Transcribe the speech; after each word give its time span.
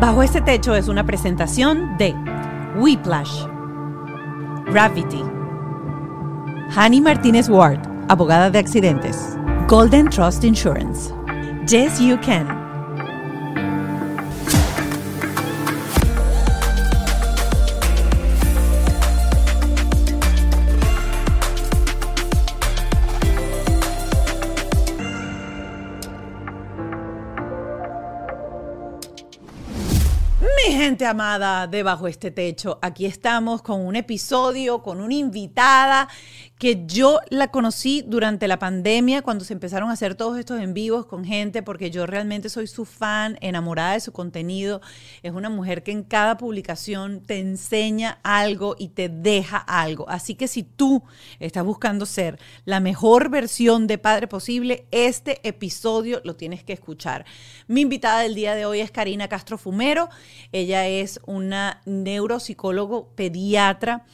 Bajo 0.00 0.22
este 0.22 0.40
techo 0.40 0.76
es 0.76 0.86
una 0.86 1.04
presentación 1.04 1.96
de 1.98 2.14
Whiplash, 2.76 3.46
Gravity, 4.70 5.24
Hani 6.76 7.00
Martínez 7.00 7.48
Ward, 7.48 7.80
abogada 8.08 8.48
de 8.50 8.60
accidentes, 8.60 9.36
Golden 9.66 10.08
Trust 10.08 10.44
Insurance, 10.44 11.12
Yes 11.66 11.98
You 11.98 12.16
Can. 12.20 12.67
Gente 30.78 31.06
amada 31.06 31.66
debajo 31.66 32.06
este 32.06 32.30
techo, 32.30 32.78
aquí 32.80 33.04
estamos 33.04 33.62
con 33.62 33.84
un 33.84 33.96
episodio, 33.96 34.80
con 34.80 35.00
una 35.00 35.14
invitada 35.14 36.08
que 36.58 36.84
yo 36.86 37.20
la 37.30 37.48
conocí 37.48 38.02
durante 38.04 38.48
la 38.48 38.58
pandemia 38.58 39.22
cuando 39.22 39.44
se 39.44 39.52
empezaron 39.52 39.90
a 39.90 39.92
hacer 39.92 40.16
todos 40.16 40.38
estos 40.38 40.60
en 40.60 40.74
vivos 40.74 41.06
con 41.06 41.24
gente 41.24 41.62
porque 41.62 41.92
yo 41.92 42.04
realmente 42.04 42.48
soy 42.48 42.66
su 42.66 42.84
fan, 42.84 43.38
enamorada 43.40 43.92
de 43.92 44.00
su 44.00 44.12
contenido. 44.12 44.80
Es 45.22 45.32
una 45.32 45.50
mujer 45.50 45.84
que 45.84 45.92
en 45.92 46.02
cada 46.02 46.36
publicación 46.36 47.20
te 47.20 47.38
enseña 47.38 48.18
algo 48.24 48.74
y 48.76 48.88
te 48.88 49.08
deja 49.08 49.56
algo. 49.56 50.08
Así 50.08 50.34
que 50.34 50.48
si 50.48 50.64
tú 50.64 51.04
estás 51.38 51.64
buscando 51.64 52.06
ser 52.06 52.40
la 52.64 52.80
mejor 52.80 53.30
versión 53.30 53.86
de 53.86 53.98
padre 53.98 54.26
posible, 54.26 54.86
este 54.90 55.46
episodio 55.46 56.20
lo 56.24 56.34
tienes 56.34 56.64
que 56.64 56.72
escuchar. 56.72 57.24
Mi 57.68 57.82
invitada 57.82 58.20
del 58.20 58.34
día 58.34 58.56
de 58.56 58.66
hoy 58.66 58.80
es 58.80 58.90
Karina 58.90 59.28
Castro 59.28 59.58
Fumero. 59.58 60.08
Ella 60.50 60.88
es 60.88 61.20
una 61.24 61.82
neuropsicólogo 61.86 63.10
pediatra. 63.14 64.04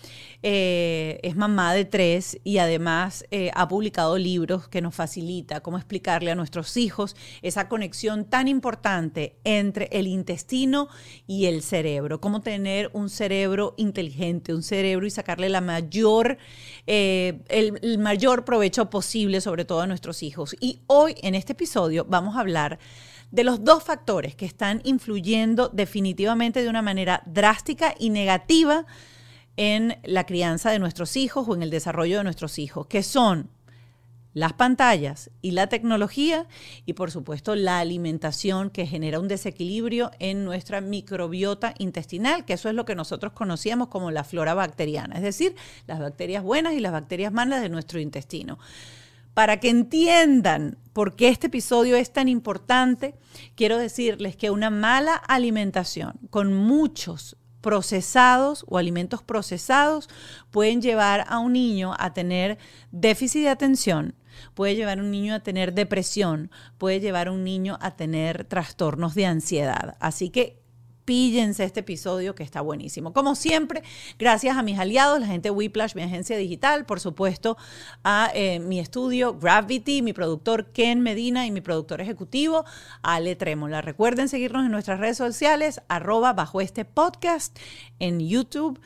Eh, 0.47 1.21
es 1.23 1.37
mamá 1.37 1.73
de 1.73 1.87
tres 1.87 2.39
y 2.45 2.59
además 2.59 3.25
eh, 3.31 3.51
ha 3.55 3.67
publicado 3.67 4.19
libros 4.19 4.69
que 4.69 4.83
nos 4.83 4.95
facilita 4.95 5.63
cómo 5.63 5.79
explicarle 5.79 6.31
a 6.31 6.35
nuestros 6.35 6.77
hijos 6.77 7.17
esa 7.41 7.67
conexión 7.67 8.27
tan 8.27 8.47
importante 8.47 9.39
entre 9.45 9.89
el 9.91 10.07
intestino 10.07 10.89
y 11.27 11.47
el 11.47 11.63
cerebro, 11.63 12.21
cómo 12.21 12.43
tener 12.43 12.91
un 12.93 13.09
cerebro 13.09 13.73
inteligente, 13.79 14.53
un 14.53 14.63
cerebro 14.63 15.07
y 15.07 15.11
sacarle 15.11 15.49
la 15.49 15.63
mayor, 15.63 16.37
eh, 16.87 17.41
el, 17.49 17.79
el 17.81 17.97
mayor 17.97 18.45
provecho 18.45 18.91
posible, 18.91 19.41
sobre 19.41 19.65
todo 19.65 19.81
a 19.81 19.87
nuestros 19.87 20.23
hijos. 20.23 20.55
Y 20.61 20.83
hoy 20.89 21.15
en 21.23 21.35
este 21.37 21.55
episodio 21.55 22.05
vamos 22.07 22.37
a 22.37 22.41
hablar 22.41 22.79
de 23.31 23.45
los 23.45 23.65
dos 23.65 23.83
factores 23.83 24.37
que 24.37 24.45
están 24.45 24.83
influyendo 24.85 25.71
definitivamente 25.71 26.63
de 26.63 26.69
una 26.69 26.83
manera 26.83 27.23
drástica 27.25 27.95
y 27.99 28.11
negativa 28.11 28.85
en 29.57 29.99
la 30.03 30.25
crianza 30.27 30.71
de 30.71 30.79
nuestros 30.79 31.17
hijos 31.17 31.49
o 31.49 31.55
en 31.55 31.63
el 31.63 31.71
desarrollo 31.71 32.19
de 32.19 32.25
nuestros 32.25 32.59
hijos, 32.59 32.87
que 32.87 33.03
son 33.03 33.51
las 34.35 34.53
pantallas 34.53 35.31
y 35.41 35.53
la 35.53 35.69
tecnología 35.69 36.47
y 36.85 36.95
por 36.95 37.13
supuesto 37.13 37.55
la 37.55 37.79
alimentación 37.79 38.69
que 38.69 38.87
genera 38.87 39.21
un 39.21 39.29
desequilibrio 39.29 40.11
en 40.19 40.45
nuestra 40.45 40.81
microbiota 40.81 41.73
intestinal, 41.79 42.45
que 42.45 42.55
eso 42.55 42.69
es 42.69 42.75
lo 42.75 42.85
que 42.85 42.97
nosotros 42.97 43.33
conocíamos 43.33 43.89
como 43.89 44.11
la 44.11 44.25
flora 44.25 44.55
bacteriana, 44.55 45.17
es 45.17 45.23
decir, 45.23 45.55
las 45.87 46.01
bacterias 46.01 46.43
buenas 46.43 46.75
y 46.75 46.81
las 46.81 46.93
bacterias 46.93 47.33
malas 47.33 47.63
de 47.63 47.69
nuestro 47.69 48.01
intestino. 48.01 48.59
Para 49.35 49.59
que 49.59 49.69
entiendan 49.69 50.79
por 50.93 51.17
qué 51.17 51.29
este 51.29 51.49
episodio 51.49 51.97
es 51.97 52.13
tan 52.13 52.29
importante, 52.29 53.15
quiero 53.57 53.79
decirles 53.79 54.37
que 54.37 54.51
una 54.51 54.71
mala 54.71 55.15
alimentación 55.15 56.15
con 56.31 56.55
muchos 56.55 57.37
procesados 57.65 58.63
o 58.69 58.77
alimentos 58.77 59.23
procesados 59.23 60.11
pueden 60.51 60.83
llevar 60.83 61.25
a 61.29 61.39
un 61.39 61.55
niño 61.55 61.95
a 61.99 62.13
tener 62.13 62.59
déficit 62.91 63.41
de 63.41 63.49
atención, 63.49 64.15
puede 64.53 64.77
llevar 64.77 64.99
a 64.99 65.01
un 65.01 65.11
niño 65.11 65.35
a 65.35 65.41
tener 65.41 65.73
depresión, 65.73 66.51
puede 66.77 67.01
llevar 67.01 67.29
a 67.29 67.33
un 67.33 67.43
niño 67.43 67.79
a 67.81 67.93
tener 67.93 68.45
trastornos 68.45 69.15
de 69.15 69.25
ansiedad. 69.25 69.97
Así 69.99 70.29
que 70.29 70.63
píllense 71.05 71.65
este 71.65 71.81
episodio 71.81 72.35
que 72.35 72.43
está 72.43 72.61
buenísimo. 72.61 73.13
Como 73.13 73.35
siempre, 73.35 73.83
gracias 74.19 74.57
a 74.57 74.63
mis 74.63 74.79
aliados, 74.79 75.21
la 75.21 75.27
gente 75.27 75.49
de 75.49 75.51
Whiplash, 75.51 75.95
mi 75.95 76.03
agencia 76.03 76.37
digital, 76.37 76.87
por 76.87 77.01
supuesto, 77.01 77.57
a 78.03 78.31
eh, 78.35 78.59
mi 78.61 78.81
estudio 78.81 79.39
Gravity, 79.39 80.03
mi 80.03 80.13
productor 80.13 80.73
Ken 80.73 81.01
Medina 81.01 81.47
y 81.47 81.51
mi 81.51 81.61
productor 81.61 82.01
ejecutivo 82.01 82.65
Ale 83.03 83.37
Trémola. 83.37 83.83
Recuerden 83.83 84.29
seguirnos 84.29 84.65
en 84.65 84.73
nuestras 84.73 85.01
redes 85.01 85.17
sociales, 85.17 85.81
arroba 85.89 86.33
bajo 86.33 86.61
este 86.61 86.85
podcast 86.85 87.59
en 87.99 88.21
YouTube 88.21 88.81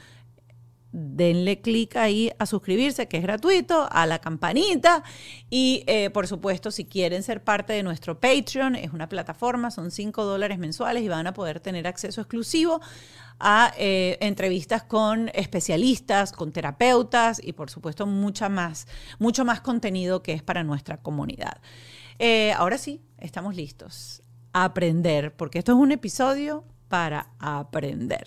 denle 0.93 1.61
clic 1.61 1.97
ahí 1.97 2.33
a 2.39 2.47
suscribirse, 2.47 3.09
que 3.09 3.19
es 3.19 3.23
gratuito, 3.23 3.89
a 3.91 4.07
la 4.07 4.21
campanita 4.21 5.03
y 5.51 5.85
eh, 5.87 6.11
por 6.11 6.27
supuesto 6.27 6.71
si 6.71 6.85
quieren 6.87 7.23
ser 7.23 7.45
parte 7.45 7.73
de 7.73 7.83
nuestro 7.83 8.19
Patreon, 8.21 8.75
es 8.75 8.93
una 8.93 9.09
plataforma, 9.09 9.71
son 9.71 9.91
5 9.91 10.25
dólares 10.25 10.59
mensuales 10.59 11.03
y 11.03 11.09
van 11.09 11.27
a 11.27 11.35
poder 11.35 11.61
tener 11.61 11.87
acceso 11.87 12.21
exclusivo 12.21 12.81
a 13.39 13.73
eh, 13.79 14.19
entrevistas 14.21 14.83
con 14.83 15.31
especialistas, 15.35 16.33
con 16.33 16.53
terapeutas 16.53 17.41
y 17.43 17.53
por 17.53 17.71
supuesto 17.71 18.07
mucha 18.07 18.49
más, 18.49 18.89
mucho 19.19 19.45
más 19.45 19.61
contenido 19.61 20.23
que 20.23 20.33
es 20.33 20.43
para 20.43 20.65
nuestra 20.65 20.97
comunidad. 20.99 21.61
Eh, 22.19 22.53
ahora 22.53 22.79
sí, 22.79 23.03
estamos 23.19 23.55
listos 23.55 24.23
a 24.53 24.65
aprender, 24.65 25.37
porque 25.37 25.59
esto 25.59 25.73
es 25.73 25.79
un 25.79 25.93
episodio 25.93 26.65
para 26.89 27.29
aprender. 27.39 28.27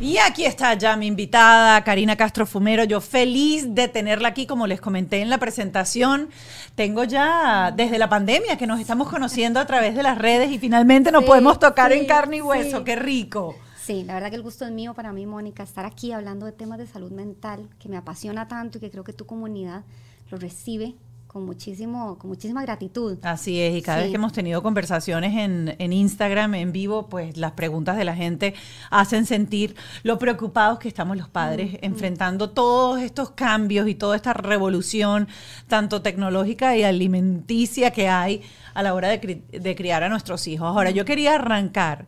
Y 0.00 0.18
aquí 0.18 0.44
está 0.44 0.74
ya 0.74 0.96
mi 0.96 1.06
invitada, 1.06 1.82
Karina 1.82 2.16
Castro 2.16 2.46
Fumero. 2.46 2.84
Yo 2.84 3.00
feliz 3.00 3.74
de 3.74 3.88
tenerla 3.88 4.28
aquí, 4.28 4.46
como 4.46 4.66
les 4.66 4.80
comenté 4.80 5.20
en 5.22 5.30
la 5.30 5.38
presentación. 5.38 6.28
Tengo 6.74 7.04
ya 7.04 7.72
desde 7.74 7.98
la 7.98 8.08
pandemia 8.08 8.56
que 8.56 8.66
nos 8.66 8.78
estamos 8.80 9.08
conociendo 9.08 9.58
a 9.58 9.66
través 9.66 9.94
de 9.94 10.02
las 10.02 10.18
redes 10.18 10.50
y 10.52 10.58
finalmente 10.58 11.10
nos 11.10 11.22
Sí, 11.22 11.26
podemos 11.26 11.58
tocar 11.58 11.92
sí, 11.92 11.98
en 11.98 12.06
carne 12.06 12.36
y 12.36 12.42
hueso. 12.42 12.78
sí. 12.78 12.84
Qué 12.84 12.96
rico. 12.96 13.56
Sí, 13.82 14.02
la 14.04 14.14
verdad 14.14 14.30
que 14.30 14.36
el 14.36 14.42
gusto 14.42 14.64
es 14.64 14.72
mío 14.72 14.94
para 14.94 15.12
mí, 15.12 15.26
Mónica, 15.26 15.62
estar 15.62 15.84
aquí 15.86 16.10
hablando 16.12 16.44
de 16.46 16.52
temas 16.52 16.78
de 16.78 16.86
salud 16.86 17.12
mental 17.12 17.68
que 17.78 17.88
me 17.88 17.96
apasiona 17.96 18.48
tanto 18.48 18.78
y 18.78 18.80
que 18.80 18.90
creo 18.90 19.04
que 19.04 19.12
tu 19.12 19.26
comunidad 19.26 19.84
lo 20.30 20.38
recibe 20.38 20.94
con, 21.26 21.44
muchísimo, 21.44 22.16
con 22.18 22.30
muchísima 22.30 22.62
gratitud. 22.62 23.18
Así 23.22 23.60
es, 23.60 23.76
y 23.76 23.82
cada 23.82 23.98
vez 23.98 24.08
que 24.08 24.14
hemos 24.16 24.32
tenido 24.32 24.62
conversaciones 24.62 25.36
en, 25.36 25.74
en 25.78 25.92
Instagram 25.92 26.54
en 26.54 26.72
vivo, 26.72 27.08
pues 27.08 27.36
las 27.36 27.52
preguntas 27.52 27.96
de 27.96 28.04
la 28.04 28.14
gente 28.14 28.54
hacen 28.90 29.26
sentir 29.26 29.76
lo 30.02 30.18
preocupados 30.18 30.78
que 30.78 30.88
estamos 30.88 31.16
los 31.16 31.28
padres 31.28 31.78
enfrentando 31.82 32.50
todos 32.50 33.00
estos 33.00 33.30
cambios 33.32 33.88
y 33.88 33.94
toda 33.94 34.16
esta 34.16 34.32
revolución, 34.32 35.28
tanto 35.68 36.00
tecnológica 36.00 36.76
y 36.76 36.84
alimenticia 36.84 37.90
que 37.90 38.08
hay 38.08 38.42
a 38.72 38.82
la 38.82 38.94
hora 38.94 39.08
de, 39.08 39.20
cri- 39.20 39.46
de 39.46 39.76
criar 39.76 40.02
a 40.02 40.08
nuestros 40.08 40.46
hijos. 40.46 40.68
Ahora, 40.68 40.90
yo 40.90 41.04
quería 41.04 41.34
arrancar 41.34 42.06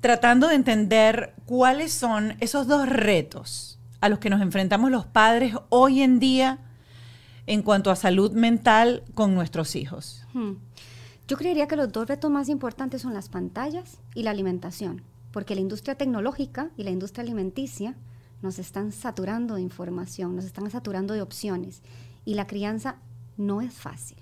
tratando 0.00 0.48
de 0.48 0.54
entender 0.54 1.34
cuáles 1.46 1.92
son 1.92 2.36
esos 2.40 2.66
dos 2.66 2.88
retos 2.88 3.78
a 4.00 4.08
los 4.08 4.18
que 4.18 4.28
nos 4.28 4.42
enfrentamos 4.42 4.90
los 4.90 5.06
padres 5.06 5.54
hoy 5.70 6.02
en 6.02 6.18
día 6.18 6.58
en 7.46 7.62
cuanto 7.62 7.90
a 7.90 7.96
salud 7.96 8.32
mental 8.32 9.02
con 9.14 9.34
nuestros 9.34 9.76
hijos. 9.76 10.24
Hmm. 10.32 10.54
Yo 11.26 11.36
creería 11.36 11.66
que 11.66 11.76
los 11.76 11.90
dos 11.90 12.08
retos 12.08 12.30
más 12.30 12.48
importantes 12.48 13.02
son 13.02 13.14
las 13.14 13.28
pantallas 13.28 13.98
y 14.14 14.22
la 14.22 14.30
alimentación, 14.30 15.02
porque 15.32 15.54
la 15.54 15.62
industria 15.62 15.94
tecnológica 15.94 16.70
y 16.76 16.84
la 16.84 16.90
industria 16.90 17.22
alimenticia 17.22 17.96
nos 18.42 18.58
están 18.58 18.92
saturando 18.92 19.54
de 19.54 19.62
información, 19.62 20.36
nos 20.36 20.44
están 20.44 20.70
saturando 20.70 21.14
de 21.14 21.22
opciones 21.22 21.80
y 22.26 22.34
la 22.34 22.46
crianza 22.46 22.96
no 23.38 23.62
es 23.62 23.72
fácil. 23.72 24.18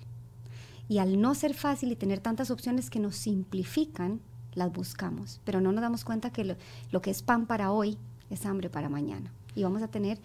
Y 0.87 0.99
al 0.99 1.19
no 1.19 1.35
ser 1.35 1.53
fácil 1.53 1.91
y 1.91 1.95
tener 1.95 2.19
tantas 2.19 2.51
opciones 2.51 2.89
que 2.89 2.99
nos 2.99 3.15
simplifican, 3.15 4.21
las 4.53 4.71
buscamos, 4.71 5.41
pero 5.43 5.61
no 5.61 5.71
nos 5.71 5.81
damos 5.81 6.05
cuenta 6.05 6.29
que 6.29 6.43
lo, 6.43 6.55
lo 6.91 7.01
que 7.01 7.11
es 7.11 7.21
pan 7.21 7.47
para 7.47 7.71
hoy 7.71 7.97
es 8.29 8.45
hambre 8.45 8.69
para 8.69 8.89
mañana. 8.89 9.31
Y 9.55 9.63
vamos 9.63 9.81
a 9.81 9.87
tener 9.87 10.19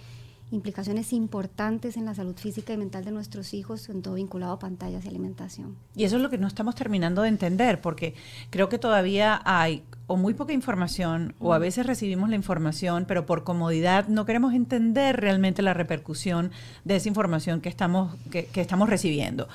implicaciones 0.50 1.12
importantes 1.12 1.96
en 1.96 2.04
la 2.04 2.14
salud 2.14 2.36
física 2.36 2.72
y 2.72 2.76
mental 2.76 3.04
de 3.04 3.10
nuestros 3.10 3.52
hijos, 3.54 3.88
en 3.88 4.02
todo 4.02 4.14
vinculado 4.14 4.52
a 4.52 4.58
pantallas 4.58 5.04
y 5.04 5.08
alimentación. 5.08 5.76
Y 5.94 6.04
eso 6.04 6.16
es 6.16 6.22
lo 6.22 6.30
que 6.30 6.38
no 6.38 6.46
estamos 6.46 6.74
terminando 6.74 7.22
de 7.22 7.28
entender, 7.28 7.80
porque 7.80 8.14
creo 8.50 8.68
que 8.68 8.78
todavía 8.78 9.40
hay 9.44 9.84
o 10.08 10.16
muy 10.16 10.32
poca 10.32 10.54
información, 10.54 11.34
o 11.38 11.52
a 11.52 11.58
veces 11.58 11.84
recibimos 11.84 12.30
la 12.30 12.34
información, 12.34 13.04
pero 13.06 13.26
por 13.26 13.44
comodidad 13.44 14.08
no 14.08 14.24
queremos 14.24 14.54
entender 14.54 15.20
realmente 15.20 15.60
la 15.60 15.74
repercusión 15.74 16.50
de 16.84 16.96
esa 16.96 17.08
información 17.08 17.60
que 17.60 17.68
estamos, 17.68 18.16
que, 18.30 18.46
que 18.46 18.62
estamos 18.62 18.88
recibiendo. 18.88 19.48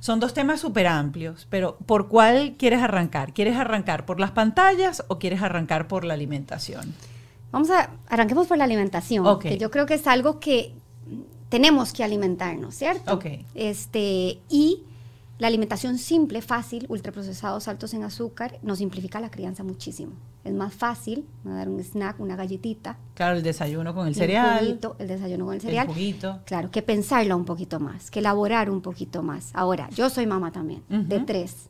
Son 0.00 0.18
dos 0.18 0.34
temas 0.34 0.60
súper 0.60 0.88
amplios, 0.88 1.46
pero 1.48 1.78
¿por 1.86 2.08
cuál 2.08 2.54
quieres 2.58 2.82
arrancar? 2.82 3.32
¿Quieres 3.32 3.56
arrancar 3.56 4.04
por 4.04 4.18
las 4.18 4.32
pantallas 4.32 5.04
o 5.06 5.20
quieres 5.20 5.42
arrancar 5.42 5.86
por 5.86 6.04
la 6.04 6.14
alimentación? 6.14 6.92
Vamos 7.54 7.70
a, 7.70 7.90
arranquemos 8.08 8.46
por 8.46 8.58
la 8.58 8.64
alimentación, 8.64 9.26
Ok. 9.26 9.42
que 9.42 9.58
yo 9.58 9.70
creo 9.70 9.86
que 9.86 9.94
es 9.94 10.06
algo 10.06 10.38
que 10.40 10.74
tenemos 11.48 11.92
que 11.92 12.02
alimentarnos, 12.04 12.74
¿cierto? 12.74 13.18
Este, 13.54 14.40
y 14.48 14.82
la 15.38 15.46
alimentación 15.48 15.98
simple, 15.98 16.42
fácil, 16.42 16.86
ultraprocesados, 16.88 17.66
altos 17.68 17.94
en 17.94 18.02
azúcar, 18.04 18.58
nos 18.62 18.78
simplifica 18.78 19.20
la 19.20 19.30
crianza 19.30 19.62
muchísimo. 19.64 20.12
Es 20.44 20.52
más 20.52 20.74
fácil 20.74 21.24
dar 21.44 21.68
un 21.68 21.80
snack, 21.80 22.20
una 22.20 22.36
galletita, 22.36 22.98
Claro, 23.14 23.36
el 23.36 23.42
desayuno 23.42 23.94
con 23.94 24.02
el 24.06 24.08
el 24.12 24.14
cereal, 24.14 24.58
juguito, 24.64 24.96
el 24.98 25.08
desayuno 25.08 25.44
con 25.46 25.54
el 25.54 25.60
cereal. 25.60 25.86
juguito. 25.86 26.40
Claro, 26.44 26.70
que 26.70 26.82
pensarla 26.82 27.34
un 27.36 27.44
poquito 27.44 27.80
más, 27.80 28.10
que 28.10 28.18
elaborar 28.18 28.68
un 28.70 28.80
poquito 28.80 29.22
más. 29.22 29.50
Ahora, 29.54 29.88
yo 29.90 30.10
soy 30.10 30.26
mamá 30.26 30.52
también, 30.52 30.82
de 30.88 31.16
Ujú. 31.16 31.24
tres. 31.26 31.68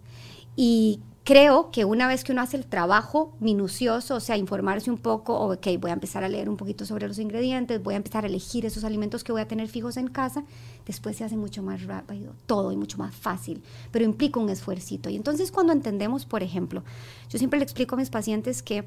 Y 0.56 1.00
creo 1.25 1.71
que 1.71 1.87
una 1.87 2.06
vez 2.06 2.23
que 2.23 2.32
uno 2.32 2.43
hace 2.43 2.59
el 2.59 2.67
trabajo 2.67 3.35
minucioso, 3.41 4.17
o 4.17 4.21
sea, 4.21 4.37
informarse 4.37 4.91
un 4.91 4.99
poco, 4.99 5.35
ok, 5.35 5.67
voy 5.81 5.91
a 5.91 5.94
empezar 5.94 6.23
a 6.23 6.29
leer 6.29 6.50
un 6.50 6.59
poquito 6.59 6.85
sobre 6.85 7.09
los 7.09 7.19
ingredientes, 7.19 7.82
voy 7.82 7.94
a 7.94 7.97
empezar 7.97 8.25
a 8.25 8.26
elegir 8.26 8.67
esos 8.67 8.85
alimentos 8.85 9.25
que 9.25 9.32
voy 9.32 9.41
a 9.41 9.49
tener 9.49 9.69
fijos 9.69 9.97
en 9.97 10.09
casa, 10.09 10.44
después 10.87 11.17
se 11.17 11.25
hace 11.25 11.37
mucho 11.37 11.62
más 11.62 11.85
rápido 11.85 12.35
todo 12.44 12.73
y 12.73 12.76
mucho 12.76 12.99
más 12.99 13.15
fácil, 13.15 13.62
pero 13.91 14.05
implica 14.05 14.38
un 14.38 14.50
esfuercito. 14.50 15.09
Y 15.09 15.17
entonces 15.17 15.50
cuando 15.50 15.73
entendemos, 15.73 16.26
por 16.26 16.43
ejemplo, 16.43 16.85
yo 17.31 17.38
siempre 17.38 17.59
le 17.59 17.65
explico 17.65 17.94
a 17.94 17.99
mis 17.99 18.11
pacientes 18.11 18.62
que 18.62 18.85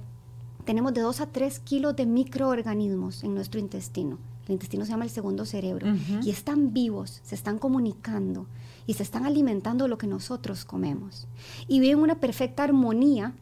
tenemos 0.64 0.94
de 0.94 1.02
2 1.02 1.22
a 1.22 1.26
3 1.28 1.60
kilos 1.60 1.96
de 1.96 2.06
microorganismos 2.06 3.24
en 3.24 3.34
nuestro 3.34 3.60
intestino. 3.60 4.20
El 4.46 4.54
intestino 4.54 4.86
se 4.86 4.92
llama 4.92 5.06
el 5.06 5.10
segundo 5.10 5.46
cerebro 5.46 5.88
Ujú. 5.88 6.20
y 6.24 6.30
están 6.30 6.72
vivos, 6.72 7.20
se 7.24 7.36
están 7.36 7.58
comunicando 7.58 8.46
y 8.88 8.94
se 8.94 9.04
están 9.04 9.26
alimentando 9.26 9.84
de 9.86 9.90
lo 9.90 9.98
que 10.00 10.08
nosotros 10.08 10.66
comemos. 10.66 11.28
Y 11.68 11.80
viven 11.80 12.00
una 12.00 12.20
perfecta 12.20 12.64
armonía 12.64 13.34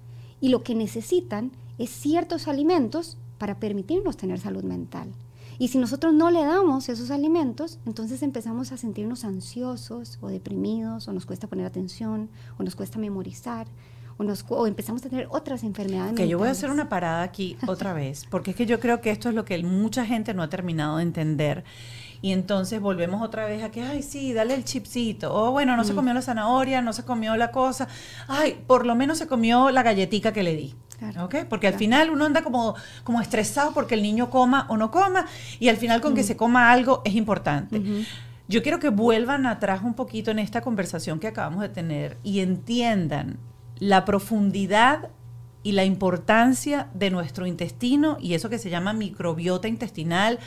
y 0.42 0.50
lo 0.50 0.64
que 0.64 0.76
necesitan 0.76 1.52
es 1.78 1.90
ciertos 1.92 2.48
alimentos 2.48 3.18
para 3.38 3.60
permitirnos 3.60 4.18
tener 4.18 4.40
salud 4.40 4.64
mental. 4.64 5.14
Y 5.58 5.70
si 5.70 5.78
nosotros 5.78 6.14
no 6.14 6.32
le 6.32 6.44
damos 6.44 6.90
esos 6.90 7.12
alimentos, 7.12 7.80
entonces 7.86 8.22
empezamos 8.24 8.72
a 8.72 8.78
sentirnos 8.78 9.24
ansiosos 9.24 10.18
o 10.22 10.28
deprimidos, 10.28 11.08
o 11.08 11.14
nos 11.14 11.26
cuesta 11.26 11.48
poner 11.48 11.66
atención, 11.66 12.30
o 12.58 12.64
nos 12.64 12.76
cuesta 12.76 13.00
memorizar, 13.00 13.68
o, 14.18 14.24
nos, 14.24 14.46
o 14.50 14.68
empezamos 14.68 15.06
a 15.06 15.10
tener 15.10 15.28
otras 15.30 15.64
enfermedades. 15.64 16.16
Que 16.16 16.28
yo 16.28 16.38
voy 16.38 16.50
a 16.50 16.52
hacer 16.52 16.70
una 16.70 16.90
parada 16.90 17.24
aquí 17.24 17.58
otra 17.68 17.94
vez, 17.94 18.26
porque 18.30 18.52
es 18.52 18.58
que 18.58 18.66
yo 18.66 18.80
creo 18.80 19.00
que 19.00 19.12
esto 19.12 19.30
es 19.30 19.36
lo 19.36 19.46
que 19.46 19.62
mucha 19.64 20.06
gente 20.06 20.34
no 20.34 20.44
ha 20.44 20.50
terminado 20.50 20.98
de 20.98 21.04
entender. 21.04 21.64
Y 22.22 22.32
entonces 22.32 22.80
volvemos 22.80 23.22
otra 23.22 23.46
vez 23.46 23.64
a 23.64 23.72
que, 23.72 23.82
ay, 23.82 24.02
sí, 24.02 24.34
dale 24.34 24.54
el 24.54 24.64
chipsito. 24.64 25.34
O 25.34 25.52
bueno, 25.52 25.76
no 25.76 25.84
se 25.84 25.94
comió 25.94 26.14
la 26.14 26.22
zanahoria, 26.22 26.82
no 26.82 26.94
se 26.94 27.04
comió 27.04 27.36
la 27.38 27.52
cosa. 27.52 27.88
Ay, 28.28 28.62
por 28.68 28.86
lo 28.86 28.96
menos 28.96 29.18
se 29.18 29.28
comió 29.28 29.72
la 29.72 29.84
galletica 29.84 30.34
que 30.34 30.44
le 30.44 30.56
di. 30.56 30.76
Claro, 30.98 31.26
¿Ok? 31.26 31.36
Porque 31.50 31.68
al 31.68 31.74
final 31.74 32.10
uno 32.10 32.26
anda 32.26 32.42
como, 32.42 32.76
como 33.04 33.20
estresado 33.20 33.74
porque 33.74 33.96
el 33.96 34.02
niño 34.02 34.30
coma 34.30 34.66
o 34.70 34.78
no 34.78 34.92
coma. 34.92 35.26
Y 35.60 35.70
al 35.70 35.78
final 35.78 36.02
con 36.02 36.16
que 36.16 36.24
se 36.24 36.38
coma 36.38 36.72
algo 36.72 37.02
es 37.06 37.16
importante. 37.16 37.82
Yo 38.48 38.62
quiero 38.62 38.80
que 38.80 38.90
vuelvan 38.90 39.46
atrás 39.46 39.82
un 39.84 39.96
poquito 39.96 40.32
en 40.32 40.40
esta 40.40 40.62
conversación 40.62 41.20
que 41.20 41.28
acabamos 41.28 41.62
de 41.62 41.70
tener 41.70 42.18
y 42.24 42.42
entiendan 42.42 43.40
la 43.80 44.06
profundidad 44.06 45.10
y 45.66 45.72
la 45.72 45.84
importancia 45.84 46.90
de 46.94 47.10
nuestro 47.10 47.48
intestino 47.48 48.18
y 48.22 48.36
eso 48.36 48.52
que 48.52 48.60
se 48.60 48.70
llama 48.70 48.94
microbiota 48.94 49.68
intestinal, 49.68 50.38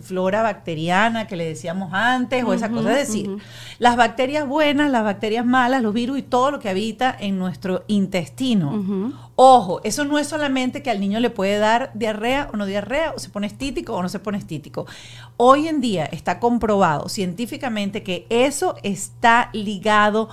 flora 0.00 0.42
bacteriana 0.42 1.26
que 1.26 1.34
le 1.34 1.44
decíamos 1.44 1.92
antes 1.92 2.44
o 2.44 2.54
esa 2.54 2.66
Ujú, 2.66 2.76
cosa. 2.76 2.92
Es 2.92 3.08
decir, 3.08 3.38
las 3.80 3.96
bacterias 3.96 4.46
buenas, 4.46 4.88
las 4.92 5.02
bacterias 5.02 5.44
malas, 5.44 5.82
los 5.82 5.92
virus 5.92 6.20
y 6.20 6.22
todo 6.22 6.52
lo 6.52 6.60
que 6.60 6.68
habita 6.68 7.16
en 7.18 7.36
nuestro 7.36 7.82
intestino. 7.88 9.20
Ojo, 9.34 9.80
eso 9.82 10.04
no 10.04 10.20
es 10.20 10.28
solamente 10.28 10.84
que 10.84 10.90
al 10.90 11.00
niño 11.00 11.18
le 11.18 11.30
puede 11.30 11.58
dar 11.58 11.90
diarrea 11.94 12.48
o 12.52 12.56
no 12.56 12.64
diarrea, 12.64 13.12
o 13.16 13.18
se 13.18 13.28
pone 13.28 13.48
estítico 13.48 13.94
o 13.94 14.02
no 14.02 14.08
se 14.08 14.20
pone 14.20 14.38
estítico. 14.38 14.86
Hoy 15.36 15.66
en 15.66 15.80
día 15.80 16.04
está 16.04 16.38
comprobado 16.38 17.08
científicamente 17.08 18.04
que 18.04 18.24
eso 18.28 18.76
está 18.84 19.50
ligado 19.52 20.28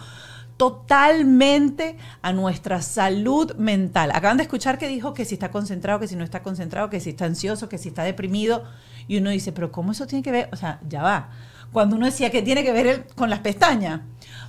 totalmente 0.58 1.98
a 2.22 2.34
nuestra 2.34 2.82
salud 2.82 3.56
mental. 3.56 4.12
Acaban 4.14 4.38
de 4.38 4.44
escuchar 4.44 4.78
que 4.78 4.88
dijo 4.88 5.14
que 5.14 5.26
si 5.26 5.36
está 5.36 5.52
concentrado, 5.52 6.00
que 6.00 6.08
si 6.08 6.16
no 6.16 6.24
está 6.24 6.44
concentrado, 6.44 6.90
que 6.90 7.00
si 7.00 7.12
está 7.12 7.26
ansioso, 7.26 7.70
que 7.70 7.78
si 7.78 7.90
está 7.90 8.04
deprimido. 8.04 8.64
Y 9.08 9.18
uno 9.18 9.30
dice, 9.30 9.52
pero 9.52 9.72
¿cómo 9.72 9.92
eso 9.92 10.08
tiene 10.08 10.24
que 10.24 10.32
ver? 10.32 10.50
O 10.52 10.56
sea, 10.56 10.80
ya 10.90 11.02
va. 11.04 11.30
Cuando 11.72 11.96
uno 11.96 12.06
decía 12.06 12.30
que 12.32 12.42
tiene 12.42 12.64
que 12.64 12.72
ver 12.74 12.88
el- 12.88 13.04
con 13.16 13.30
las 13.30 13.40
pestañas. 13.40 14.02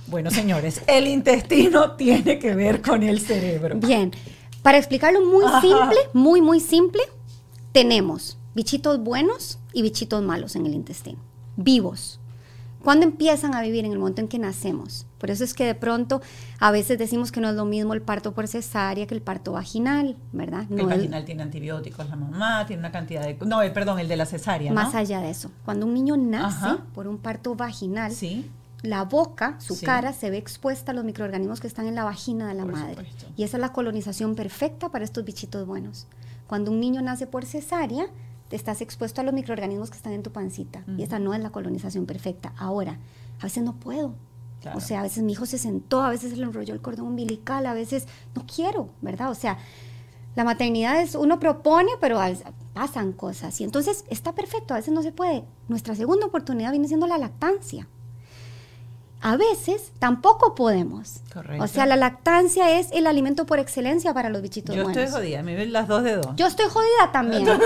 Bueno, 0.07 0.31
señores, 0.31 0.81
el 0.87 1.07
intestino 1.07 1.91
tiene 1.91 2.39
que 2.39 2.55
ver 2.55 2.81
con 2.81 3.03
el 3.03 3.19
cerebro. 3.21 3.75
Bien, 3.77 4.11
para 4.63 4.77
explicarlo 4.77 5.23
muy 5.25 5.45
Ajá. 5.45 5.61
simple, 5.61 5.97
muy, 6.13 6.41
muy 6.41 6.59
simple, 6.59 7.01
tenemos 7.71 8.37
bichitos 8.55 8.99
buenos 9.01 9.59
y 9.73 9.81
bichitos 9.83 10.21
malos 10.23 10.55
en 10.55 10.65
el 10.65 10.73
intestino, 10.73 11.19
vivos. 11.55 12.18
¿Cuándo 12.83 13.05
empiezan 13.05 13.53
a 13.55 13.61
vivir? 13.61 13.83
En 13.85 13.91
el 13.91 13.99
momento 13.99 14.21
en 14.21 14.27
que 14.29 14.39
nacemos. 14.39 15.05
Por 15.17 15.29
eso 15.31 15.43
es 15.43 15.53
que 15.53 15.65
de 15.65 15.75
pronto 15.75 16.21
a 16.59 16.71
veces 16.71 16.97
decimos 16.97 17.31
que 17.31 17.41
no 17.41 17.49
es 17.49 17.55
lo 17.55 17.65
mismo 17.65 17.93
el 17.93 18.01
parto 18.01 18.33
por 18.33 18.47
cesárea 18.47 19.05
que 19.05 19.13
el 19.15 19.21
parto 19.21 19.51
vaginal, 19.51 20.15
¿verdad? 20.31 20.65
el 20.69 20.75
No 20.77 20.83
es- 20.83 20.97
vaginal 20.97 21.25
tiene 21.25 21.43
antibióticos, 21.43 22.09
la 22.09 22.15
mamá 22.15 22.65
tiene 22.65 22.79
una 22.79 22.91
cantidad 22.91 23.21
de... 23.23 23.37
No, 23.45 23.61
el, 23.61 23.73
perdón, 23.73 23.99
el 23.99 24.07
de 24.07 24.15
la 24.15 24.25
cesárea, 24.25 24.71
más 24.71 24.93
¿no? 24.93 24.99
allá 24.99 25.19
de 25.19 25.29
eso. 25.29 25.51
Cuando 25.65 25.85
un 25.85 25.93
niño 25.93 26.15
nace 26.15 26.65
Ajá. 26.65 26.85
por 26.93 27.07
un 27.07 27.17
parto 27.17 27.53
vaginal, 27.55 28.13
Sí. 28.13 28.49
la 28.81 29.03
boca, 29.03 29.55
su 29.59 29.75
Sí. 29.75 29.85
cara, 29.85 30.13
se 30.13 30.29
ve 30.29 30.37
expuesta 30.37 30.93
a 30.93 30.95
los 30.95 31.03
microorganismos 31.03 31.59
que 31.59 31.67
están 31.67 31.85
en 31.85 31.95
la 31.95 32.05
vagina 32.05 32.47
de 32.47 32.53
la 32.53 32.63
Por 32.63 32.71
madre. 32.71 32.95
supuesto. 32.95 33.25
Y 33.35 33.43
esa 33.43 33.57
es 33.57 33.61
la 33.61 33.73
colonización 33.73 34.35
perfecta 34.35 34.87
para 34.87 35.03
estos 35.03 35.25
bichitos 35.25 35.67
buenos. 35.67 36.07
Cuando 36.47 36.71
un 36.71 36.79
niño 36.79 37.01
nace 37.01 37.27
por 37.27 37.45
cesárea, 37.45 38.07
estás 38.55 38.81
expuesto 38.81 39.21
a 39.21 39.23
los 39.23 39.33
microorganismos 39.33 39.89
que 39.89 39.97
están 39.97 40.13
en 40.13 40.23
tu 40.23 40.31
pancita. 40.31 40.83
Y 40.97 41.03
esa 41.03 41.19
no 41.19 41.33
es 41.33 41.41
la 41.41 41.51
colonización 41.51 42.05
perfecta. 42.05 42.53
Ahora, 42.57 42.97
a 43.39 43.43
veces 43.43 43.63
no 43.63 43.75
puedo. 43.75 44.15
Claro. 44.61 44.77
O 44.77 44.81
sea, 44.81 44.99
a 44.99 45.03
veces 45.03 45.23
mi 45.23 45.33
hijo 45.33 45.45
se 45.45 45.57
sentó, 45.57 46.01
a 46.01 46.09
veces 46.09 46.31
se 46.31 46.37
le 46.37 46.43
enrolló 46.43 46.73
el 46.73 46.81
cordón 46.81 47.07
umbilical, 47.07 47.65
a 47.65 47.73
veces 47.73 48.07
no 48.35 48.45
quiero, 48.45 48.89
¿verdad? 49.01 49.31
O 49.31 49.35
sea, 49.35 49.57
la 50.35 50.43
maternidad 50.43 51.01
es, 51.01 51.15
uno 51.15 51.39
propone, 51.39 51.91
pero 51.99 52.19
pasan 52.73 53.13
cosas. 53.13 53.59
Y 53.61 53.63
entonces 53.63 54.05
está 54.09 54.33
perfecto, 54.33 54.73
a 54.73 54.77
veces 54.77 54.93
no 54.93 55.01
se 55.01 55.11
puede. 55.11 55.43
Nuestra 55.67 55.95
segunda 55.95 56.25
oportunidad 56.25 56.71
viene 56.71 56.87
siendo 56.87 57.07
la 57.07 57.17
lactancia. 57.17 57.87
A 59.21 59.35
veces 59.35 59.91
tampoco 59.99 60.55
podemos. 60.55 61.21
Correcto. 61.33 61.63
O 61.63 61.67
sea, 61.67 61.85
la 61.85 61.95
lactancia 61.95 62.79
es 62.79 62.87
el 62.91 63.05
alimento 63.05 63.45
por 63.45 63.59
excelencia 63.59 64.13
para 64.13 64.29
los 64.29 64.41
bichitos 64.41 64.75
Yo 64.75 64.89
estoy 64.89 65.07
jodida, 65.07 65.43
me 65.43 65.55
ven 65.55 65.71
las 65.71 65.87
dos 65.87 66.03
de 66.03 66.15
dos. 66.15 66.35
Yo 66.35 66.47
estoy 66.47 66.65
jodida 66.69 67.11
también. 67.11 67.47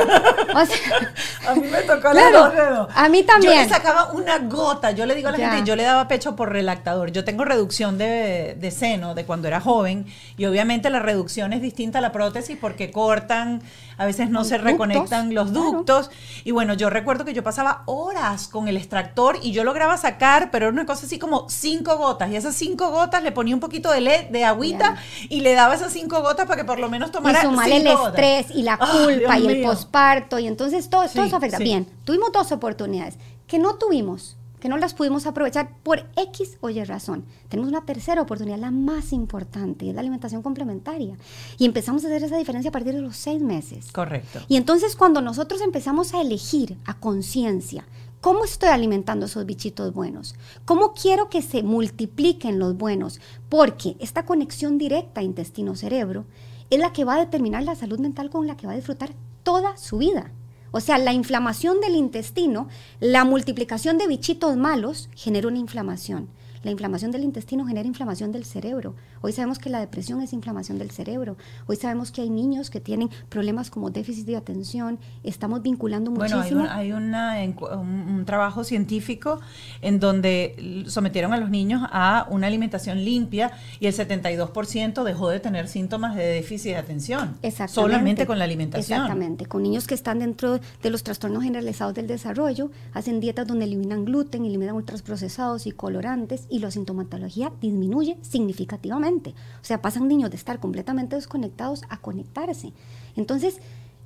O 0.55 0.65
sea, 0.65 1.12
A 1.50 1.55
mí 1.55 1.67
me 1.72 1.82
tocó 1.82 2.12
Claro, 2.12 2.32
las 2.32 2.32
dos 2.34 2.53
de 2.53 2.70
dos. 2.75 2.88
a 2.93 3.10
mí 3.10 3.24
también. 3.24 3.53
Yo 3.53 3.60
le 3.63 3.70
sacaba 3.70 4.12
una 4.12 4.38
gota, 4.39 4.91
yo 4.91 5.05
le 5.05 5.15
digo 5.15 5.29
a 5.29 5.32
la 5.32 5.38
Ya. 5.38 5.50
gente, 5.51 5.67
yo 5.67 5.75
le 5.75 5.84
daba 5.84 6.08
pecho 6.08 6.36
por 6.36 6.51
relactador. 6.51 7.12
Yo 7.12 7.24
tengo 7.24 7.43
reducción 7.46 7.98
de, 7.98 8.55
de 8.60 8.72
seno 8.72 9.15
de 9.15 9.25
cuando 9.25 9.48
era 9.48 9.60
joven 9.62 10.05
y 10.38 10.46
obviamente 10.46 10.89
la 10.89 11.00
reducción 11.00 11.53
es 11.53 11.62
distinta 11.62 12.00
a 12.00 12.01
la 12.01 12.12
prótesis 12.12 12.58
porque 12.60 12.91
cortan, 12.91 13.62
a 13.98 14.05
veces 14.05 14.29
no 14.29 14.39
Los 14.39 14.50
se 14.50 14.55
ductos, 14.58 14.72
reconectan 14.72 15.34
los 15.34 15.51
claro. 15.51 15.72
ductos. 15.72 16.12
Y 16.43 16.51
bueno, 16.51 16.74
yo 16.74 16.89
recuerdo 16.89 17.25
que 17.25 17.34
yo 17.34 17.43
pasaba 17.43 17.84
horas 17.86 18.48
con 18.48 18.67
el 18.67 18.77
extractor 18.77 19.38
y 19.41 19.51
yo 19.53 19.63
lograba 19.63 19.98
sacar, 19.98 20.51
pero 20.51 20.65
era 20.67 20.74
una 20.74 20.86
cosa 20.86 21.05
así 21.05 21.17
como 21.17 21.50
cinco 21.50 21.98
gotas. 21.98 22.29
Y 22.29 22.36
esas 22.36 22.55
cinco 22.55 22.91
gotas 22.91 23.24
le 23.24 23.32
ponía 23.32 23.52
un 23.53 23.60
poquito 23.60 23.91
de, 23.91 24.01
le- 24.01 24.27
de 24.31 24.43
agüita 24.43 24.95
y 25.29 25.41
le 25.41 25.53
daba 25.53 25.75
esas 25.75 25.93
cinco 25.93 26.22
gotas 26.22 26.45
para 26.48 26.62
que 26.62 26.65
por 26.65 26.79
lo 26.79 26.89
menos 26.89 27.10
y 27.10 27.13
tomara 27.13 27.41
sumarle 27.41 27.77
el 27.77 27.81
cinco 27.83 27.98
gotas. 27.98 28.13
estrés 28.19 28.57
y 28.57 28.63
la 28.63 28.77
Ay, 28.79 28.89
culpa 29.17 29.36
Dios 29.38 29.51
y 29.51 29.55
el 29.55 29.63
posparto 29.63 30.39
y 30.39 30.48
entonces 30.48 30.89
todo, 30.89 31.01
todo 31.03 31.24
Sí, 31.24 31.27
eso 31.27 31.36
afecta. 31.38 31.57
sí. 31.57 31.63
Bien, 31.63 31.88
tuvimos 32.05 32.31
dos 32.31 32.51
oportunidades 32.51 33.17
que 33.48 33.60
no 33.60 33.75
tuvimos, 33.75 34.36
que 34.60 34.69
no 34.69 34.77
las 34.77 34.93
pudimos 34.93 35.25
aprovechar 35.27 35.69
por 35.83 36.05
X 36.15 36.57
o 36.62 36.69
Y 36.69 36.81
razón. 36.86 37.25
Tenemos 37.50 37.69
una 37.69 37.86
tercera 37.86 38.22
oportunidad, 38.22 38.57
la 38.57 38.72
más 38.72 39.12
importante, 39.12 39.89
es 39.89 39.93
la 39.93 40.00
alimentación 40.01 40.41
complementaria. 40.41 41.17
Y 41.57 41.65
empezamos 41.65 42.03
a 42.03 42.07
hacer 42.07 42.24
esa 42.24 42.38
diferencia 42.38 42.69
a 42.69 42.72
partir 42.72 42.93
de 42.93 43.01
los 43.01 43.17
seis 43.17 43.41
meses. 43.41 43.91
Correcto. 43.91 44.39
Y 44.48 44.55
entonces 44.55 44.95
cuando 44.95 45.22
nosotros 45.22 45.60
empezamos 45.62 46.13
a 46.13 46.22
elegir 46.22 46.77
a 46.86 46.93
conciencia, 46.98 47.86
¿cómo 48.24 48.46
estoy 48.46 48.70
alimentando 48.70 49.25
esos 49.25 49.46
bichitos 49.46 49.94
buenos? 49.94 50.36
¿Cómo 50.63 50.94
quiero 50.94 51.30
que 51.30 51.42
se 51.42 51.62
multipliquen 51.62 52.58
los 52.58 52.77
buenos? 52.77 53.20
Porque 53.50 53.98
esta 54.00 54.25
conexión 54.25 54.77
directa 54.77 55.22
intestino-cerebro 55.22 56.24
es 56.70 56.80
la 56.80 56.94
que 56.94 57.03
va 57.03 57.15
a 57.15 57.20
determinar 57.20 57.63
la 57.63 57.75
salud 57.75 58.00
mental 58.00 58.30
con 58.30 58.48
la 58.48 58.56
que 58.56 58.65
va 58.65 58.72
a 58.72 58.77
disfrutar 58.77 59.13
toda 59.44 59.75
su 59.75 59.98
vida. 59.98 60.32
O 60.72 60.80
sea, 60.80 61.00
la 61.00 61.12
inflamación 61.12 61.82
del 61.82 61.98
intestino, 61.98 62.70
la 63.01 63.25
multiplicación 63.25 63.98
de 63.98 64.08
bichitos 64.08 64.56
malos 64.56 65.10
genera 65.13 65.50
una 65.50 65.60
inflamación. 65.60 66.30
La 66.63 66.72
inflamación 66.72 67.12
del 67.12 67.24
intestino 67.24 67.65
genera 67.65 67.86
inflamación 67.86 68.32
del 68.32 68.46
cerebro. 68.46 68.96
Hoy 69.22 69.34
sabemos 69.34 69.60
que 69.60 69.70
la 69.70 69.82
depresión 69.82 70.22
es 70.22 70.32
inflamación 70.32 70.79
del 70.79 70.91
cerebro. 70.91 71.36
Hoy 71.67 71.75
sabemos 71.75 72.12
que 72.12 72.22
hay 72.22 72.29
niños 72.29 72.70
que 72.70 72.79
tienen 72.79 73.10
problemas 73.27 73.70
como 73.70 73.89
déficit 73.89 74.25
de 74.25 74.38
atención. 74.38 74.98
Estamos 75.24 75.62
vinculando 75.62 76.10
Bueno, 76.12 76.38
muchísimo. 76.38 76.65
hay, 76.70 76.93
un, 76.93 77.13
hay 77.15 77.53
una 77.53 77.75
un, 77.75 78.24
trabajo 78.25 78.63
científico 78.63 79.41
en 79.82 80.00
donde 80.00 80.86
sometieron 80.88 81.34
a 81.34 81.38
los 81.38 81.50
niños 81.50 81.82
a 81.91 82.27
una 82.29 82.48
alimentación 82.48 83.03
limpia 83.03 83.51
y 83.82 83.88
el 83.88 83.93
72% 83.93 85.03
dejó 85.03 85.29
de 85.29 85.41
tener 85.41 85.67
síntomas 85.67 86.15
de 86.15 86.24
déficit 86.24 86.72
de 86.72 86.77
atención. 86.77 87.38
Exactamente. 87.41 87.74
Solamente 87.74 88.25
con 88.25 88.39
la 88.39 88.46
alimentación. 88.46 89.01
Exactamente. 89.01 89.48
Con 89.48 89.63
niños 89.63 89.86
que 89.86 89.96
están 89.96 90.20
dentro 90.20 90.60
de 90.82 90.89
los 90.89 91.03
trastornos 91.03 91.43
generalizados 91.43 91.93
del 91.93 92.08
desarrollo, 92.08 92.72
hacen 92.93 93.20
dietas 93.20 93.48
donde 93.48 93.65
eliminan 93.65 94.05
gluten, 94.05 94.46
eliminan 94.46 94.75
ultraprocesados 94.75 95.67
y 95.67 95.74
colorantes 95.74 96.48
y 96.53 96.60
la 96.60 96.69
sintomatología 96.72 97.51
disminuye 97.60 98.17
significativamente. 98.22 99.31
O 99.62 99.63
sea, 99.65 99.81
pasan 99.81 100.07
niños 100.07 100.29
de 100.29 100.36
estar 100.38 100.60
completamente 100.60 101.15
desconectados 101.15 101.81
a 101.89 101.98
conectarse. 101.98 102.74
Entonces, 103.15 103.60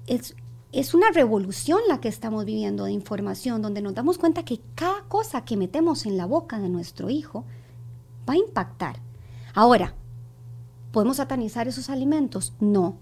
es, 0.08 0.34
es 0.72 0.94
una 0.94 1.12
revolución 1.12 1.80
la 1.90 2.00
que 2.00 2.08
estamos 2.08 2.46
viviendo 2.46 2.86
de 2.86 2.94
información, 2.94 3.62
donde 3.62 3.82
nos 3.82 3.94
damos 3.94 4.18
cuenta 4.18 4.44
que 4.46 4.62
cada 4.76 5.04
cosa 5.10 5.44
que 5.44 5.58
metemos 5.58 6.06
en 6.06 6.16
la 6.18 6.26
boca 6.26 6.60
de 6.60 6.70
nuestro 6.70 7.10
hijo 7.10 7.44
va 8.28 8.34
a 8.34 8.38
impactar. 8.38 9.00
Ahora, 9.54 9.94
¿Podemos 10.92 11.18
satanizar 11.18 11.68
esos 11.68 11.90
alimentos? 11.90 12.54
No. 12.60 12.96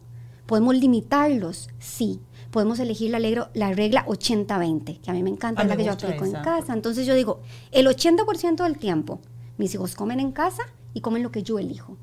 ¿Podemos 0.47 0.75
limitarlos? 0.75 1.69
Sí. 1.79 2.19
Podemos 2.51 2.79
elegir 2.79 3.11
la, 3.11 3.19
regla- 3.19 3.51
la 3.53 3.71
regla 3.73 4.05
80-20, 4.07 4.99
que 4.99 5.11
a 5.11 5.13
mí 5.13 5.23
me 5.23 5.29
encanta, 5.29 5.61
A 5.61 5.63
es 5.63 5.69
la 5.69 5.75
mí 5.75 5.83
que 5.83 5.87
yo 5.87 5.93
aplico 5.93 6.25
en 6.25 6.31
esa. 6.31 6.41
casa. 6.41 6.73
Entonces 6.73 7.05
yo 7.05 7.13
digo, 7.13 7.41
el 7.71 7.87
80% 7.87 8.63
del 8.63 8.77
tiempo 8.79 9.19
mis 9.57 9.73
hijos 9.73 9.95
comen 9.95 10.19
en 10.19 10.31
casa 10.31 10.63
y 10.93 11.01
comen 11.01 11.23
lo 11.23 11.31
que 11.31 11.43
yo 11.43 11.59
elijo. 11.59 11.97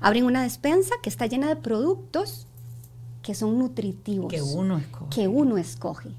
Abren 0.00 0.24
una 0.24 0.42
despensa 0.42 0.94
que 1.02 1.08
está 1.08 1.26
llena 1.26 1.48
de 1.48 1.56
productos 1.56 2.46
que 3.22 3.34
son 3.34 3.58
nutritivos. 3.58 4.32
Que 4.32 4.42
uno 4.42 4.78
escoge. 4.78 5.10
Que 5.10 5.28
uno 5.28 5.58
escoge. 5.58 6.10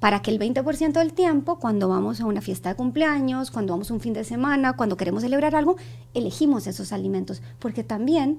Para 0.00 0.22
que 0.22 0.30
el 0.30 0.38
20% 0.38 0.92
del 0.92 1.12
tiempo, 1.12 1.58
cuando 1.58 1.88
vamos 1.88 2.20
a 2.20 2.26
una 2.26 2.40
fiesta 2.40 2.68
de 2.68 2.74
cumpleaños, 2.74 3.50
cuando 3.50 3.72
vamos 3.72 3.90
a 3.90 3.94
un 3.94 4.00
fin 4.00 4.12
de 4.12 4.24
semana, 4.24 4.74
cuando 4.74 4.96
queremos 4.96 5.22
celebrar 5.22 5.54
algo, 5.54 5.76
elegimos 6.12 6.66
esos 6.66 6.92
alimentos. 6.92 7.42
Porque 7.58 7.84
también 7.84 8.38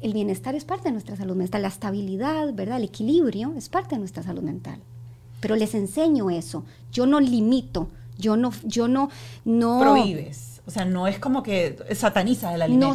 el 0.00 0.14
bienestar 0.14 0.54
es 0.54 0.64
parte 0.64 0.84
de 0.84 0.92
nuestra 0.92 1.16
salud 1.16 1.36
mental, 1.36 1.62
la 1.62 1.68
estabilidad, 1.68 2.54
¿verdad? 2.54 2.78
El 2.78 2.84
equilibrio 2.84 3.52
es 3.56 3.68
parte 3.68 3.96
de 3.96 3.98
nuestra 3.98 4.22
salud 4.22 4.42
mental. 4.42 4.80
Pero 5.40 5.56
les 5.56 5.74
enseño 5.74 6.30
eso. 6.30 6.64
Yo 6.92 7.06
no 7.06 7.20
limito, 7.20 7.88
yo 8.18 8.36
no, 8.36 8.52
yo 8.64 8.88
no, 8.88 9.10
no. 9.44 9.80
Prohíbes. 9.80 10.49
O 10.66 10.70
sea, 10.70 10.84
no 10.84 11.06
es 11.08 11.18
como 11.18 11.42
que 11.42 11.76
satanizas 11.94 12.54
el 12.54 12.62
alimento. 12.62 12.88
No 12.88 12.94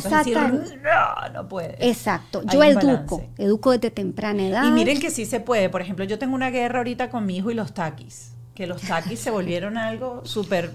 no, 0.50 1.34
no 1.34 1.48
puedes. 1.48 1.76
Exacto. 1.80 2.42
Hay 2.48 2.56
Yo 2.56 2.64
educo, 2.64 2.86
balance. 3.18 3.30
educo 3.38 3.72
desde 3.72 3.92
temprana 3.92 4.48
edad. 4.48 4.68
Y 4.68 4.72
miren 4.72 5.00
que 5.00 5.10
sí 5.10 5.26
se 5.26 5.40
puede. 5.40 5.70
Por 5.70 5.82
ejemplo, 5.82 6.06
yo 6.06 6.18
tengo 6.20 6.36
una 6.36 6.50
guerra 6.52 6.80
ahorita 6.80 7.10
con 7.10 7.26
mi 7.26 7.38
hijo 7.38 7.52
y 7.52 7.54
los 7.54 7.74
taquis. 7.74 8.32
Que 8.54 8.68
los 8.68 8.82
taquis 8.82 9.20
se 9.20 9.32
volvieron 9.32 9.78
algo 9.78 10.22
súper 10.26 10.72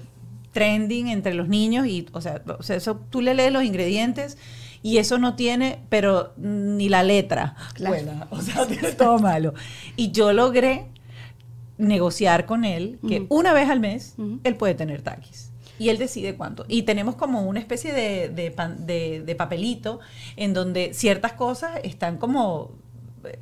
trending 0.52 1.09
entre 1.09 1.35
los 1.35 1.49
niños. 1.49 1.87
Y, 1.87 2.06
o 2.12 2.20
sea, 2.20 2.42
o 2.59 2.62
sea, 2.62 2.76
eso 2.76 3.00
tú 3.09 3.20
le 3.23 3.35
lees 3.35 3.52
los 3.52 3.64
ingredientes 3.64 4.37
y 4.82 4.99
eso 4.99 5.18
no 5.18 5.35
tiene, 5.37 5.78
pero 5.88 6.32
ni 6.37 6.88
la 6.88 7.02
letra 7.02 7.54
Claro. 7.75 7.94
buena. 7.94 8.26
O 8.30 8.40
sea, 8.42 8.66
tiene 8.68 8.92
todo 8.92 9.18
malo. 9.18 9.54
Y 9.97 10.11
yo 10.11 10.32
logré 10.32 10.87
negociar 11.78 12.44
con 12.47 12.64
él 12.64 12.99
que 13.09 13.25
una 13.30 13.52
vez 13.54 13.70
al 13.70 13.80
mes 13.80 14.14
él 14.44 14.56
puede 14.56 14.75
tener 14.75 15.00
taquis. 15.02 15.50
Y 15.80 15.88
él 15.88 15.99
decide 15.99 16.37
cuánto. 16.37 16.64
Y 16.68 16.82
tenemos 16.82 17.16
como 17.16 17.42
una 17.42 17.58
especie 17.58 17.92
de, 17.92 18.28
de 18.28 18.50
pan- 18.50 18.87
de- 18.87 19.22
de 19.25 19.34
papelito 19.34 19.99
en 20.37 20.52
donde 20.54 20.92
ciertas 20.94 21.32
cosas 21.32 21.80
están 21.82 22.18
como 22.18 22.70
eh, 23.25 23.38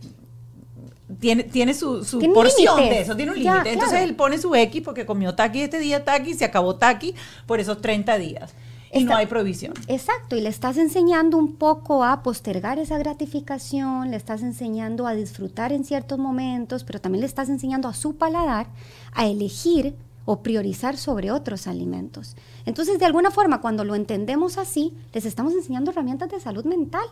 tiene, 1.21 1.43
tiene 1.45 1.75
su, 1.75 2.05
su 2.05 2.19
Tiene 2.19 2.35
porción 2.35 2.77
límites. 2.77 2.97
de 2.99 3.03
eso, 3.03 3.17
tiene 3.17 3.33
un 3.33 3.39
límite. 3.39 3.73
Entonces 3.73 3.89
claro. 3.99 4.05
él 4.05 4.15
pone 4.15 4.39
su 4.39 4.55
X 4.55 4.83
porque 4.85 5.05
comió 5.07 5.35
taqui 5.35 5.63
este 5.63 5.79
día, 5.81 6.05
taqui, 6.05 6.35
se 6.35 6.45
acabó 6.45 6.77
taqui 6.77 7.15
por 7.47 7.61
esos 7.61 7.81
30 7.81 8.19
días. 8.19 8.55
Y 8.93 9.05
no 9.05 9.15
hay 9.17 9.27
prohibición. 9.27 9.75
Exacto, 9.87 10.35
y 10.35 10.41
le 10.41 10.49
estás 10.49 10.79
enseñando 10.79 11.37
un 11.37 11.57
poco 11.57 12.05
a 12.05 12.23
postergar 12.23 12.79
esa 12.79 12.97
gratificación, 12.97 14.11
le 14.11 14.17
estás 14.17 14.43
enseñando 14.43 15.07
a 15.07 15.15
disfrutar 15.15 15.73
en 15.73 15.85
ciertos 15.85 16.19
momentos, 16.19 16.85
pero 16.85 16.99
también 17.01 17.21
le 17.21 17.27
estás 17.27 17.51
enseñando 17.51 17.89
a 17.89 17.93
su 17.95 18.17
paladar 18.17 18.69
a 19.13 19.27
elegir 19.27 19.95
o 20.31 20.43
priorizar 20.43 20.99
sobre 20.99 21.31
otros 21.31 21.67
alimentos. 21.67 22.37
Entonces, 22.67 22.99
de 22.99 23.07
alguna 23.07 23.31
forma, 23.31 23.63
cuando 23.63 23.83
lo 23.83 23.95
entendemos 23.95 24.59
así, 24.59 24.93
les 25.15 25.25
estamos 25.25 25.55
enseñando 25.55 25.91
herramientas 25.91 26.29
de 26.29 26.39
salud 26.39 26.67
mental. 26.67 27.07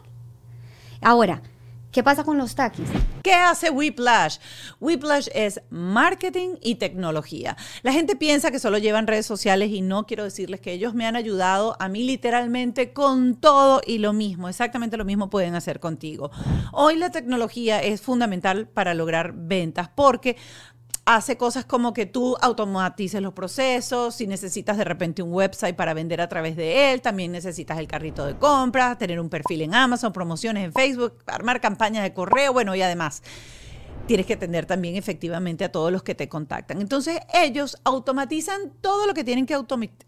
Ahora, 1.00 1.40
¿qué 1.92 2.02
pasa 2.02 2.25
con 2.25 2.37
los 2.37 2.54
taquis? 2.54 2.87
¿Qué 3.23 3.32
hace 3.32 3.70
Whiplash? 3.70 4.37
Whiplash 4.80 5.28
es 5.35 5.62
marketing 5.70 6.56
y 6.61 6.75
tecnología. 6.75 7.56
La 7.82 7.94
gente 7.94 8.16
piensa 8.16 8.50
que 8.50 8.58
solo 8.58 8.76
llevan 8.76 9.06
redes 9.06 9.25
sociales 9.25 9.70
y 9.70 9.80
no 9.80 10.04
quiero 10.04 10.25
decirles 10.25 10.61
que 10.61 10.75
ellos 10.75 10.92
me 10.92 11.06
han 11.06 11.16
ayudado 11.16 11.75
a 11.80 11.88
mí 11.88 12.04
literalmente 12.04 12.92
con 12.92 13.37
todo 13.37 13.80
y 13.87 13.96
lo 13.96 14.12
mismo, 14.12 14.50
exactamente 14.50 14.99
lo 14.99 15.06
mismo 15.06 15.30
pueden 15.30 15.54
hacer 15.54 15.80
contigo. 15.80 16.30
Hoy 16.70 16.96
la 16.96 17.11
tecnología 17.11 17.80
es 17.80 18.02
fundamental 18.02 18.68
para 18.68 18.92
lograr 18.92 19.32
ventas 19.35 19.88
porque 19.88 20.37
hace 21.07 21.37
cosas 21.37 21.65
como 21.65 21.93
que 21.93 22.05
tú 22.05 22.37
automatices 22.43 23.23
los 23.23 23.33
procesos, 23.33 24.17
si 24.17 24.27
necesitas 24.27 24.77
de 24.77 24.85
repente 24.85 25.23
un 25.23 25.33
website 25.33 25.77
para 25.77 25.95
vender 25.95 26.21
a 26.21 26.29
través 26.29 26.57
de 26.57 26.93
él, 26.93 27.01
también 27.01 27.31
necesitas 27.31 27.79
el 27.79 27.87
carrito 27.87 28.27
de 28.27 28.37
compras, 28.37 28.99
tener 28.99 29.21
un 29.21 29.29
perfil 29.29 29.63
en 29.63 29.75
Amazon, 29.75 30.13
promociones 30.13 30.65
en 30.65 30.73
Facebook, 30.73 31.15
armar 31.27 31.61
campañas 31.61 32.03
de 32.03 32.13
correo, 32.13 32.53
bueno, 32.53 32.75
y 32.75 32.83
además 32.83 33.23
tienes 34.07 34.27
que 34.27 34.35
atender 34.35 34.67
también 34.67 34.97
efectivamente 34.97 35.65
a 35.65 35.73
todos 35.73 35.93
los 35.93 36.03
que 36.03 36.15
te 36.15 36.29
contactan. 36.29 36.81
Entonces 36.81 37.19
ellos 37.35 37.77
automatizan 37.85 38.73
todo 38.81 39.07
lo 39.07 39.15
que 39.15 39.25
tienen 39.25 39.47
que 39.47 39.55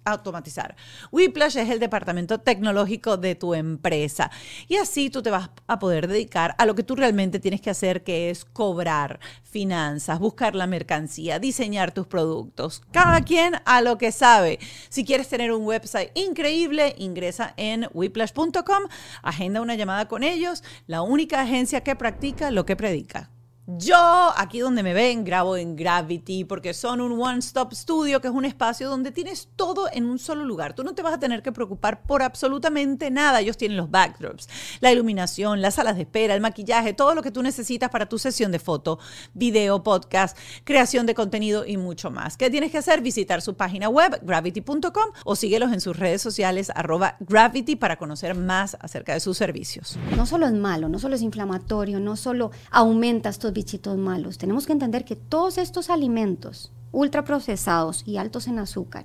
automatizar. 0.05 0.76
Whiplash 1.11 1.57
es 1.57 1.71
el 1.71 1.81
departamento 1.81 2.38
tecnológico 2.38 3.17
de 3.17 3.35
tu 3.35 3.55
empresa 3.55 4.31
y 4.69 4.76
así 4.76 5.11
tú 5.11 5.23
te 5.23 5.31
vas 5.31 5.50
a 5.67 5.78
poder 5.78 6.09
dedicar 6.09 6.55
a 6.59 6.67
lo 6.67 6.75
que 6.75 6.83
tú 6.83 6.97
realmente 6.97 7.40
tienes 7.40 7.61
que 7.61 7.71
hacer, 7.71 8.02
que 8.05 8.31
es 8.31 8.45
cobrar 8.45 9.21
finanzas, 9.43 10.19
buscar 10.19 10.55
la 10.55 10.67
mercancía, 10.67 11.38
diseñar 11.38 11.93
tus 11.93 12.07
productos. 12.07 12.83
Cada 12.93 13.23
quien 13.23 13.55
a 13.64 13.81
lo 13.81 13.99
que 13.99 14.12
sabe. 14.12 14.59
Si 14.88 15.05
quieres 15.05 15.28
tener 15.28 15.52
un 15.52 15.64
website 15.64 16.11
increíble, 16.14 16.95
ingresa 16.99 17.55
en 17.57 17.88
whiplash.com, 17.93 18.85
agenda 19.23 19.61
una 19.61 19.75
llamada 19.75 20.09
con 20.09 20.23
ellos, 20.23 20.62
la 20.87 21.02
única 21.02 21.40
agencia 21.40 21.83
que 21.83 21.97
practica 21.97 22.50
lo 22.50 22.64
que 22.64 22.76
predica. 22.76 23.31
Yo, 23.76 24.32
aquí 24.34 24.60
donde 24.60 24.82
me 24.82 24.94
ven, 24.94 25.25
grabo 25.25 25.54
en 25.58 25.76
Gravity 25.76 26.44
porque 26.44 26.72
son 26.72 27.02
un 27.02 27.20
one-stop 27.20 27.75
studio, 27.75 28.18
que 28.22 28.28
es 28.28 28.32
un 28.32 28.46
espacio 28.46 28.88
donde 28.88 29.12
tienes 29.12 29.50
todo 29.56 29.90
en 29.92 30.06
un 30.06 30.18
solo 30.18 30.46
lugar. 30.46 30.72
Tú 30.72 30.84
no 30.84 30.94
te 30.94 31.02
vas 31.02 31.12
a 31.12 31.18
tener 31.18 31.42
que 31.42 31.52
preocupar 31.52 32.00
por 32.04 32.22
absolutamente 32.22 33.10
nada. 33.10 33.42
Ellos 33.42 33.58
tienen 33.58 33.76
los 33.76 33.90
backdrops, 33.90 34.48
la 34.80 34.90
iluminación, 34.90 35.60
las 35.60 35.75
salas 35.75 35.96
de 35.96 36.02
espera, 36.04 36.34
el 36.34 36.40
maquillaje, 36.40 36.94
todo 36.94 37.14
lo 37.14 37.20
que 37.20 37.30
tú 37.30 37.42
necesitas 37.42 37.90
para 37.90 38.08
tu 38.08 38.18
sesión 38.18 38.52
de 38.52 38.58
foto, 38.58 38.98
video, 39.34 39.82
podcast, 39.82 40.38
creación 40.64 41.04
de 41.04 41.14
contenido 41.14 41.66
y 41.66 41.76
mucho 41.76 42.10
más. 42.10 42.38
¿Qué 42.38 42.48
tienes 42.48 42.72
que 42.72 42.78
hacer? 42.78 43.02
Visitar 43.02 43.42
su 43.42 43.54
página 43.54 43.90
web, 43.90 44.18
gravity.com, 44.22 45.10
o 45.26 45.37
síguelos 45.37 45.75
en 45.75 45.82
sus 45.82 45.94
redes 45.94 46.22
sociales, 46.22 46.72
arroba 46.75 47.18
gravity, 47.20 47.76
para 47.76 47.98
conocer 47.98 48.34
más 48.34 48.78
acerca 48.80 49.12
de 49.12 49.20
sus 49.20 49.37
servicios. 49.37 49.98
No 50.16 50.25
solo 50.25 50.46
es 50.46 50.54
malo, 50.54 50.88
no 50.88 50.98
solo 50.98 51.16
es 51.16 51.20
inflamatorio, 51.20 52.00
no 52.00 52.16
solo 52.16 52.50
aumenta 52.70 53.28
estos 53.28 53.52
bichitos 53.58 53.98
malos. 53.98 54.38
Tenemos 54.38 54.66
que 54.66 54.72
entender 54.72 55.04
que 55.04 55.16
todos 55.16 55.58
estos 55.58 55.90
alimentos 55.90 56.70
ultraprocesados 56.92 58.04
y 58.06 58.16
altos 58.16 58.46
en 58.46 58.60
azúcar 58.60 59.04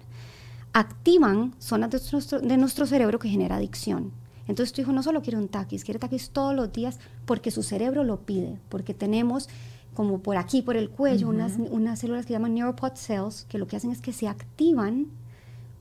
activan 0.73 1.55
zonas 1.57 1.89
de 1.89 1.99
nuestro, 2.11 2.39
de 2.39 2.57
nuestro 2.57 2.85
cerebro 2.85 3.17
que 3.17 3.29
genera 3.29 3.55
adicción. 3.55 4.11
Entonces 4.47 4.71
tu 4.71 4.81
hijo 4.81 4.91
no 4.91 5.01
solo 5.01 5.23
quiere 5.23 5.37
un 5.39 5.47
taquis, 5.47 5.83
quiere 5.83 5.99
taquis 5.99 6.29
todos 6.29 6.53
los 6.53 6.71
días 6.71 6.99
porque 7.25 7.49
su 7.49 7.63
cerebro 7.63 8.03
lo 8.03 8.17
pide, 8.19 8.59
porque 8.69 8.93
tenemos 8.93 9.49
como 9.95 10.19
por 10.19 10.37
aquí, 10.37 10.61
por 10.61 10.77
el 10.77 10.89
cuello, 10.91 11.29
unas, 11.29 11.53
unas 11.57 11.99
células 11.99 12.27
que 12.27 12.33
llaman 12.33 12.53
neuropod 12.53 12.93
cells, 12.95 13.45
que 13.49 13.57
lo 13.57 13.67
que 13.67 13.77
hacen 13.77 13.91
es 13.91 14.01
que 14.01 14.13
se 14.13 14.27
activan 14.27 15.07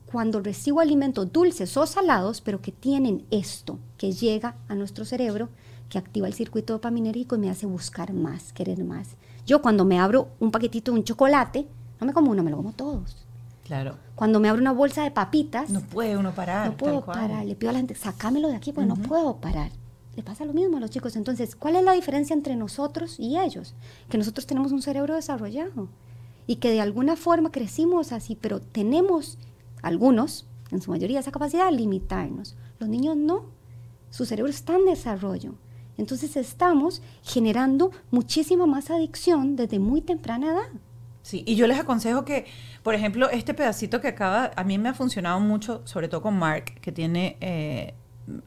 cuando 0.06 0.40
recibo 0.40 0.80
alimentos 0.80 1.30
dulces 1.30 1.76
o 1.76 1.86
salados, 1.86 2.40
pero 2.40 2.62
que 2.62 2.72
tienen 2.72 3.24
esto, 3.30 3.78
que 3.98 4.12
llega 4.12 4.56
a 4.68 4.74
nuestro 4.74 5.04
cerebro, 5.04 5.50
que 5.92 5.98
activa 5.98 6.26
el 6.26 6.32
circuito 6.32 6.72
dopaminérgico 6.72 7.34
y 7.34 7.38
me 7.38 7.50
hace 7.50 7.66
buscar 7.66 8.14
más, 8.14 8.54
querer 8.54 8.82
más. 8.82 9.08
Yo 9.44 9.60
cuando 9.60 9.84
me 9.84 10.00
abro 10.00 10.28
un 10.40 10.50
paquetito 10.50 10.90
de 10.90 10.96
un 10.98 11.04
chocolate, 11.04 11.68
no 12.00 12.06
me 12.06 12.14
como 12.14 12.30
uno, 12.30 12.42
me 12.42 12.50
lo 12.50 12.56
como 12.56 12.72
todos. 12.72 13.26
Claro. 13.62 13.96
Cuando 14.14 14.40
me 14.40 14.48
abro 14.48 14.62
una 14.62 14.72
bolsa 14.72 15.02
de 15.04 15.10
papitas, 15.10 15.68
No 15.68 15.82
puede 15.82 16.16
uno 16.16 16.32
parar. 16.34 16.70
no 16.70 16.78
puedo 16.78 17.04
parar. 17.04 17.44
Le 17.44 17.56
pido 17.56 17.68
a 17.68 17.72
la 17.74 17.78
gente, 17.80 17.94
sácamelo 17.94 18.48
de 18.48 18.56
aquí 18.56 18.72
porque 18.72 18.88
no 18.88 18.96
puedo 18.96 19.36
parar. 19.36 19.70
Le 20.16 20.22
pasa 20.22 20.46
lo 20.46 20.54
mismo 20.54 20.78
a 20.78 20.80
los 20.80 20.88
chicos. 20.88 21.14
Entonces, 21.14 21.54
¿cuál 21.56 21.76
es 21.76 21.84
la 21.84 21.92
diferencia 21.92 22.32
entre 22.32 22.56
nosotros 22.56 23.20
y 23.20 23.38
ellos? 23.38 23.74
Que 24.08 24.16
nosotros 24.16 24.46
tenemos 24.46 24.72
un 24.72 24.80
cerebro 24.80 25.14
desarrollado 25.14 25.88
y 26.46 26.56
que 26.56 26.70
de 26.70 26.80
alguna 26.80 27.16
forma 27.16 27.50
crecimos 27.50 28.12
así, 28.12 28.34
pero 28.34 28.60
tenemos 28.62 29.36
algunos, 29.82 30.46
en 30.70 30.80
su 30.80 30.90
mayoría, 30.90 31.20
esa 31.20 31.32
capacidad 31.32 31.66
de 31.66 31.72
limitarnos. 31.76 32.56
Los 32.78 32.88
niños 32.88 33.14
no. 33.14 33.44
Su 34.08 34.24
cerebro 34.24 34.50
está 34.50 34.74
en 34.74 34.86
desarrollo. 34.86 35.54
Entonces 35.98 36.36
estamos 36.36 37.02
generando 37.22 37.90
muchísima 38.10 38.66
más 38.66 38.90
adicción 38.90 39.56
desde 39.56 39.78
muy 39.78 40.00
temprana 40.00 40.52
edad. 40.52 40.80
Sí, 41.22 41.44
y 41.46 41.54
yo 41.54 41.66
les 41.66 41.78
aconsejo 41.78 42.24
que, 42.24 42.46
por 42.82 42.94
ejemplo, 42.94 43.30
este 43.30 43.54
pedacito 43.54 44.00
que 44.00 44.08
acaba, 44.08 44.50
a 44.56 44.64
mí 44.64 44.76
me 44.78 44.88
ha 44.88 44.94
funcionado 44.94 45.38
mucho, 45.38 45.82
sobre 45.84 46.08
todo 46.08 46.20
con 46.20 46.36
Mark, 46.36 46.80
que 46.80 46.90
tiene 46.90 47.36
eh, 47.40 47.94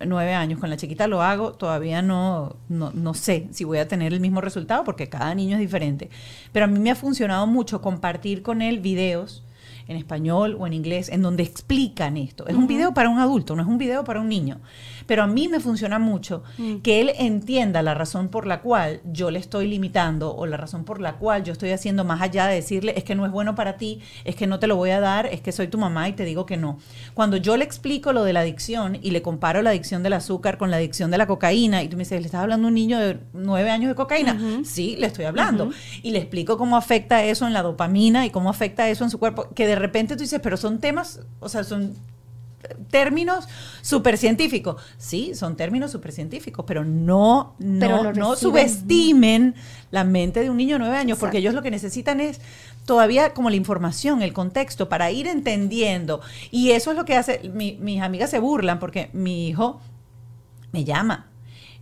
nueve 0.05 0.33
años. 0.33 0.59
Con 0.59 0.69
la 0.69 0.75
chiquita 0.75 1.07
lo 1.07 1.21
hago, 1.21 1.53
todavía 1.53 2.01
no, 2.01 2.57
no, 2.67 2.91
no 2.91 3.13
sé 3.13 3.47
si 3.51 3.63
voy 3.63 3.77
a 3.77 3.87
tener 3.87 4.13
el 4.13 4.19
mismo 4.19 4.41
resultado 4.41 4.83
porque 4.83 5.07
cada 5.07 5.33
niño 5.35 5.55
es 5.55 5.61
diferente. 5.61 6.09
Pero 6.51 6.65
a 6.65 6.67
mí 6.67 6.77
me 6.79 6.91
ha 6.91 6.95
funcionado 6.95 7.47
mucho 7.47 7.81
compartir 7.81 8.41
con 8.41 8.61
él 8.61 8.79
videos 8.79 9.44
en 9.87 9.97
español 9.97 10.57
o 10.59 10.67
en 10.67 10.73
inglés 10.73 11.09
en 11.09 11.21
donde 11.21 11.43
explican 11.43 12.17
esto. 12.17 12.47
Es 12.47 12.55
un 12.55 12.67
video 12.67 12.93
para 12.93 13.09
un 13.09 13.19
adulto, 13.19 13.55
no 13.55 13.61
es 13.61 13.67
un 13.67 13.77
video 13.77 14.03
para 14.03 14.19
un 14.19 14.29
niño. 14.29 14.59
Pero 15.05 15.23
a 15.23 15.27
mí 15.27 15.47
me 15.47 15.59
funciona 15.59 15.99
mucho 15.99 16.43
que 16.83 17.01
él 17.01 17.11
entienda 17.17 17.81
la 17.81 17.93
razón 17.93 18.29
por 18.29 18.47
la 18.47 18.61
cual 18.61 19.01
yo 19.05 19.31
le 19.31 19.39
estoy 19.39 19.67
limitando 19.67 20.35
o 20.35 20.45
la 20.45 20.57
razón 20.57 20.83
por 20.83 20.99
la 20.99 21.17
cual 21.17 21.43
yo 21.43 21.53
estoy 21.53 21.71
haciendo 21.71 22.03
más 22.03 22.21
allá 22.21 22.47
de 22.47 22.55
decirle 22.55 22.93
es 22.97 23.03
que 23.03 23.15
no 23.15 23.25
es 23.25 23.31
bueno 23.31 23.55
para 23.55 23.77
ti, 23.77 23.99
es 24.23 24.35
que 24.35 24.47
no 24.47 24.59
te 24.59 24.67
lo 24.67 24.75
voy 24.75 24.89
a 24.89 24.99
dar, 24.99 25.27
es 25.27 25.41
que 25.41 25.51
soy 25.51 25.67
tu 25.67 25.77
mamá 25.77 26.09
y 26.09 26.13
te 26.13 26.25
digo 26.25 26.45
que 26.45 26.57
no. 26.57 26.79
Cuando 27.13 27.37
yo 27.37 27.57
le 27.57 27.63
explico 27.63 28.13
lo 28.13 28.23
de 28.23 28.33
la 28.33 28.41
adicción 28.41 28.97
y 29.01 29.11
le 29.11 29.21
comparo 29.21 29.61
la 29.61 29.69
adicción 29.69 30.03
del 30.03 30.13
azúcar 30.13 30.57
con 30.57 30.71
la 30.71 30.77
adicción 30.77 31.11
de 31.11 31.17
la 31.17 31.27
cocaína 31.27 31.83
y 31.83 31.87
tú 31.87 31.97
me 31.97 32.01
dices, 32.01 32.19
¿le 32.19 32.25
estás 32.25 32.41
hablando 32.41 32.67
a 32.67 32.69
un 32.69 32.75
niño 32.75 32.99
de 32.99 33.19
nueve 33.33 33.69
años 33.69 33.89
de 33.89 33.95
cocaína? 33.95 34.39
Sí, 34.63 34.95
le 34.97 35.07
estoy 35.07 35.25
hablando. 35.25 35.69
Y 36.01 36.11
le 36.11 36.19
explico 36.19 36.57
cómo 36.57 36.77
afecta 36.77 37.23
eso 37.23 37.45
en 37.45 37.53
la 37.53 37.61
dopamina 37.61 38.25
y 38.25 38.29
cómo 38.29 38.49
afecta 38.49 38.89
eso 38.89 39.03
en 39.03 39.09
su 39.09 39.19
cuerpo, 39.19 39.49
que 39.53 39.67
de 39.67 39.74
repente 39.75 40.15
tú 40.15 40.21
dices, 40.23 40.39
pero 40.41 40.57
son 40.57 40.79
temas, 40.79 41.21
o 41.39 41.49
sea, 41.49 41.63
son 41.63 41.93
términos 42.89 43.47
súper 43.81 44.17
científicos. 44.17 44.81
Sí, 44.97 45.35
son 45.35 45.55
términos 45.55 45.91
súper 45.91 46.11
científicos, 46.11 46.65
pero 46.67 46.83
no, 46.83 47.55
no, 47.59 47.79
Pero 47.79 48.13
no 48.13 48.35
subestimen 48.35 49.55
la 49.91 50.03
mente 50.03 50.39
de 50.41 50.49
un 50.49 50.57
niño 50.57 50.75
de 50.75 50.79
nueve 50.79 50.97
años, 50.97 51.17
porque 51.19 51.37
ellos 51.37 51.53
lo 51.53 51.61
que 51.61 51.69
necesitan 51.71 52.19
es 52.19 52.41
todavía 52.85 53.33
como 53.33 53.49
la 53.49 53.55
información, 53.55 54.21
el 54.21 54.33
contexto, 54.33 54.89
para 54.89 55.11
ir 55.11 55.27
entendiendo. 55.27 56.21
Y 56.51 56.71
eso 56.71 56.91
es 56.91 56.97
lo 56.97 57.05
que 57.05 57.15
hace, 57.15 57.49
mi- 57.53 57.77
mis 57.79 58.01
amigas 58.01 58.31
se 58.31 58.39
burlan 58.39 58.79
porque 58.79 59.09
mi 59.13 59.47
hijo 59.47 59.79
me 60.71 60.83
llama, 60.83 61.27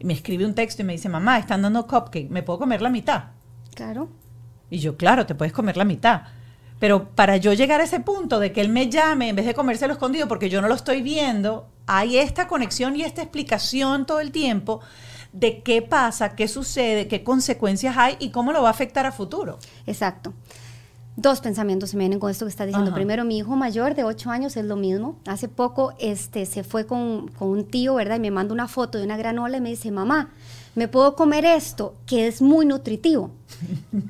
me 0.01 0.13
escribe 0.13 0.45
un 0.45 0.53
texto 0.53 0.81
y 0.81 0.85
me 0.85 0.93
dice, 0.93 1.07
mamá, 1.09 1.39
están 1.39 1.61
dando 1.61 1.87
cupcake, 1.87 2.29
¿me 2.29 2.43
puedo 2.43 2.59
comer 2.59 2.81
la 2.81 2.89
mitad? 2.89 3.23
Claro. 3.73 4.09
Y 4.69 4.79
yo, 4.79 4.97
claro, 4.97 5.25
te 5.25 5.33
puedes 5.35 5.53
comer 5.53 5.77
la 5.77 5.85
mitad. 5.85 6.23
Pero 6.83 7.07
para 7.15 7.37
yo 7.37 7.53
llegar 7.53 7.79
a 7.79 7.85
ese 7.85 8.01
punto 8.01 8.39
de 8.39 8.51
que 8.51 8.59
él 8.59 8.67
me 8.67 8.89
llame 8.89 9.29
en 9.29 9.37
vez 9.37 9.45
de 9.45 9.53
comérselo 9.53 9.93
escondido 9.93 10.27
porque 10.27 10.49
yo 10.49 10.61
no 10.61 10.67
lo 10.67 10.75
estoy 10.75 11.01
viendo, 11.01 11.69
hay 11.85 12.17
esta 12.17 12.49
conexión 12.49 12.97
y 12.97 13.03
esta 13.03 13.21
explicación 13.21 14.05
todo 14.05 14.19
el 14.19 14.33
tiempo 14.33 14.81
de 15.31 15.61
qué 15.61 15.81
pasa, 15.81 16.35
qué 16.35 16.49
sucede, 16.49 17.07
qué 17.07 17.23
consecuencias 17.23 17.95
hay 17.97 18.17
y 18.19 18.31
cómo 18.31 18.51
lo 18.51 18.61
va 18.61 18.67
a 18.67 18.71
afectar 18.71 19.05
a 19.05 19.13
futuro. 19.13 19.59
Exacto. 19.87 20.33
Dos 21.15 21.39
pensamientos 21.39 21.91
se 21.91 21.95
me 21.95 22.01
vienen 22.01 22.19
con 22.19 22.29
esto 22.29 22.43
que 22.43 22.49
está 22.49 22.65
diciendo. 22.65 22.89
Ajá. 22.89 22.95
Primero, 22.95 23.23
mi 23.23 23.37
hijo 23.37 23.55
mayor 23.55 23.95
de 23.95 24.03
8 24.03 24.29
años 24.31 24.57
es 24.57 24.65
lo 24.65 24.75
mismo. 24.75 25.15
Hace 25.25 25.47
poco 25.47 25.93
este, 25.99 26.45
se 26.45 26.65
fue 26.65 26.85
con, 26.85 27.29
con 27.29 27.47
un 27.47 27.63
tío, 27.63 27.95
¿verdad? 27.95 28.17
Y 28.17 28.19
me 28.19 28.31
manda 28.31 28.53
una 28.53 28.67
foto 28.67 28.97
de 28.97 29.05
una 29.05 29.15
granola 29.15 29.55
y 29.55 29.61
me 29.61 29.69
dice, 29.69 29.89
mamá, 29.89 30.33
¿me 30.75 30.87
puedo 30.87 31.15
comer 31.15 31.45
esto? 31.45 31.95
Que 32.05 32.27
es 32.27 32.41
muy 32.41 32.65
nutritivo. 32.65 33.31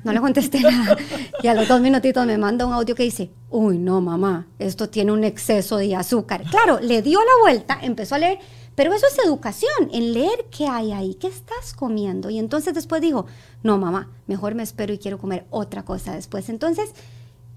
No 0.02 0.12
le 0.12 0.20
contesté 0.20 0.60
nada. 0.62 0.96
Y 1.42 1.46
a 1.48 1.54
los 1.54 1.68
dos 1.68 1.80
minutitos 1.80 2.26
me 2.26 2.38
manda 2.38 2.66
un 2.66 2.72
audio 2.72 2.94
que 2.94 3.02
dice, 3.02 3.30
uy, 3.50 3.78
no, 3.78 4.00
mamá, 4.00 4.46
esto 4.58 4.88
tiene 4.88 5.12
un 5.12 5.24
exceso 5.24 5.76
de 5.76 5.94
azúcar. 5.94 6.44
Claro, 6.50 6.80
le 6.80 7.02
dio 7.02 7.20
la 7.20 7.42
vuelta, 7.42 7.78
empezó 7.82 8.14
a 8.14 8.18
leer, 8.18 8.38
pero 8.74 8.92
eso 8.92 9.06
es 9.06 9.18
educación, 9.24 9.90
en 9.92 10.12
leer 10.12 10.46
qué 10.50 10.66
hay 10.66 10.92
ahí, 10.92 11.14
qué 11.14 11.28
estás 11.28 11.74
comiendo. 11.74 12.30
Y 12.30 12.38
entonces 12.38 12.74
después 12.74 13.00
dijo, 13.00 13.26
no, 13.62 13.78
mamá, 13.78 14.10
mejor 14.26 14.54
me 14.54 14.62
espero 14.62 14.92
y 14.92 14.98
quiero 14.98 15.18
comer 15.18 15.46
otra 15.50 15.84
cosa 15.84 16.14
después. 16.14 16.48
Entonces, 16.48 16.90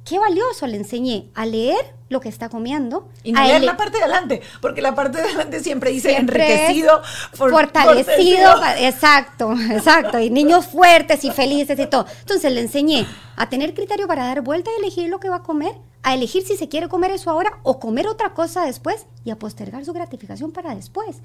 qué 0.07 0.19
valioso, 0.19 0.67
le 0.67 0.77
enseñé 0.77 1.29
a 1.35 1.45
leer 1.45 1.93
lo 2.09 2.21
que 2.21 2.29
está 2.29 2.47
comiendo. 2.47 3.09
Y 3.23 3.33
no 3.33 3.41
a 3.41 3.45
leer 3.47 3.63
la 3.63 3.75
parte 3.75 3.97
de 3.97 4.03
adelante, 4.03 4.41
porque 4.61 4.81
la 4.81 4.95
parte 4.95 5.17
de 5.17 5.25
adelante 5.25 5.59
siempre 5.59 5.91
dice 5.91 6.09
Siempre 6.09 6.43
enriquecido, 6.45 7.01
for- 7.33 7.51
fortalecido, 7.51 8.51
fortalecido. 8.51 8.87
exacto, 8.87 9.53
exacto, 9.71 10.19
y 10.19 10.29
niños 10.29 10.67
fuertes 10.67 11.25
y 11.25 11.31
felices 11.31 11.77
y 11.79 11.87
todo. 11.87 12.05
Entonces 12.21 12.51
le 12.53 12.61
enseñé 12.61 13.05
a 13.35 13.49
tener 13.49 13.73
criterio 13.73 14.07
para 14.07 14.25
dar 14.25 14.41
vuelta 14.41 14.71
y 14.75 14.79
elegir 14.81 15.09
lo 15.09 15.19
que 15.19 15.29
va 15.29 15.37
a 15.37 15.43
comer, 15.43 15.73
a 16.03 16.13
elegir 16.13 16.43
si 16.43 16.55
se 16.55 16.69
quiere 16.69 16.87
comer 16.87 17.11
eso 17.11 17.29
ahora 17.29 17.59
o 17.63 17.79
comer 17.79 18.07
otra 18.07 18.33
cosa 18.33 18.65
después 18.65 19.05
y 19.25 19.31
a 19.31 19.37
postergar 19.37 19.83
su 19.83 19.91
gratificación 19.91 20.51
para 20.51 20.73
después. 20.73 21.17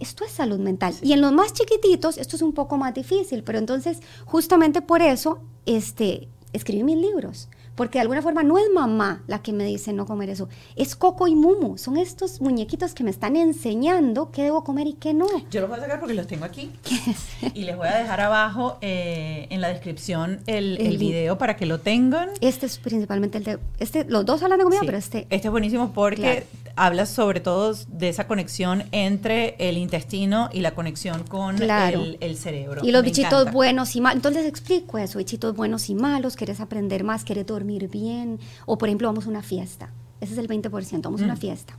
Esto 0.00 0.24
es 0.24 0.32
salud 0.32 0.58
mental. 0.58 0.94
Y 1.00 1.12
en 1.14 1.20
los 1.22 1.32
más 1.32 1.52
chiquititos 1.54 2.18
esto 2.18 2.36
es 2.36 2.42
un 2.42 2.52
poco 2.52 2.76
más 2.76 2.92
difícil, 2.92 3.42
pero 3.44 3.58
entonces 3.58 4.00
justamente 4.26 4.82
por 4.82 5.00
eso 5.00 5.38
este, 5.64 6.28
escribí 6.52 6.82
mis 6.82 6.98
libros. 6.98 7.48
Porque 7.74 7.98
de 7.98 8.02
alguna 8.02 8.20
forma 8.20 8.42
no 8.42 8.58
es 8.58 8.64
mamá 8.74 9.22
la 9.26 9.40
que 9.42 9.52
me 9.52 9.64
dice 9.64 9.92
no 9.94 10.04
comer 10.04 10.28
eso, 10.30 10.48
es 10.76 10.94
Coco 10.94 11.26
y 11.26 11.34
Mumu. 11.34 11.78
Son 11.78 11.96
estos 11.96 12.40
muñequitos 12.42 12.92
que 12.94 13.02
me 13.02 13.10
están 13.10 13.34
enseñando 13.36 14.30
qué 14.30 14.42
debo 14.42 14.62
comer 14.62 14.86
y 14.86 14.92
qué 14.92 15.14
no. 15.14 15.26
Yo 15.50 15.60
los 15.62 15.70
voy 15.70 15.78
a 15.78 15.82
sacar 15.82 15.98
porque 16.00 16.14
los 16.14 16.26
tengo 16.26 16.44
aquí. 16.44 16.70
Y 17.54 17.64
les 17.64 17.76
voy 17.76 17.88
a 17.88 17.96
dejar 17.98 18.20
abajo 18.20 18.78
eh, 18.82 19.46
en 19.50 19.60
la 19.60 19.68
descripción 19.68 20.40
el, 20.46 20.76
el 20.78 20.86
El 20.86 20.98
link. 20.98 21.00
video 21.00 21.38
para 21.38 21.56
que 21.56 21.66
lo 21.66 21.80
tengan. 21.80 22.30
Este 22.40 22.66
es 22.66 22.78
principalmente 22.78 23.38
el 23.38 23.44
de... 23.44 23.58
Este, 23.78 24.04
los 24.04 24.24
dos 24.24 24.42
hablan 24.42 24.58
de 24.58 24.64
comida, 24.64 24.80
Sí. 24.80 24.86
pero 24.86 24.98
este... 24.98 25.26
es 25.30 25.50
buenísimo 25.50 25.92
porque 25.92 26.46
habla 26.76 27.06
sobre 27.06 27.40
todo 27.40 27.74
de 27.88 28.08
esa 28.08 28.26
conexión 28.26 28.84
entre 28.92 29.56
el 29.58 29.76
intestino 29.78 30.48
y 30.52 30.60
la 30.60 30.74
conexión 30.74 31.22
con 31.24 31.56
Claro. 31.56 32.00
el, 32.00 32.18
el 32.20 32.36
cerebro. 32.36 32.80
Y 32.84 32.92
los 32.92 33.02
Me 33.02 33.08
bichitos 33.08 33.32
encanta. 33.32 33.52
buenos 33.52 33.94
y 33.96 34.00
malos. 34.00 34.16
Entonces 34.16 34.46
explico 34.46 34.98
eso, 34.98 35.18
bichitos 35.18 35.54
buenos 35.54 35.88
y 35.90 35.94
malos, 35.94 36.36
quieres 36.36 36.60
aprender 36.60 37.04
más, 37.04 37.24
quieres 37.24 37.46
dormir 37.46 37.88
bien. 37.88 38.38
O 38.66 38.78
por 38.78 38.88
ejemplo, 38.88 39.08
vamos 39.08 39.26
a 39.26 39.28
una 39.30 39.42
fiesta. 39.42 39.90
Ese 40.20 40.32
es 40.34 40.38
el 40.38 40.48
20%, 40.48 41.02
vamos 41.02 41.20
a 41.20 41.24
una 41.24 41.34
Mm. 41.34 41.38
fiesta. 41.38 41.76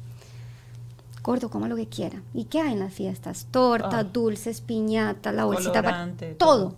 Gordo, 1.23 1.49
coma 1.49 1.69
lo 1.69 1.75
que 1.77 1.87
quiera. 1.87 2.21
¿Y 2.33 2.45
qué 2.45 2.59
hay 2.59 2.73
en 2.73 2.79
las 2.79 2.93
fiestas? 2.93 3.47
Tortas, 3.49 3.93
Ah. 3.93 4.03
dulces, 4.03 4.59
piñatas, 4.59 5.33
la 5.33 5.45
bolsita, 5.45 5.73
pa- 5.81 5.81
Colorante, 5.91 6.33
todo. 6.35 6.69
todo. 6.69 6.75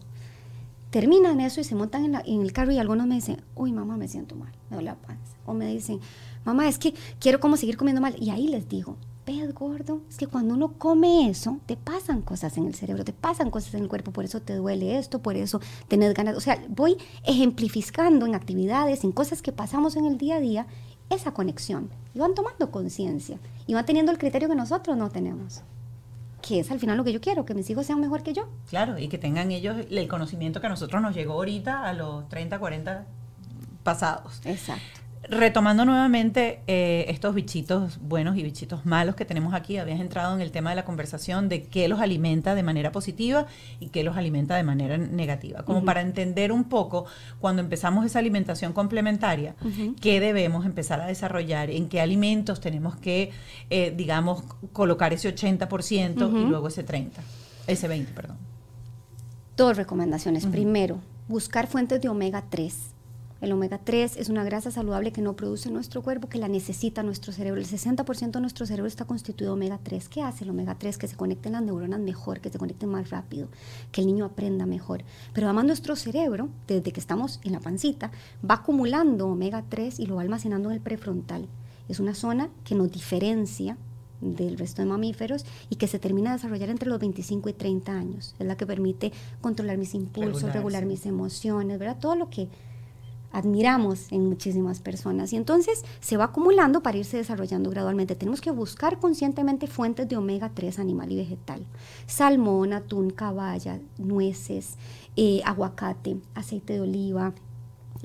Terminan 0.91 1.41
eso 1.41 1.59
y 1.59 1.63
se 1.63 1.75
montan 1.75 2.05
en, 2.05 2.11
la- 2.13 2.23
en 2.25 2.41
el 2.41 2.53
carro 2.53 2.71
y 2.71 2.77
algunos 2.77 3.07
me 3.07 3.15
dicen, 3.15 3.41
uy, 3.55 3.73
mamá, 3.73 3.97
me 3.97 4.07
siento 4.07 4.35
mal, 4.35 4.51
me 4.69 4.77
duele 4.77 4.91
la 4.91 4.95
panza. 4.95 5.35
O 5.45 5.53
me 5.53 5.65
dicen, 5.67 5.99
mamá, 6.45 6.67
es 6.67 6.77
que 6.77 6.93
quiero 7.19 7.39
como 7.39 7.57
seguir 7.57 7.75
comiendo 7.75 8.01
mal. 8.01 8.15
Y 8.19 8.29
ahí 8.29 8.47
les 8.47 8.69
digo, 8.69 8.97
ves, 9.25 9.53
gordo, 9.53 10.01
es 10.09 10.17
que 10.17 10.27
cuando 10.27 10.53
uno 10.53 10.73
come 10.77 11.29
eso, 11.29 11.59
te 11.65 11.75
pasan 11.75 12.21
cosas 12.21 12.57
en 12.57 12.67
el 12.67 12.75
cerebro, 12.75 13.03
te 13.03 13.13
pasan 13.13 13.49
cosas 13.49 13.73
en 13.73 13.83
el 13.83 13.89
cuerpo, 13.89 14.11
por 14.11 14.23
eso 14.23 14.41
te 14.41 14.55
duele 14.55 14.97
esto, 14.97 15.19
por 15.19 15.35
eso 15.35 15.59
tenés 15.87 16.13
ganas. 16.13 16.37
O 16.37 16.41
sea, 16.41 16.63
voy 16.69 16.97
ejemplificando 17.25 18.25
en 18.25 18.35
actividades, 18.35 19.03
en 19.03 19.11
cosas 19.11 19.41
que 19.41 19.51
pasamos 19.51 19.95
en 19.95 20.05
el 20.05 20.17
día 20.17 20.35
a 20.35 20.39
día, 20.39 20.67
esa 21.09 21.33
conexión. 21.33 21.89
Y 22.13 22.19
van 22.19 22.35
tomando 22.35 22.71
conciencia 22.71 23.39
y 23.67 23.73
van 23.73 23.85
teniendo 23.85 24.11
el 24.11 24.17
criterio 24.17 24.47
que 24.47 24.55
nosotros 24.55 24.95
no 24.95 25.09
tenemos. 25.09 25.61
Que 26.41 26.59
es 26.59 26.69
al 26.69 26.79
final 26.79 26.95
lo 26.95 27.03
que 27.03 27.11
yo 27.11 27.21
quiero, 27.21 27.45
que 27.45 27.55
mis 27.55 27.69
hijos 27.69 27.87
sean 27.87 27.99
mejor 27.99 28.21
que 28.21 28.33
yo. 28.33 28.47
Claro, 28.69 28.99
y 28.99 29.07
que 29.07 29.17
tengan 29.17 29.51
ellos 29.51 29.77
el 29.89 30.07
conocimiento 30.07 30.61
que 30.61 30.67
a 30.67 30.69
nosotros 30.69 31.01
nos 31.01 31.15
llegó 31.15 31.33
ahorita 31.33 31.85
a 31.85 31.93
los 31.93 32.29
30, 32.29 32.59
40 32.59 33.07
pasados. 33.83 34.41
Exacto. 34.45 35.04
Retomando 35.27 35.85
nuevamente 35.85 36.61
eh, 36.67 37.05
estos 37.07 37.33
bichitos 37.33 37.99
buenos 37.99 38.37
y 38.37 38.43
bichitos 38.43 38.85
malos 38.85 39.15
que 39.15 39.25
tenemos 39.25 39.53
aquí, 39.55 39.77
habías 39.77 39.99
entrado 39.99 40.35
en 40.35 40.41
el 40.41 40.51
tema 40.51 40.69
de 40.69 40.75
la 40.75 40.85
conversación 40.85 41.49
de 41.49 41.63
qué 41.63 41.87
los 41.87 41.99
alimenta 41.99 42.53
de 42.53 42.61
manera 42.61 42.91
positiva 42.91 43.47
y 43.79 43.87
qué 43.89 44.03
los 44.03 44.17
alimenta 44.17 44.55
de 44.55 44.63
manera 44.63 44.97
negativa. 44.97 45.63
Como 45.63 45.83
para 45.83 46.01
entender 46.01 46.51
un 46.51 46.65
poco, 46.65 47.05
cuando 47.39 47.61
empezamos 47.61 48.05
esa 48.05 48.19
alimentación 48.19 48.73
complementaria, 48.73 49.55
qué 49.99 50.19
debemos 50.19 50.65
empezar 50.65 51.01
a 51.01 51.07
desarrollar, 51.07 51.71
en 51.71 51.89
qué 51.89 52.01
alimentos 52.01 52.59
tenemos 52.61 52.95
que, 52.95 53.31
eh, 53.69 53.93
digamos, 53.95 54.43
colocar 54.73 55.11
ese 55.13 55.33
80% 55.33 56.29
y 56.39 56.45
luego 56.45 56.67
ese 56.67 56.85
30%, 56.85 57.09
ese 57.65 57.89
20%, 57.89 58.13
perdón. 58.13 58.37
Dos 59.57 59.75
recomendaciones. 59.75 60.45
Primero, 60.45 60.99
buscar 61.27 61.67
fuentes 61.67 62.01
de 62.01 62.09
omega 62.09 62.43
3. 62.49 62.94
El 63.45 63.51
omega 63.51 63.77
3 63.77 64.17
es 64.17 64.29
una 64.29 64.43
grasa 64.43 64.71
saludable 64.71 65.11
que 65.11 65.21
no 65.21 65.35
produce 65.35 65.69
nuestro 65.69 66.01
cuerpo, 66.01 66.27
que 66.27 66.39
la 66.39 66.47
necesita 66.47 67.03
nuestro 67.03 67.31
cerebro. 67.31 67.61
El 67.61 67.67
60% 67.67 68.31
de 68.31 68.41
nuestro 68.41 68.65
cerebro 68.65 68.87
está 68.87 69.05
constituido 69.05 69.51
de 69.51 69.57
omega 69.57 69.79
3. 69.83 70.09
¿Qué 70.09 70.23
hace 70.23 70.45
el 70.45 70.49
omega 70.49 70.73
3? 70.73 70.97
Que 70.97 71.07
se 71.07 71.15
conecten 71.15 71.51
las 71.51 71.61
neuronas 71.61 71.99
mejor, 71.99 72.39
que 72.39 72.49
se 72.49 72.57
conecten 72.57 72.89
más 72.89 73.11
rápido, 73.11 73.49
que 73.91 74.01
el 74.01 74.07
niño 74.07 74.25
aprenda 74.25 74.65
mejor. 74.65 75.03
Pero 75.31 75.45
además 75.45 75.65
nuestro 75.65 75.95
cerebro, 75.95 76.49
desde 76.65 76.91
que 76.91 76.99
estamos 76.99 77.39
en 77.43 77.51
la 77.51 77.59
pancita, 77.59 78.09
va 78.41 78.55
acumulando 78.55 79.27
omega 79.27 79.63
3 79.69 79.99
y 79.99 80.07
lo 80.07 80.15
va 80.15 80.23
almacenando 80.23 80.69
en 80.69 80.77
el 80.77 80.81
prefrontal. 80.81 81.47
Es 81.87 81.99
una 81.99 82.15
zona 82.15 82.49
que 82.63 82.73
nos 82.73 82.91
diferencia 82.91 83.77
del 84.21 84.57
resto 84.57 84.81
de 84.81 84.87
mamíferos 84.87 85.45
y 85.69 85.75
que 85.75 85.87
se 85.87 85.99
termina 85.99 86.31
de 86.31 86.37
desarrollar 86.37 86.71
entre 86.71 86.89
los 86.89 86.99
25 86.99 87.47
y 87.49 87.53
30 87.53 87.91
años. 87.91 88.33
Es 88.39 88.47
la 88.47 88.57
que 88.57 88.65
permite 88.65 89.11
controlar 89.39 89.77
mis 89.77 89.93
impulsos, 89.93 90.51
regular 90.51 90.87
mis 90.87 91.05
emociones, 91.05 91.77
¿verdad? 91.77 91.97
Todo 91.99 92.15
lo 92.15 92.31
que 92.31 92.49
admiramos 93.35 94.13
en 94.13 94.25
muchísimas 94.29 94.79
personas. 94.79 95.33
Y 95.33 95.35
entonces 95.35 95.83
se 95.99 96.15
va 96.15 96.25
acumulando 96.25 96.81
para 96.81 96.97
irse 96.97 97.17
desarrollando 97.17 97.69
gradualmente. 97.69 98.15
Tenemos 98.15 98.39
que 98.39 98.49
buscar 98.49 98.97
conscientemente 98.97 99.67
fuentes 99.67 100.07
de 100.07 100.15
omega 100.15 100.51
3 100.53 100.79
animal 100.79 101.11
y 101.11 101.17
vegetal. 101.17 101.65
Salmón, 102.07 102.71
atún, 102.71 103.09
caballa, 103.09 103.79
nueces, 103.97 104.75
eh, 105.17 105.41
aguacate, 105.43 106.15
aceite 106.33 106.73
de 106.73 106.81
oliva, 106.81 107.33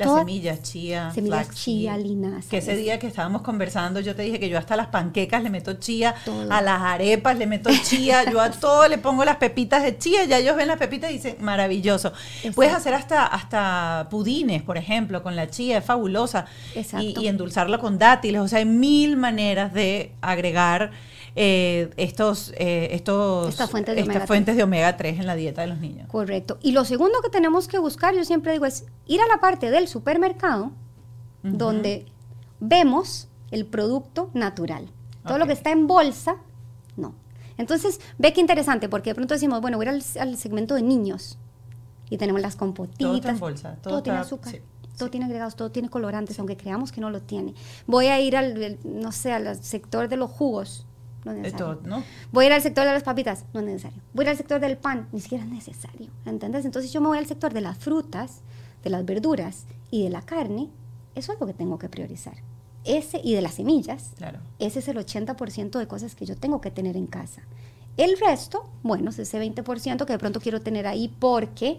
las 0.00 0.18
semillas 0.18 0.62
chía. 0.62 1.10
Semillas 1.14 1.50
chía, 1.54 1.96
linaza. 1.96 2.48
Que 2.48 2.58
ese 2.58 2.76
día 2.76 2.98
que 2.98 3.06
estábamos 3.06 3.42
conversando, 3.42 4.00
yo 4.00 4.14
te 4.14 4.22
dije 4.22 4.40
que 4.40 4.48
yo 4.48 4.58
hasta 4.58 4.76
las 4.76 4.88
panquecas 4.88 5.42
le 5.42 5.50
meto 5.50 5.74
chía, 5.74 6.14
a 6.50 6.60
las 6.62 6.80
arepas 6.80 7.38
le 7.38 7.46
meto 7.46 7.70
chía, 7.82 8.30
yo 8.30 8.40
a 8.40 8.50
todo 8.60 8.88
le 8.88 8.98
pongo 8.98 9.24
las 9.24 9.36
pepitas 9.36 9.82
de 9.82 9.98
chía, 9.98 10.24
ya 10.24 10.38
ellos 10.38 10.56
ven 10.56 10.68
las 10.68 10.78
pepitas 10.78 11.10
y 11.10 11.14
dicen, 11.14 11.36
maravilloso. 11.40 12.12
Puedes 12.54 12.74
hacer 12.74 12.94
hasta, 12.94 13.26
hasta 13.26 14.08
pudines, 14.10 14.62
por 14.62 14.76
ejemplo, 14.76 15.22
con 15.22 15.36
la 15.36 15.48
chía, 15.48 15.78
es 15.78 15.84
fabulosa. 15.84 16.46
Y, 16.98 17.14
y 17.20 17.28
endulzarlo 17.28 17.78
con 17.78 17.98
dátiles, 17.98 18.40
o 18.40 18.48
sea, 18.48 18.58
hay 18.58 18.64
mil 18.64 19.16
maneras 19.16 19.72
de 19.72 20.12
agregar 20.20 20.90
eh, 21.36 21.90
estos, 21.96 22.52
eh, 22.56 22.88
estos, 22.92 23.48
estas 23.48 23.70
fuentes, 23.70 23.94
de, 24.56 24.62
omega 24.62 24.96
3 24.96 25.20
en 25.20 25.26
la 25.26 25.34
dieta 25.36 25.62
de 25.62 25.68
los 25.68 25.78
niños. 25.78 26.08
Correcto. 26.08 26.58
Y 26.60 26.72
lo 26.72 26.84
segundo 26.84 27.20
que 27.22 27.30
tenemos 27.30 27.68
que 27.68 27.78
buscar, 27.78 28.14
yo 28.14 28.24
siempre 28.24 28.52
digo, 28.52 28.66
es 28.66 28.86
ir 29.06 29.20
a 29.20 29.26
la 29.26 29.40
parte 29.40 29.70
del 29.70 29.88
supermercado 29.88 30.72
donde 31.42 32.06
vemos 32.58 33.28
el 33.50 33.64
producto 33.66 34.30
natural. 34.34 34.90
Todo 35.26 35.38
lo 35.38 35.46
que 35.46 35.52
está 35.52 35.70
en 35.70 35.86
bolsa, 35.86 36.36
no. 36.96 37.14
Entonces, 37.56 38.00
ve 38.18 38.32
qué 38.32 38.40
interesante, 38.40 38.88
porque 38.88 39.10
de 39.10 39.14
pronto 39.14 39.34
decimos, 39.34 39.60
bueno, 39.60 39.76
voy 39.76 39.86
al, 39.86 40.02
segmento 40.36 40.74
de 40.74 40.82
niños 40.82 41.38
y 42.08 42.16
tenemos 42.16 42.40
las 42.40 42.56
compotitas. 42.56 42.98
Todo 42.98 43.30
en 43.30 43.38
bolsa. 43.38 43.76
Todo, 43.82 44.02
tiene 44.02 44.18
azúcar. 44.18 44.54
todo 44.96 45.10
tiene 45.10 45.26
agregados, 45.26 45.56
todo 45.56 45.70
tiene 45.70 45.88
colorantes, 45.88 46.38
aunque 46.38 46.56
creamos 46.56 46.90
que 46.90 47.00
no 47.00 47.10
lo 47.10 47.20
tiene. 47.20 47.54
Voy 47.86 48.06
a 48.06 48.20
ir 48.20 48.36
al, 48.36 48.78
no 48.84 49.12
sé, 49.12 49.32
al 49.32 49.62
sector 49.62 50.08
de 50.08 50.16
los 50.16 50.30
jugos 50.30 50.86
no 51.24 51.32
es 51.32 51.38
necesario. 51.38 51.80
Voy 52.32 52.44
a 52.44 52.46
ir 52.48 52.52
al 52.52 52.62
sector 52.62 52.86
de 52.86 52.92
las 52.92 53.02
papitas, 53.02 53.44
no 53.52 53.60
es 53.60 53.66
necesario. 53.66 54.00
Voy 54.12 54.24
a 54.24 54.26
ir 54.26 54.30
al 54.30 54.36
sector 54.36 54.60
del 54.60 54.76
pan, 54.76 55.08
ni 55.12 55.20
siquiera 55.20 55.44
es 55.44 55.50
necesario. 55.50 56.08
¿Entendés? 56.24 56.64
Entonces 56.64 56.92
yo 56.92 57.00
me 57.00 57.08
voy 57.08 57.18
al 57.18 57.26
sector 57.26 57.52
de 57.52 57.60
las 57.60 57.78
frutas, 57.78 58.40
de 58.82 58.90
las 58.90 59.04
verduras 59.04 59.66
y 59.90 60.04
de 60.04 60.10
la 60.10 60.22
carne, 60.22 60.68
eso 61.14 61.32
es 61.32 61.40
lo 61.40 61.46
que 61.46 61.54
tengo 61.54 61.78
que 61.78 61.88
priorizar. 61.88 62.34
Ese 62.84 63.20
y 63.22 63.34
de 63.34 63.42
las 63.42 63.54
semillas, 63.54 64.12
claro. 64.16 64.38
ese 64.58 64.78
es 64.78 64.88
el 64.88 64.96
80% 64.96 65.78
de 65.78 65.86
cosas 65.86 66.14
que 66.14 66.24
yo 66.24 66.36
tengo 66.36 66.60
que 66.60 66.70
tener 66.70 66.96
en 66.96 67.06
casa. 67.06 67.42
El 67.96 68.18
resto, 68.18 68.70
bueno, 68.82 69.10
es 69.10 69.18
ese 69.18 69.38
20% 69.38 70.06
que 70.06 70.12
de 70.12 70.18
pronto 70.18 70.40
quiero 70.40 70.62
tener 70.62 70.86
ahí 70.86 71.14
porque 71.18 71.78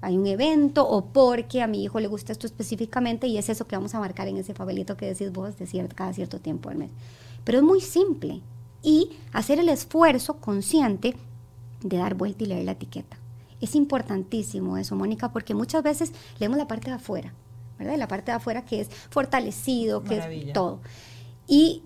hay 0.00 0.16
un 0.16 0.26
evento 0.26 0.88
o 0.88 1.06
porque 1.06 1.62
a 1.62 1.66
mi 1.66 1.82
hijo 1.82 1.98
le 1.98 2.06
gusta 2.06 2.30
esto 2.30 2.46
específicamente 2.46 3.26
y 3.26 3.38
es 3.38 3.48
eso 3.48 3.66
que 3.66 3.74
vamos 3.74 3.94
a 3.94 3.98
marcar 3.98 4.28
en 4.28 4.36
ese 4.36 4.54
papelito 4.54 4.96
que 4.96 5.06
decís 5.06 5.32
vos 5.32 5.58
de 5.58 5.88
cada 5.88 6.12
cierto 6.12 6.38
tiempo 6.38 6.68
del 6.68 6.78
mes. 6.78 6.90
Pero 7.42 7.58
es 7.58 7.64
muy 7.64 7.80
simple 7.80 8.42
y 8.82 9.10
hacer 9.32 9.58
el 9.58 9.68
esfuerzo 9.68 10.36
consciente 10.38 11.16
de 11.82 11.96
dar 11.96 12.14
vuelta 12.14 12.44
y 12.44 12.46
leer 12.46 12.64
la 12.64 12.72
etiqueta. 12.72 13.18
Es 13.60 13.74
importantísimo 13.74 14.76
eso, 14.76 14.96
Mónica, 14.96 15.32
porque 15.32 15.54
muchas 15.54 15.82
veces 15.82 16.12
leemos 16.38 16.58
la 16.58 16.68
parte 16.68 16.90
de 16.90 16.96
afuera, 16.96 17.32
¿verdad? 17.78 17.96
La 17.96 18.08
parte 18.08 18.30
de 18.30 18.36
afuera 18.36 18.64
que 18.64 18.80
es 18.80 18.88
fortalecido, 19.10 20.02
que 20.04 20.18
es 20.18 20.52
todo. 20.52 20.80
Y 21.48 21.82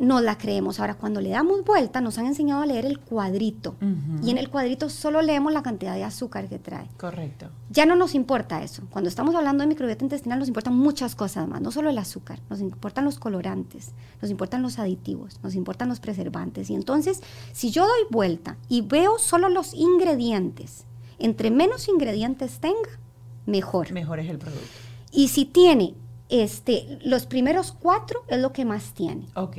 no 0.00 0.20
la 0.20 0.38
creemos. 0.38 0.80
Ahora, 0.80 0.94
cuando 0.94 1.20
le 1.20 1.28
damos 1.28 1.62
vuelta, 1.62 2.00
nos 2.00 2.18
han 2.18 2.26
enseñado 2.26 2.62
a 2.62 2.66
leer 2.66 2.86
el 2.86 2.98
cuadrito. 2.98 3.76
Y 4.22 4.30
en 4.30 4.38
el 4.38 4.48
cuadrito 4.48 4.88
solo 4.88 5.20
leemos 5.20 5.52
la 5.52 5.62
cantidad 5.62 5.94
de 5.94 6.04
azúcar 6.04 6.48
que 6.48 6.58
trae. 6.58 6.88
Correcto. 6.96 7.50
Ya 7.68 7.84
no 7.84 7.94
nos 7.96 8.14
importa 8.14 8.62
eso. 8.62 8.82
Cuando 8.90 9.08
estamos 9.08 9.34
hablando 9.34 9.62
de 9.62 9.68
microbiota 9.68 10.02
intestinal, 10.02 10.38
nos 10.38 10.48
importan 10.48 10.74
muchas 10.74 11.14
cosas 11.14 11.46
más. 11.46 11.60
No 11.60 11.70
solo 11.70 11.90
el 11.90 11.98
azúcar, 11.98 12.40
nos 12.48 12.60
importan 12.60 13.04
los 13.04 13.18
colorantes, 13.18 13.92
nos 14.22 14.30
importan 14.30 14.62
los 14.62 14.78
aditivos, 14.78 15.38
nos 15.42 15.54
importan 15.54 15.90
los 15.90 16.00
preservantes. 16.00 16.70
Y 16.70 16.74
entonces, 16.74 17.20
si 17.52 17.70
yo 17.70 17.86
doy 17.86 18.00
vuelta 18.10 18.56
y 18.70 18.80
veo 18.80 19.18
solo 19.18 19.50
los 19.50 19.74
ingredientes, 19.74 20.86
entre 21.18 21.50
menos 21.50 21.88
ingredientes 21.88 22.58
tenga, 22.58 22.98
mejor. 23.44 23.92
Mejor 23.92 24.18
es 24.20 24.30
el 24.30 24.38
producto. 24.38 24.66
Y 25.12 25.28
si 25.28 25.44
tiene 25.44 25.94
este, 26.30 26.98
los 27.04 27.26
primeros 27.26 27.72
cuatro 27.72 28.24
es 28.28 28.38
lo 28.38 28.52
que 28.52 28.64
más 28.64 28.94
tiene. 28.94 29.26
Ok. 29.34 29.58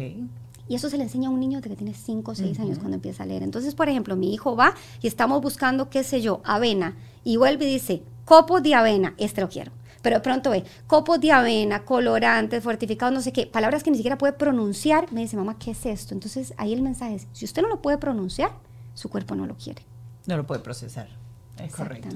Y 0.67 0.75
eso 0.75 0.89
se 0.89 0.97
le 0.97 1.03
enseña 1.03 1.27
a 1.27 1.31
un 1.31 1.39
niño 1.39 1.59
de 1.59 1.69
que 1.69 1.75
tiene 1.75 1.93
cinco 1.93 2.31
o 2.31 2.35
seis 2.35 2.57
años 2.59 2.79
cuando 2.79 2.95
empieza 2.95 3.23
a 3.23 3.25
leer. 3.25 3.43
Entonces, 3.43 3.75
por 3.75 3.89
ejemplo, 3.89 4.15
mi 4.15 4.33
hijo 4.33 4.55
va 4.55 4.73
y 5.01 5.07
estamos 5.07 5.41
buscando, 5.41 5.89
qué 5.89 6.03
sé 6.03 6.21
yo, 6.21 6.39
avena. 6.45 6.95
Y 7.25 7.35
vuelve 7.35 7.65
y 7.65 7.73
dice, 7.73 8.03
copos 8.23 8.63
de 8.63 8.73
avena, 8.73 9.13
este 9.17 9.41
lo 9.41 9.49
quiero. 9.49 9.73
Pero 10.01 10.15
de 10.15 10.21
pronto 10.21 10.49
ve, 10.49 10.63
copos 10.87 11.19
de 11.19 11.31
avena, 11.31 11.83
colorantes, 11.83 12.63
fortificados, 12.63 13.13
no 13.13 13.21
sé 13.21 13.33
qué, 13.33 13.47
palabras 13.47 13.83
que 13.83 13.91
ni 13.91 13.97
siquiera 13.97 14.17
puede 14.17 14.33
pronunciar. 14.33 15.11
Me 15.11 15.19
dice, 15.21 15.35
mamá, 15.35 15.59
¿qué 15.59 15.71
es 15.71 15.85
esto? 15.85 16.13
Entonces, 16.13 16.53
ahí 16.55 16.71
el 16.71 16.81
mensaje 16.81 17.15
es, 17.15 17.27
si 17.33 17.43
usted 17.43 17.61
no 17.61 17.67
lo 17.67 17.81
puede 17.81 17.97
pronunciar, 17.97 18.51
su 18.93 19.09
cuerpo 19.09 19.35
no 19.35 19.45
lo 19.45 19.55
quiere. 19.55 19.83
No 20.25 20.37
lo 20.37 20.47
puede 20.47 20.61
procesar. 20.61 21.09
Es 21.57 21.75
correcto. 21.75 22.07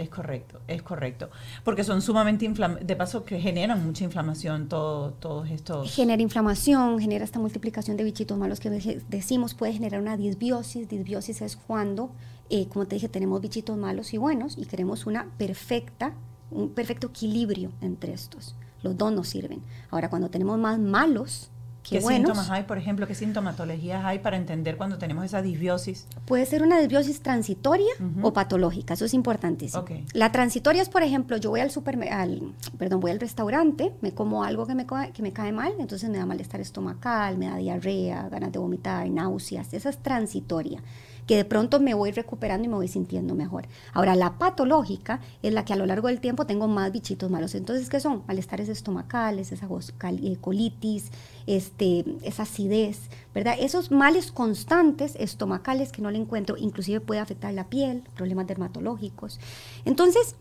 Es 0.00 0.08
correcto, 0.08 0.62
es 0.66 0.82
correcto. 0.82 1.28
Porque 1.62 1.84
son 1.84 2.00
sumamente 2.00 2.48
de 2.48 2.96
paso 2.96 3.22
que 3.22 3.38
generan 3.38 3.84
mucha 3.84 4.02
inflamación 4.02 4.66
todo, 4.66 5.12
todos 5.12 5.50
estos. 5.50 5.94
Genera 5.94 6.22
inflamación, 6.22 6.98
genera 6.98 7.22
esta 7.22 7.38
multiplicación 7.38 7.98
de 7.98 8.04
bichitos 8.04 8.38
malos 8.38 8.60
que 8.60 8.70
decimos, 8.70 9.52
puede 9.52 9.74
generar 9.74 10.00
una 10.00 10.16
disbiosis. 10.16 10.88
Disbiosis 10.88 11.42
es 11.42 11.54
cuando, 11.54 12.12
eh, 12.48 12.66
como 12.68 12.86
te 12.86 12.94
dije, 12.94 13.10
tenemos 13.10 13.42
bichitos 13.42 13.76
malos 13.76 14.14
y 14.14 14.16
buenos 14.16 14.56
y 14.56 14.64
queremos 14.64 15.04
una 15.04 15.26
perfecta, 15.36 16.14
un 16.50 16.70
perfecto 16.70 17.08
equilibrio 17.08 17.70
entre 17.82 18.14
estos. 18.14 18.56
Los 18.82 18.96
dos 18.96 19.12
nos 19.12 19.28
sirven. 19.28 19.60
Ahora, 19.90 20.08
cuando 20.08 20.30
tenemos 20.30 20.58
más 20.58 20.78
malos, 20.78 21.50
¿Qué, 21.82 22.00
síntomas 22.00 22.50
hay, 22.50 22.64
por 22.64 22.78
ejemplo? 22.78 23.06
¿Qué 23.06 23.14
sintomatologías 23.14 24.04
hay 24.04 24.18
para 24.20 24.36
entender 24.36 24.76
cuando 24.76 24.98
tenemos 24.98 25.24
esa 25.24 25.42
disbiosis? 25.42 26.06
Puede 26.26 26.46
ser 26.46 26.62
una 26.62 26.78
disbiosis 26.78 27.20
transitoria 27.20 27.92
o 28.22 28.32
patológica, 28.32 28.94
eso 28.94 29.04
es 29.04 29.14
importantísimo. 29.14 29.84
La 30.12 30.30
transitoria 30.32 30.82
es, 30.82 30.88
por 30.88 31.02
ejemplo, 31.02 31.36
yo 31.36 31.50
voy 31.50 31.60
al 31.60 31.70
supermercado, 31.70 32.52
perdón, 32.78 33.00
voy 33.00 33.10
al 33.10 33.20
restaurante, 33.20 33.92
me 34.00 34.12
como 34.12 34.44
algo 34.44 34.66
que 34.66 34.74
me, 34.74 34.86
que 35.12 35.22
me 35.22 35.32
cae 35.32 35.52
mal, 35.52 35.72
entonces 35.78 36.10
me 36.10 36.18
da 36.18 36.26
malestar 36.26 36.60
estomacal, 36.60 37.38
me 37.38 37.46
da 37.46 37.56
diarrea, 37.56 38.28
ganas 38.28 38.52
de 38.52 38.58
vomitar, 38.58 39.08
náuseas, 39.08 39.72
esa 39.72 39.88
es 39.88 39.98
transitoria 39.98 40.82
que 41.30 41.36
de 41.36 41.44
pronto 41.44 41.78
me 41.78 41.94
voy 41.94 42.10
recuperando 42.10 42.64
y 42.64 42.68
me 42.68 42.74
voy 42.74 42.88
sintiendo 42.88 43.36
mejor. 43.36 43.68
Ahora, 43.92 44.16
la 44.16 44.36
patológica 44.36 45.20
es 45.44 45.52
la 45.52 45.64
que 45.64 45.72
a 45.72 45.76
lo 45.76 45.86
largo 45.86 46.08
del 46.08 46.20
tiempo 46.20 46.44
tengo 46.44 46.66
más 46.66 46.90
bichitos 46.90 47.30
malos. 47.30 47.54
Entonces, 47.54 47.88
¿qué 47.88 48.00
son? 48.00 48.24
Malestares 48.26 48.68
estomacales, 48.68 49.52
esa 49.52 49.68
eh, 49.68 50.36
colitis, 50.40 51.12
este, 51.46 52.04
esa 52.24 52.42
acidez, 52.42 53.10
¿verdad? 53.32 53.54
Esos 53.60 53.92
males 53.92 54.32
constantes 54.32 55.14
estomacales 55.20 55.92
que 55.92 56.02
no 56.02 56.10
le 56.10 56.18
encuentro, 56.18 56.56
inclusive 56.56 57.00
puede 57.00 57.20
afectar 57.20 57.54
la 57.54 57.68
piel, 57.68 58.02
problemas 58.16 58.48
dermatológicos. 58.48 59.38
Entonces, 59.84 60.34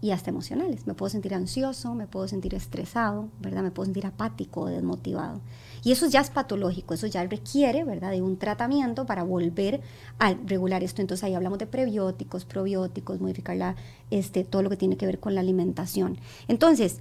y 0.00 0.10
hasta 0.10 0.30
emocionales. 0.30 0.88
Me 0.88 0.94
puedo 0.94 1.10
sentir 1.10 1.32
ansioso, 1.32 1.94
me 1.94 2.08
puedo 2.08 2.26
sentir 2.26 2.56
estresado, 2.56 3.28
¿verdad? 3.40 3.62
Me 3.62 3.70
puedo 3.70 3.84
sentir 3.84 4.04
apático 4.04 4.66
desmotivado. 4.66 5.40
Y 5.86 5.92
eso 5.92 6.08
ya 6.08 6.20
es 6.20 6.30
patológico, 6.30 6.94
eso 6.94 7.06
ya 7.06 7.22
requiere, 7.22 7.84
¿verdad?, 7.84 8.10
de 8.10 8.20
un 8.20 8.38
tratamiento 8.38 9.06
para 9.06 9.22
volver 9.22 9.82
a 10.18 10.34
regular 10.34 10.82
esto. 10.82 11.00
Entonces 11.00 11.22
ahí 11.22 11.34
hablamos 11.34 11.60
de 11.60 11.68
prebióticos, 11.68 12.44
probióticos, 12.44 13.20
modificar 13.20 13.56
la, 13.56 13.76
este, 14.10 14.42
todo 14.42 14.62
lo 14.62 14.70
que 14.70 14.76
tiene 14.76 14.96
que 14.96 15.06
ver 15.06 15.20
con 15.20 15.36
la 15.36 15.42
alimentación. 15.42 16.18
Entonces, 16.48 16.98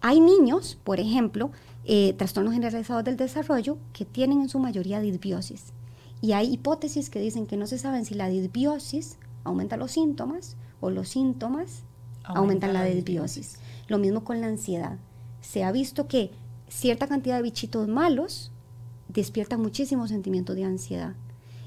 hay 0.00 0.20
niños, 0.20 0.78
por 0.82 0.98
ejemplo, 0.98 1.50
eh, 1.84 2.14
trastornos 2.14 2.54
generalizados 2.54 3.04
del 3.04 3.18
desarrollo 3.18 3.76
que 3.92 4.06
tienen 4.06 4.40
en 4.40 4.48
su 4.48 4.58
mayoría 4.58 5.00
disbiosis. 5.00 5.74
Y 6.22 6.32
hay 6.32 6.54
hipótesis 6.54 7.10
que 7.10 7.20
dicen 7.20 7.46
que 7.46 7.58
no 7.58 7.66
se 7.66 7.76
saben 7.76 8.06
si 8.06 8.14
la 8.14 8.28
disbiosis 8.28 9.18
aumenta 9.44 9.76
los 9.76 9.90
síntomas 9.90 10.56
o 10.80 10.88
los 10.88 11.10
síntomas 11.10 11.82
aumentan 12.24 12.72
la 12.72 12.82
disbiosis. 12.84 13.58
Lo 13.88 13.98
mismo 13.98 14.24
con 14.24 14.40
la 14.40 14.46
ansiedad. 14.46 14.96
Se 15.42 15.64
ha 15.64 15.70
visto 15.70 16.08
que 16.08 16.30
cierta 16.72 17.06
cantidad 17.06 17.36
de 17.36 17.42
bichitos 17.42 17.86
malos 17.88 18.50
despiertan 19.08 19.60
muchísimo 19.60 20.08
sentimiento 20.08 20.54
de 20.54 20.64
ansiedad. 20.64 21.14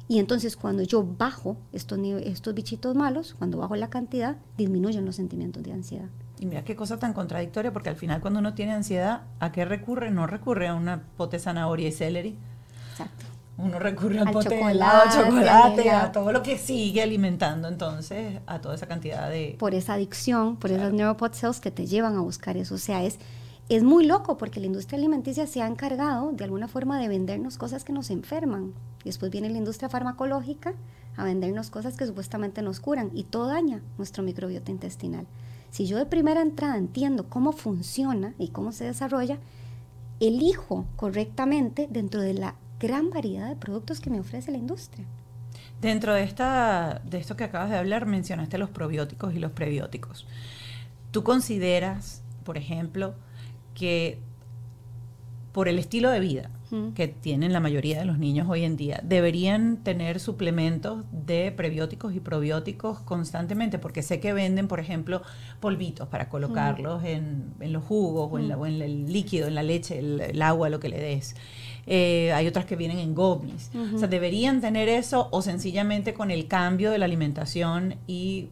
Y 0.07 0.19
entonces 0.19 0.55
cuando 0.55 0.83
yo 0.83 1.03
bajo 1.03 1.57
estos, 1.71 1.99
estos 2.23 2.53
bichitos 2.53 2.95
malos, 2.95 3.35
cuando 3.37 3.57
bajo 3.57 3.75
la 3.75 3.89
cantidad, 3.89 4.37
disminuyen 4.57 5.05
los 5.05 5.15
sentimientos 5.15 5.63
de 5.63 5.73
ansiedad. 5.73 6.09
Y 6.39 6.45
mira 6.47 6.63
qué 6.63 6.75
cosa 6.75 6.99
tan 6.99 7.13
contradictoria, 7.13 7.71
porque 7.71 7.89
al 7.89 7.95
final 7.95 8.19
cuando 8.21 8.39
uno 8.39 8.53
tiene 8.53 8.73
ansiedad, 8.73 9.21
¿a 9.39 9.51
qué 9.51 9.63
recurre? 9.65 10.11
No 10.11 10.27
recurre 10.27 10.67
a 10.67 10.75
una 10.75 11.03
pote 11.17 11.39
zanahoria 11.39 11.87
y 11.87 11.91
celery. 11.91 12.35
Exacto. 12.91 13.25
Uno 13.57 13.79
recurre 13.79 14.19
al, 14.19 14.27
Al 14.27 14.33
pote 14.33 14.49
de 14.49 14.55
chocolate, 14.55 14.75
helado, 14.75 15.23
chocolate, 15.29 15.89
a- 15.91 16.11
todo 16.11 16.31
lo 16.33 16.43
que 16.43 16.57
sigue 16.57 17.01
alimentando 17.01 17.67
entonces 17.69 18.39
a 18.47 18.59
toda 18.59 18.75
esa 18.75 18.85
cantidad 18.85 19.29
de... 19.29 19.55
Por 19.57 19.73
esa 19.73 19.93
adicción, 19.93 20.57
por 20.57 20.71
esas 20.71 20.91
neuropod 20.91 21.31
cells 21.31 21.61
que 21.61 21.71
te 21.71 21.87
llevan 21.87 22.17
a 22.17 22.21
buscar 22.21 22.57
eso. 22.57 22.75
O 22.75 22.79
sea, 22.79 23.01
es, 23.03 23.17
es 23.67 23.83
muy 23.83 24.05
loco 24.05 24.37
porque 24.37 24.59
la 24.59 24.67
industria 24.67 24.99
alimenticia 24.99 25.47
se 25.47 25.61
ha 25.61 25.67
encargado 25.67 26.31
de 26.31 26.43
alguna 26.43 26.67
forma 26.67 26.99
de 26.99 27.07
vendernos 27.07 27.57
cosas 27.57 27.83
que 27.83 27.93
nos 27.93 28.11
enferman. 28.11 28.73
Después 29.03 29.31
viene 29.31 29.49
la 29.49 29.57
industria 29.57 29.89
farmacológica 29.89 30.73
a 31.17 31.23
vendernos 31.23 31.71
cosas 31.71 31.97
que 31.97 32.05
supuestamente 32.05 32.61
nos 32.61 32.79
curan 32.79 33.09
y 33.13 33.23
todo 33.23 33.47
daña 33.47 33.81
nuestro 33.97 34.21
microbiota 34.21 34.69
intestinal. 34.69 35.25
Si 35.71 35.87
yo 35.87 35.97
de 35.97 36.05
primera 36.05 36.41
entrada 36.41 36.77
entiendo 36.77 37.27
cómo 37.27 37.53
funciona 37.53 38.35
y 38.37 38.49
cómo 38.49 38.71
se 38.71 38.85
desarrolla, 38.85 39.39
elijo 40.19 40.85
correctamente 40.95 41.87
dentro 41.89 42.21
de 42.21 42.35
la 42.35 42.55
gran 42.79 43.09
variedad 43.09 43.49
de 43.49 43.55
productos 43.55 43.99
que 43.99 44.11
me 44.11 44.19
ofrece 44.19 44.51
la 44.51 44.57
industria. 44.57 45.05
Dentro 45.81 46.13
de, 46.13 46.23
esta, 46.23 47.01
de 47.03 47.17
esto 47.17 47.35
que 47.35 47.43
acabas 47.43 47.71
de 47.71 47.77
hablar, 47.77 48.05
mencionaste 48.05 48.57
los 48.57 48.69
probióticos 48.69 49.33
y 49.33 49.39
los 49.39 49.51
prebióticos. 49.51 50.27
¿Tú 51.11 51.23
consideras, 51.23 52.21
por 52.43 52.57
ejemplo, 52.57 53.15
que 53.75 54.17
por 55.51 55.67
el 55.69 55.79
estilo 55.79 56.09
de 56.09 56.19
vida 56.19 56.49
que 56.95 57.07
tienen 57.07 57.53
la 57.53 57.61
mayoría 57.61 57.99
de 57.99 58.03
los 58.05 58.17
niños 58.17 58.47
hoy 58.49 58.63
en 58.65 58.75
día, 58.75 58.99
deberían 59.03 59.77
tener 59.77 60.19
suplementos 60.19 61.05
de 61.11 61.53
prebióticos 61.53 62.13
y 62.13 62.19
probióticos 62.19 62.99
constantemente? 62.99 63.79
Porque 63.79 64.01
sé 64.01 64.19
que 64.19 64.33
venden, 64.33 64.67
por 64.67 64.81
ejemplo, 64.81 65.21
polvitos 65.61 66.07
para 66.09 66.27
colocarlos 66.27 67.03
en, 67.05 67.53
en 67.61 67.71
los 67.71 67.83
jugos 67.85 68.29
o 68.33 68.39
en, 68.39 68.49
la- 68.49 68.57
o 68.57 68.65
en 68.65 68.81
el 68.81 69.13
líquido, 69.13 69.47
en 69.47 69.55
la 69.55 69.63
leche, 69.63 69.99
el, 69.99 70.19
el 70.19 70.41
agua, 70.41 70.67
lo 70.69 70.81
que 70.81 70.89
le 70.89 70.99
des. 70.99 71.35
Eh, 71.87 72.33
hay 72.33 72.47
otras 72.47 72.65
que 72.65 72.75
vienen 72.75 72.97
en 72.99 73.13
gummies. 73.15 73.69
O 73.95 73.99
sea, 73.99 74.07
¿deberían 74.09 74.59
tener 74.59 74.89
eso 74.89 75.29
o 75.31 75.41
sencillamente 75.41 76.13
con 76.13 76.29
el 76.31 76.47
cambio 76.47 76.91
de 76.91 76.97
la 76.97 77.05
alimentación 77.05 77.95
y 78.07 78.49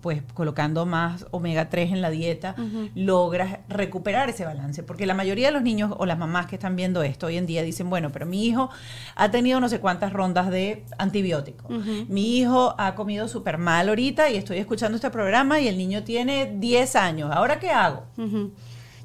pues 0.00 0.22
colocando 0.34 0.86
más 0.86 1.26
omega 1.30 1.68
3 1.68 1.92
en 1.92 2.02
la 2.02 2.10
dieta, 2.10 2.54
logras 2.94 3.58
recuperar 3.68 4.28
ese 4.28 4.44
balance. 4.44 4.82
Porque 4.82 5.06
la 5.06 5.14
mayoría 5.14 5.48
de 5.48 5.52
los 5.52 5.62
niños 5.62 5.94
o 5.98 6.06
las 6.06 6.18
mamás 6.18 6.46
que 6.46 6.56
están 6.56 6.76
viendo 6.76 7.02
esto 7.02 7.26
hoy 7.26 7.36
en 7.36 7.46
día 7.46 7.62
dicen, 7.62 7.90
bueno, 7.90 8.10
pero 8.12 8.26
mi 8.26 8.46
hijo 8.46 8.70
ha 9.14 9.30
tenido 9.30 9.60
no 9.60 9.68
sé 9.68 9.80
cuántas 9.80 10.12
rondas 10.12 10.50
de 10.50 10.84
antibióticos. 10.98 11.70
Mi 12.08 12.38
hijo 12.38 12.74
ha 12.78 12.94
comido 12.94 13.28
súper 13.28 13.58
mal 13.58 13.88
ahorita 13.88 14.30
y 14.30 14.36
estoy 14.36 14.58
escuchando 14.58 14.96
este 14.96 15.10
programa 15.10 15.60
y 15.60 15.68
el 15.68 15.78
niño 15.78 16.04
tiene 16.04 16.54
10 16.58 16.96
años. 16.96 17.30
¿Ahora 17.32 17.58
qué 17.58 17.70
hago? 17.70 18.04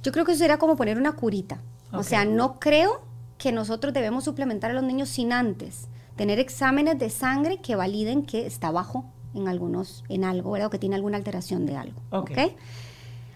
Yo 0.03 0.11
creo 0.11 0.25
que 0.25 0.33
eso 0.33 0.39
sería 0.39 0.57
como 0.57 0.75
poner 0.75 0.97
una 0.97 1.13
curita. 1.13 1.59
O 1.91 2.03
sea, 2.03 2.25
no 2.25 2.59
creo 2.59 3.01
que 3.37 3.51
nosotros 3.51 3.93
debemos 3.93 4.23
suplementar 4.23 4.71
a 4.71 4.73
los 4.73 4.83
niños 4.83 5.09
sin 5.09 5.31
antes 5.33 5.87
tener 6.15 6.39
exámenes 6.39 6.99
de 6.99 7.09
sangre 7.09 7.57
que 7.57 7.75
validen 7.75 8.23
que 8.23 8.45
está 8.45 8.71
bajo 8.71 9.05
en 9.33 9.47
algunos, 9.47 10.03
en 10.09 10.23
algo, 10.23 10.51
¿verdad? 10.51 10.67
O 10.67 10.69
que 10.69 10.79
tiene 10.79 10.95
alguna 10.95 11.17
alteración 11.17 11.65
de 11.65 11.75
algo. 11.77 11.99
Ok. 12.11 12.31
¿ok? 12.31 12.39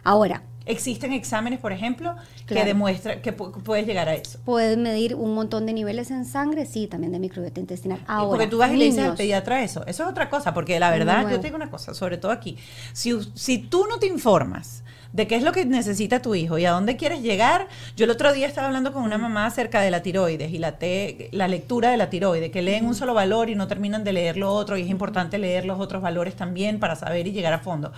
Ahora, 0.04 0.44
Existen 0.70 1.14
exámenes, 1.14 1.62
por 1.62 1.72
ejemplo, 1.72 2.14
que 2.40 2.56
Claro. 2.56 2.68
demuestran 2.68 3.22
que 3.22 3.34
pu- 3.36 3.54
puedes 3.64 3.88
llegar 3.88 4.10
a 4.10 4.16
eso. 4.16 4.38
puedes 4.44 4.78
medir 4.78 5.16
un 5.16 5.34
montón 5.34 5.66
de 5.66 5.72
niveles 5.72 6.12
en 6.12 6.26
sangre, 6.26 6.66
sí, 6.66 6.88
también 6.88 7.14
de 7.14 7.20
microbiota 7.20 7.62
intestinal. 7.62 8.04
Ahora, 8.06 8.32
porque 8.32 8.48
tú 8.48 8.58
vas 8.58 8.74
y 8.74 8.76
le 8.76 8.84
dices 8.84 8.98
al 9.00 9.04
niños, 9.06 9.18
pediatra 9.18 9.64
eso. 9.64 9.86
Eso 9.88 10.04
es 10.04 10.10
otra 10.10 10.30
cosa, 10.30 10.54
porque 10.54 10.78
la 10.78 10.92
verdad, 10.92 11.22
yo 11.30 11.40
te 11.40 11.48
digo 11.48 11.56
una 11.56 11.70
cosa, 11.72 11.94
sobre 11.94 12.18
todo 12.18 12.34
aquí. 12.34 12.58
Si, 12.92 13.18
si 13.34 13.60
tú 13.60 13.86
no 13.90 13.98
te 13.98 14.08
informas 14.08 14.84
de 15.14 15.26
qué 15.28 15.36
es 15.36 15.44
lo 15.44 15.52
que 15.52 15.66
necesita 15.66 16.22
tu 16.22 16.36
hijo 16.36 16.58
y 16.58 16.66
a 16.66 16.72
dónde 16.72 16.98
quieres 16.98 17.22
llegar, 17.22 17.68
yo 17.96 18.06
el 18.06 18.12
otro 18.12 18.34
día 18.34 18.46
estaba 18.48 18.68
hablando 18.68 18.94
con 18.94 19.04
una 19.04 19.18
mamá 19.18 19.46
acerca 19.46 19.82
de 19.82 19.90
la 19.92 20.02
tiroides 20.02 20.52
y 20.54 20.58
la, 20.58 20.74
te- 20.78 21.30
la 21.32 21.48
lectura 21.48 21.90
de 21.92 21.98
la 21.98 22.10
tiroides, 22.10 22.52
que 22.52 22.62
leen 22.62 22.86
un 22.86 22.94
solo 22.96 23.14
valor 23.14 23.50
y 23.50 23.56
no 23.56 23.68
terminan 23.68 24.04
de 24.04 24.14
leer 24.14 24.38
lo 24.38 24.52
otro, 24.54 24.78
y 24.78 24.82
es 24.84 24.90
importante 24.90 25.38
leer 25.38 25.66
los 25.66 25.80
otros 25.80 26.02
valores 26.02 26.36
también 26.36 26.80
para 26.80 26.96
saber 26.96 27.26
y 27.28 27.32
llegar 27.32 27.54
a 27.54 27.60
fondo. 27.60 27.92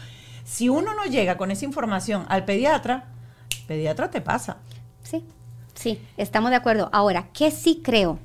Si 0.46 0.70
uno 0.70 0.94
no 0.96 1.06
llega 1.06 1.38
con 1.38 1.52
esa 1.52 1.66
información 1.66 2.26
al 2.30 2.46
pediatra, 2.46 3.06
el 3.60 3.66
pediatra 3.68 4.10
te 4.10 4.22
pasa. 4.22 4.58
Sí, 5.04 5.24
sí, 5.76 6.00
estamos 6.18 6.50
de 6.52 6.56
acuerdo. 6.56 6.90
Ahora, 6.92 7.28
¿qué 7.34 7.52
sí 7.52 7.82
creo? 7.84 8.20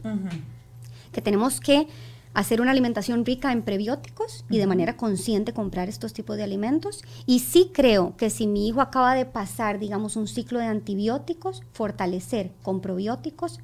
que 1.12 1.20
tenemos 1.22 1.60
que 1.60 1.86
hacer 2.34 2.60
una 2.60 2.72
alimentación 2.72 3.24
rica 3.24 3.52
en 3.52 3.62
prebióticos 3.62 4.44
y 4.50 4.58
de 4.58 4.66
manera 4.66 4.96
consciente 4.96 5.52
comprar 5.52 5.88
estos 5.88 6.12
tipos 6.12 6.36
de 6.36 6.42
alimentos. 6.42 7.02
Y 7.26 7.38
sí 7.38 7.70
creo 7.72 8.16
que 8.16 8.28
si 8.30 8.46
mi 8.46 8.68
hijo 8.68 8.80
acaba 8.80 9.14
de 9.14 9.24
pasar, 9.24 9.78
digamos, 9.78 10.16
un 10.16 10.26
ciclo 10.28 10.58
de 10.58 10.66
antibióticos, 10.66 11.62
fortalecer 11.72 12.50
con 12.62 12.80
probióticos 12.80 13.60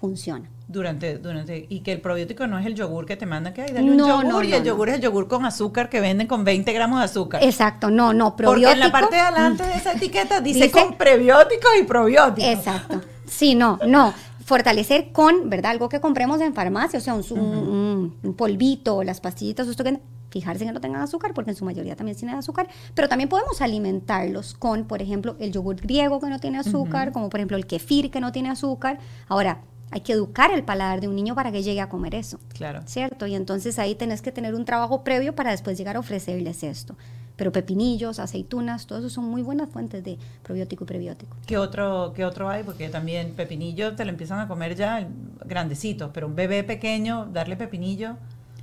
funciona. 0.00 0.50
Durante, 0.70 1.16
durante, 1.18 1.64
y 1.70 1.80
que 1.80 1.92
el 1.92 2.00
probiótico 2.02 2.46
no 2.46 2.58
es 2.58 2.66
el 2.66 2.74
yogur 2.74 3.06
que 3.06 3.16
te 3.16 3.24
mandan 3.24 3.54
que 3.54 3.62
hay, 3.62 3.72
dale 3.72 3.90
un 3.90 3.96
No, 3.96 4.06
yogur 4.06 4.24
no, 4.26 4.42
y 4.44 4.48
no, 4.48 4.56
el 4.56 4.64
yogur 4.64 4.88
es 4.90 4.96
el 4.96 5.00
yogur 5.00 5.26
con 5.26 5.46
azúcar 5.46 5.88
que 5.88 5.98
venden 6.00 6.26
con 6.26 6.44
20 6.44 6.70
gramos 6.74 6.98
de 6.98 7.06
azúcar. 7.06 7.42
Exacto, 7.42 7.90
no, 7.90 8.12
no, 8.12 8.36
Porque 8.36 8.42
probiótico. 8.44 8.72
en 8.74 8.80
la 8.80 8.92
parte 8.92 9.14
de 9.16 9.22
adelante 9.22 9.62
de 9.64 9.74
esa 9.74 9.92
etiqueta 9.92 10.40
dice, 10.42 10.64
Dice- 10.64 10.70
con 10.70 10.94
prebióticos 10.98 11.70
y 11.80 11.84
probióticos. 11.84 12.50
Exacto. 12.50 13.00
Sí, 13.26 13.54
no, 13.54 13.78
no. 13.86 14.12
Fortalecer 14.48 15.12
con, 15.12 15.50
¿verdad? 15.50 15.72
Algo 15.72 15.90
que 15.90 16.00
compremos 16.00 16.40
en 16.40 16.54
farmacia, 16.54 16.98
o 16.98 17.02
sea, 17.02 17.12
un, 17.14 17.22
un- 17.38 18.16
un 18.22 18.34
polvito, 18.34 19.02
las 19.04 19.20
pastillitas, 19.20 19.68
esto 19.68 19.84
que 19.84 20.00
fijarse 20.30 20.64
que 20.64 20.72
no 20.72 20.80
tengan 20.80 21.02
azúcar, 21.02 21.34
porque 21.34 21.50
en 21.50 21.56
su 21.56 21.66
mayoría 21.66 21.96
también 21.96 22.16
tienen 22.16 22.36
azúcar, 22.36 22.66
pero 22.94 23.08
también 23.10 23.28
podemos 23.28 23.60
alimentarlos 23.60 24.54
con, 24.54 24.84
por 24.86 25.02
ejemplo, 25.02 25.36
el 25.38 25.52
yogur 25.52 25.76
griego 25.76 26.18
que 26.18 26.28
no 26.30 26.38
tiene 26.40 26.58
azúcar, 26.58 27.12
como 27.12 27.28
por 27.28 27.40
ejemplo 27.40 27.58
el 27.58 27.66
kefir 27.66 28.10
que 28.10 28.20
no 28.20 28.32
tiene 28.32 28.48
azúcar. 28.48 28.98
Ahora, 29.28 29.60
hay 29.90 30.00
que 30.00 30.12
educar 30.14 30.50
el 30.50 30.64
paladar 30.64 31.00
de 31.02 31.08
un 31.08 31.16
niño 31.16 31.34
para 31.34 31.52
que 31.52 31.62
llegue 31.62 31.82
a 31.82 31.90
comer 31.90 32.14
eso. 32.14 32.38
Claro. 32.54 32.80
¿Cierto? 32.86 33.26
Y 33.26 33.34
entonces 33.34 33.78
ahí 33.78 33.94
tenés 33.94 34.22
que 34.22 34.32
tener 34.32 34.54
un 34.54 34.64
trabajo 34.64 35.04
previo 35.04 35.34
para 35.34 35.50
después 35.50 35.76
llegar 35.76 35.96
a 35.96 36.00
ofrecerles 36.00 36.62
esto. 36.62 36.96
Pero 37.38 37.52
pepinillos, 37.52 38.18
aceitunas, 38.18 38.86
todo 38.88 38.98
eso 38.98 39.08
son 39.08 39.24
muy 39.26 39.42
buenas 39.42 39.70
fuentes 39.70 40.02
de 40.02 40.18
probiótico 40.42 40.82
y 40.82 40.86
prebiótico. 40.88 41.36
¿Qué 41.46 41.56
otro, 41.56 42.12
¿Qué 42.14 42.24
otro 42.24 42.48
hay? 42.48 42.64
Porque 42.64 42.88
también 42.88 43.32
pepinillo 43.34 43.94
te 43.94 44.04
lo 44.04 44.10
empiezan 44.10 44.40
a 44.40 44.48
comer 44.48 44.74
ya 44.74 45.08
grandecitos, 45.46 46.10
pero 46.12 46.26
un 46.26 46.34
bebé 46.34 46.64
pequeño, 46.64 47.26
darle 47.32 47.56
pepinillo. 47.56 48.16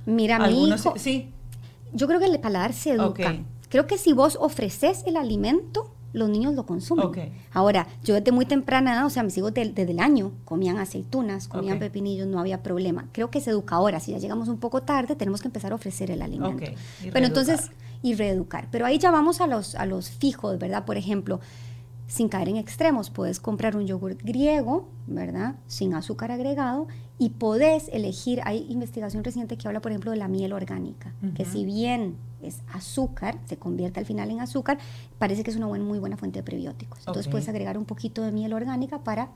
Mira, 0.04 0.38
mi 0.38 0.68
hijo, 0.68 0.94
sí. 0.98 1.30
yo 1.94 2.06
creo 2.06 2.20
que 2.20 2.26
el 2.26 2.38
paladar 2.38 2.74
se 2.74 2.90
educa. 2.92 3.34
Creo 3.70 3.86
que 3.86 3.96
si 3.96 4.12
vos 4.12 4.36
ofreces 4.40 5.02
el 5.06 5.16
alimento, 5.16 5.90
los 6.12 6.28
niños 6.28 6.54
lo 6.54 6.66
consumen. 6.66 7.06
Ok. 7.06 7.18
Ahora, 7.52 7.86
yo 8.04 8.14
desde 8.14 8.30
muy 8.30 8.44
temprana 8.44 8.92
edad, 8.92 9.06
o 9.06 9.10
sea, 9.10 9.22
mis 9.22 9.36
hijos 9.38 9.52
del- 9.54 9.74
desde 9.74 9.92
el 9.92 10.00
año 10.00 10.32
comían 10.44 10.76
aceitunas, 10.78 11.48
comían 11.48 11.78
pepinillos, 11.78 12.26
no 12.28 12.38
había 12.38 12.62
problema. 12.62 13.06
Creo 13.12 13.30
que 13.30 13.40
se 13.40 13.50
educa 13.50 13.76
ahora. 13.76 14.00
Si 14.00 14.12
ya 14.12 14.18
llegamos 14.18 14.48
un 14.48 14.58
poco 14.58 14.82
tarde, 14.82 15.16
tenemos 15.16 15.40
que 15.40 15.48
empezar 15.48 15.72
a 15.72 15.74
ofrecer 15.76 16.10
el 16.10 16.20
alimento. 16.20 16.56
Ok, 16.64 16.78
y 17.04 17.10
Pero 17.10 17.26
entonces. 17.26 17.70
Y 18.02 18.14
reeducar. 18.14 18.68
Pero 18.70 18.86
ahí 18.86 18.98
ya 18.98 19.10
vamos 19.10 19.40
a 19.40 19.46
los, 19.46 19.74
a 19.74 19.86
los 19.86 20.10
fijos, 20.10 20.58
¿verdad? 20.58 20.84
Por 20.84 20.96
ejemplo, 20.96 21.40
sin 22.06 22.28
caer 22.28 22.48
en 22.48 22.56
extremos, 22.56 23.10
puedes 23.10 23.40
comprar 23.40 23.76
un 23.76 23.86
yogur 23.86 24.16
griego, 24.16 24.88
¿verdad? 25.06 25.56
Sin 25.66 25.94
azúcar 25.94 26.30
agregado 26.30 26.86
y 27.18 27.30
podés 27.30 27.88
elegir, 27.92 28.40
hay 28.44 28.66
investigación 28.68 29.24
reciente 29.24 29.56
que 29.56 29.66
habla, 29.66 29.80
por 29.80 29.90
ejemplo, 29.90 30.10
de 30.10 30.16
la 30.16 30.28
miel 30.28 30.52
orgánica, 30.52 31.14
que 31.34 31.44
si 31.44 31.64
bien 31.64 32.16
es 32.42 32.60
azúcar, 32.72 33.38
se 33.46 33.56
convierte 33.56 33.98
al 33.98 34.06
final 34.06 34.30
en 34.30 34.40
azúcar, 34.40 34.78
parece 35.18 35.42
que 35.42 35.50
es 35.50 35.56
una 35.56 35.66
buena, 35.66 35.84
muy 35.84 35.98
buena 35.98 36.16
fuente 36.16 36.40
de 36.40 36.42
prebióticos. 36.42 37.00
Entonces 37.00 37.28
puedes 37.28 37.48
agregar 37.48 37.76
un 37.78 37.86
poquito 37.86 38.22
de 38.22 38.32
miel 38.32 38.52
orgánica 38.52 39.00
para 39.02 39.30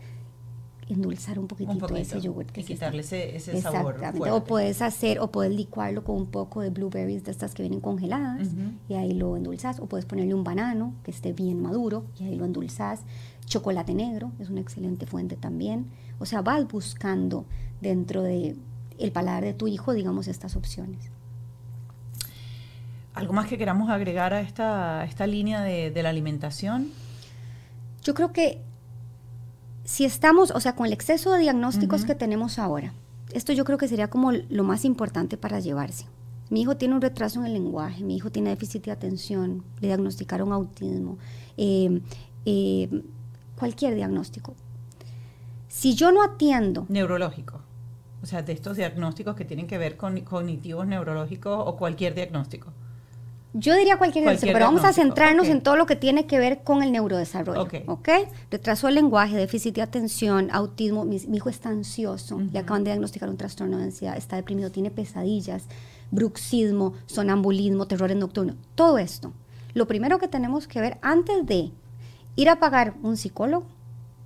endulzar 0.94 1.38
un 1.38 1.46
poquitito, 1.46 1.72
Un 1.72 1.79
poquito, 1.81 1.96
ese 1.98 2.20
yogur 2.20 2.46
que 2.46 2.61
y 2.61 2.62
está- 2.62 2.74
quitarle 2.74 3.00
ese- 3.00 3.61
sabor 3.61 3.94
Exactamente. 3.94 4.31
O 4.31 4.44
puedes 4.44 4.83
hacer, 4.83 5.18
o 5.20 5.31
puedes 5.31 5.55
licuarlo 5.55 6.05
con 6.05 6.16
un 6.16 6.26
poco 6.26 6.61
de 6.61 6.70
blueberries 6.70 7.24
de 7.24 7.31
estas 7.31 7.55
que 7.55 7.62
vienen 7.62 7.81
congeladas 7.81 8.48
y 8.88 8.94
ahí 8.94 9.12
lo 9.14 9.37
endulzas. 9.37 9.81
O 9.81 9.87
puedes 9.87 10.05
ponerle 10.07 10.35
un 10.35 10.44
banano 10.44 10.94
que 11.05 11.11
esté 11.11 11.33
bien 11.33 11.61
maduro 11.62 12.05
y 12.18 12.24
ahí 12.24 12.37
lo 12.37 12.44
endulzas. 12.44 13.00
Chocolate 13.46 13.94
negro 13.94 14.33
es 14.38 14.48
una 14.50 14.61
excelente 14.61 15.07
fuente 15.07 15.37
también. 15.37 15.87
O 16.18 16.26
sea, 16.26 16.42
vas 16.42 16.66
buscando 16.68 17.44
dentro 17.81 18.22
de 18.22 18.57
el 18.98 19.12
paladar 19.12 19.44
de 19.44 19.55
tu 19.55 19.66
hijo, 19.68 19.92
digamos, 19.92 20.29
estas 20.29 20.57
opciones. 20.57 21.11
¿Algo 23.14 23.33
más 23.33 23.48
que 23.48 23.59
queramos 23.59 23.90
agregar 23.90 24.33
a 24.35 24.40
esta, 24.40 25.00
a 25.00 25.05
esta 25.05 25.26
línea 25.26 25.62
de, 25.62 25.90
de 25.90 26.03
la 26.03 26.11
alimentación? 26.11 26.88
Yo 28.05 28.14
creo 28.14 28.33
que 28.33 28.61
si 29.85 30.05
estamos, 30.05 30.51
o 30.51 30.61
sea, 30.61 30.75
con 30.75 30.87
el 30.87 30.93
exceso 30.93 31.33
de 31.33 31.40
diagnósticos 31.40 32.05
que 32.05 32.14
tenemos 32.14 32.59
ahora, 32.59 32.93
esto 33.33 33.53
yo 33.53 33.64
creo 33.64 33.79
que 33.79 33.88
sería 33.88 34.09
como 34.09 34.33
lo 34.33 34.64
más 34.64 34.85
importante 34.85 35.37
para 35.37 35.61
llevarse. 35.61 36.07
Mi 36.51 36.62
hijo 36.62 36.77
tiene 36.77 36.95
un 36.95 37.01
retraso 37.01 37.40
en 37.40 37.47
el 37.47 37.53
lenguaje, 37.53 38.03
mi 38.03 38.16
hijo 38.16 38.31
tiene 38.31 38.51
déficit 38.51 38.85
de 38.85 38.90
atención, 38.90 39.64
le 39.81 39.88
diagnosticaron 39.88 40.53
autismo, 40.53 41.19
eh, 41.57 42.01
eh, 42.45 43.03
cualquier 43.57 43.95
diagnóstico. 43.95 44.55
Si 45.69 45.95
yo 45.95 46.11
no 46.11 46.23
atiendo 46.23 46.87
Neurológico. 46.88 47.61
O 48.23 48.27
sea, 48.27 48.43
de 48.43 48.53
estos 48.53 48.77
diagnósticos 48.77 49.35
que 49.35 49.45
tienen 49.45 49.66
que 49.66 49.79
ver 49.79 49.97
con 49.97 50.21
cognitivos, 50.21 50.87
neurológicos 50.87 51.62
o 51.66 51.77
cualquier 51.77 52.14
diagnóstico. 52.14 52.73
Yo 53.53 53.75
diría 53.75 53.99
cualquier, 53.99 54.25
Cualquier 54.25 54.53
pero 54.53 54.67
vamos 54.67 54.85
a 54.85 54.93
centrarnos 54.93 55.49
en 55.49 55.61
todo 55.61 55.77
lo 55.77 55.87
que 55.87 55.97
tiene 55.97 56.27
que 56.27 56.39
ver 56.39 56.63
con 56.63 56.83
el 56.83 56.93
neurodesarrollo. 56.93 57.63
Ok. 57.63 57.75
¿Ok? 57.87 58.09
Retraso 58.51 58.87
del 58.87 58.95
lenguaje, 58.95 59.37
déficit 59.37 59.75
de 59.75 59.83
atención, 59.83 60.51
autismo. 60.53 61.05
Mi, 61.05 61.19
mi 61.27 61.39
hijo 61.39 61.49
está 61.49 61.69
ansioso, 61.69 62.41
le 62.41 62.59
acaban 62.59 62.85
de 62.85 62.91
diagnosticar 62.91 63.29
un 63.29 63.37
trastorno 63.37 63.79
de 63.79 63.85
ansiedad, 63.85 64.17
está 64.17 64.37
deprimido, 64.37 64.71
tiene 64.71 64.91
pesadillas, 64.91 65.65
bruxismo, 66.13 66.95
sonambulismo, 67.07 67.87
terrores 67.87 68.17
nocturnos. 68.17 68.57
Todo 68.77 68.99
esto. 68.99 69.33
Lo 69.75 69.87
primero 69.87 70.19
que 70.19 70.29
tenemos 70.29 70.69
que 70.69 70.81
ver 70.81 70.99
antes 71.03 71.45
de 71.47 71.71
ir 72.37 72.49
a 72.49 72.61
pagar 72.61 72.95
un 73.03 73.17
psicólogo 73.17 73.67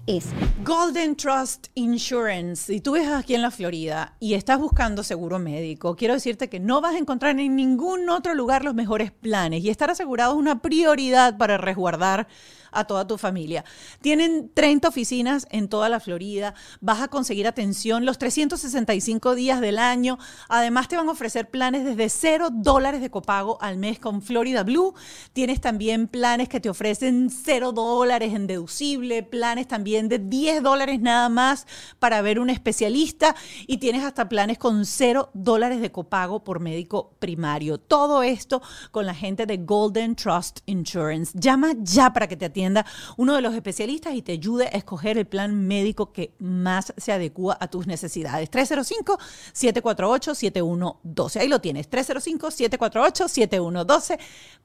es 0.06 0.26
Golden 0.64 1.16
Trust 1.16 1.68
Insurance. 1.74 2.72
Si 2.72 2.80
tú 2.80 2.92
ves 2.92 3.08
aquí 3.08 3.34
en 3.34 3.42
la 3.42 3.50
Florida 3.50 4.16
y 4.20 4.34
estás 4.34 4.58
buscando 4.58 5.02
seguro 5.02 5.38
médico, 5.38 5.96
quiero 5.96 6.14
decirte 6.14 6.48
que 6.48 6.60
no 6.60 6.80
vas 6.80 6.94
a 6.94 6.98
encontrar 6.98 7.38
en 7.38 7.56
ningún 7.56 8.08
otro 8.10 8.34
lugar 8.34 8.64
los 8.64 8.74
mejores 8.74 9.12
planes 9.12 9.62
y 9.64 9.70
estar 9.70 9.90
asegurado 9.90 10.34
es 10.34 10.38
una 10.38 10.60
prioridad 10.60 11.38
para 11.38 11.56
resguardar 11.56 12.28
a 12.74 12.84
toda 12.84 13.06
tu 13.06 13.18
familia. 13.18 13.64
Tienen 14.00 14.50
30 14.52 14.88
oficinas 14.88 15.46
en 15.50 15.68
toda 15.68 15.88
la 15.88 16.00
Florida, 16.00 16.54
vas 16.80 17.00
a 17.00 17.08
conseguir 17.08 17.46
atención 17.46 18.04
los 18.04 18.18
365 18.18 19.34
días 19.34 19.60
del 19.60 19.78
año, 19.78 20.18
además 20.48 20.88
te 20.88 20.96
van 20.96 21.08
a 21.08 21.12
ofrecer 21.12 21.50
planes 21.50 21.84
desde 21.84 22.08
0 22.08 22.48
dólares 22.52 23.00
de 23.00 23.10
copago 23.10 23.58
al 23.60 23.78
mes 23.78 23.98
con 23.98 24.22
Florida 24.22 24.62
Blue, 24.62 24.94
tienes 25.32 25.60
también 25.60 26.08
planes 26.08 26.48
que 26.48 26.60
te 26.60 26.70
ofrecen 26.70 27.30
0 27.30 27.72
dólares 27.72 28.34
en 28.34 28.46
deducible, 28.46 29.22
planes 29.22 29.68
también 29.68 30.08
de 30.08 30.18
10 30.18 30.62
dólares 30.62 31.00
nada 31.00 31.28
más 31.28 31.66
para 31.98 32.22
ver 32.22 32.38
un 32.38 32.50
especialista 32.50 33.34
y 33.66 33.78
tienes 33.78 34.04
hasta 34.04 34.28
planes 34.28 34.58
con 34.58 34.84
0 34.84 35.30
dólares 35.34 35.80
de 35.80 35.92
copago 35.92 36.44
por 36.44 36.60
médico 36.60 37.14
primario. 37.18 37.78
Todo 37.78 38.22
esto 38.22 38.62
con 38.90 39.06
la 39.06 39.14
gente 39.14 39.46
de 39.46 39.58
Golden 39.58 40.16
Trust 40.16 40.60
Insurance. 40.66 41.32
Llama 41.38 41.74
ya 41.78 42.12
para 42.12 42.28
que 42.28 42.36
te 42.36 42.46
atienda 42.64 42.86
uno 43.16 43.34
de 43.34 43.40
los 43.42 43.54
especialistas 43.54 44.14
y 44.14 44.22
te 44.22 44.32
ayude 44.32 44.66
a 44.66 44.70
escoger 44.78 45.18
el 45.18 45.26
plan 45.26 45.66
médico 45.66 46.12
que 46.12 46.32
más 46.38 46.92
se 46.96 47.12
adecua 47.12 47.56
a 47.60 47.68
tus 47.68 47.86
necesidades. 47.86 48.50
305-748-7112. 48.50 51.40
Ahí 51.40 51.48
lo 51.48 51.60
tienes. 51.60 51.90
305-748-7112. 51.90 54.18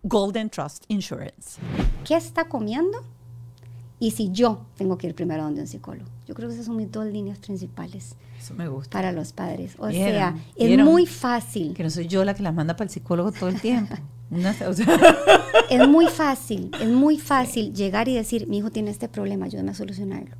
Golden 0.04 0.50
Trust 0.50 0.84
Insurance. 0.88 1.60
qué 2.06 2.16
está 2.16 2.48
comiendo 2.48 3.04
y 4.00 4.12
si 4.12 4.32
yo 4.32 4.66
tengo 4.78 4.98
que 4.98 5.08
ir 5.08 5.16
primero 5.16 5.44
donde 5.44 5.60
un 5.62 5.68
psicólogo. 5.68 6.10
Yo 6.26 6.34
creo 6.36 6.48
que 6.48 6.54
esas 6.56 6.68
son 6.68 6.78
mis 6.78 6.90
dos 6.92 7.06
líneas 7.06 7.38
principales 7.40 8.16
Eso 8.40 8.54
me 8.54 8.68
gusta. 8.70 8.90
para 8.92 9.12
los 9.12 9.34
padres. 9.34 9.74
O 9.78 9.88
¿Vieron? 9.88 10.10
sea, 10.12 10.36
es 10.56 10.68
¿Vieron? 10.68 10.86
muy 10.88 11.06
fácil. 11.06 11.74
Que 11.74 11.84
no 11.84 11.90
soy 11.90 12.08
yo 12.08 12.24
la 12.24 12.34
que 12.34 12.44
las 12.44 12.54
manda 12.54 12.76
para 12.76 12.86
el 12.86 12.92
psicólogo 12.92 13.32
todo 13.34 13.50
el 13.50 13.60
tiempo. 13.60 13.96
Es 15.70 15.88
muy 15.88 16.08
fácil, 16.08 16.72
es 16.82 16.90
muy 16.90 17.20
fácil 17.20 17.74
llegar 17.74 18.08
y 18.08 18.16
decir, 18.16 18.48
mi 18.48 18.58
hijo 18.58 18.72
tiene 18.72 18.90
este 18.90 19.08
problema, 19.08 19.46
ayúdame 19.46 19.72
a 19.72 19.76
solucionarlo. 19.76 20.36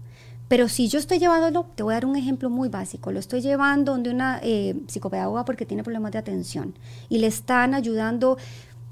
Pero 0.48 0.68
si 0.68 0.88
yo 0.88 0.98
estoy 0.98 1.20
llevándolo, 1.20 1.68
te 1.76 1.84
voy 1.84 1.94
a 1.94 1.98
dar 1.98 2.06
un 2.06 2.16
ejemplo 2.16 2.50
muy 2.50 2.70
básico, 2.70 3.12
lo 3.12 3.20
estoy 3.20 3.42
llevando 3.42 3.92
donde 3.92 4.10
una 4.10 4.40
eh, 4.42 4.76
psicopedagoga 4.88 5.46
porque 5.46 5.68
tiene 5.68 5.84
problemas 5.84 6.12
de 6.12 6.18
atención 6.18 6.74
y 7.08 7.20
le 7.20 7.28
están 7.28 7.76
ayudando 7.76 8.38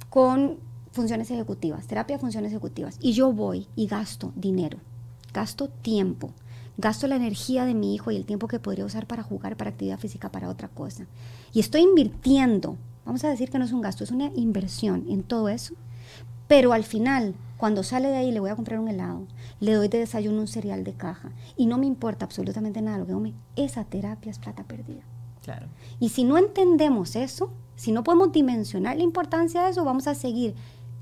con 0.09 0.57
funciones 0.91 1.31
ejecutivas, 1.31 1.87
terapia 1.87 2.17
de 2.17 2.21
funciones 2.21 2.51
ejecutivas. 2.51 2.97
Y 3.01 3.13
yo 3.13 3.31
voy 3.31 3.67
y 3.75 3.87
gasto 3.87 4.31
dinero, 4.35 4.77
gasto 5.33 5.69
tiempo, 5.69 6.31
gasto 6.77 7.07
la 7.07 7.15
energía 7.15 7.65
de 7.65 7.73
mi 7.73 7.95
hijo 7.95 8.11
y 8.11 8.15
el 8.15 8.25
tiempo 8.25 8.47
que 8.47 8.59
podría 8.59 8.85
usar 8.85 9.07
para 9.07 9.23
jugar, 9.23 9.57
para 9.57 9.71
actividad 9.71 9.99
física, 9.99 10.31
para 10.31 10.49
otra 10.49 10.67
cosa. 10.67 11.07
Y 11.53 11.59
estoy 11.59 11.81
invirtiendo, 11.81 12.77
vamos 13.07 13.23
a 13.23 13.29
decir 13.29 13.49
que 13.49 13.57
no 13.57 13.65
es 13.65 13.71
un 13.71 13.81
gasto, 13.81 14.03
es 14.03 14.11
una 14.11 14.31
inversión 14.35 15.05
en 15.09 15.23
todo 15.23 15.49
eso. 15.49 15.73
Pero 16.47 16.73
al 16.73 16.83
final, 16.83 17.35
cuando 17.57 17.83
sale 17.83 18.09
de 18.09 18.17
ahí, 18.17 18.31
le 18.31 18.39
voy 18.39 18.49
a 18.49 18.55
comprar 18.55 18.79
un 18.79 18.87
helado, 18.87 19.25
le 19.59 19.73
doy 19.73 19.87
de 19.87 19.97
desayuno 19.97 20.39
un 20.41 20.47
cereal 20.47 20.83
de 20.83 20.93
caja 20.93 21.31
y 21.55 21.65
no 21.65 21.77
me 21.77 21.87
importa 21.87 22.25
absolutamente 22.25 22.81
nada 22.81 22.99
lo 22.99 23.07
que 23.07 23.13
come, 23.13 23.33
esa 23.55 23.83
terapia 23.85 24.29
es 24.29 24.39
plata 24.39 24.63
perdida. 24.63 25.01
claro. 25.41 25.67
Y 25.99 26.09
si 26.09 26.23
no 26.23 26.37
entendemos 26.37 27.15
eso, 27.15 27.51
si 27.75 27.91
no 27.91 28.03
podemos 28.03 28.31
dimensionar 28.31 28.97
la 28.97 29.03
importancia 29.03 29.63
de 29.63 29.71
eso, 29.71 29.83
vamos 29.83 30.07
a 30.07 30.15
seguir 30.15 30.53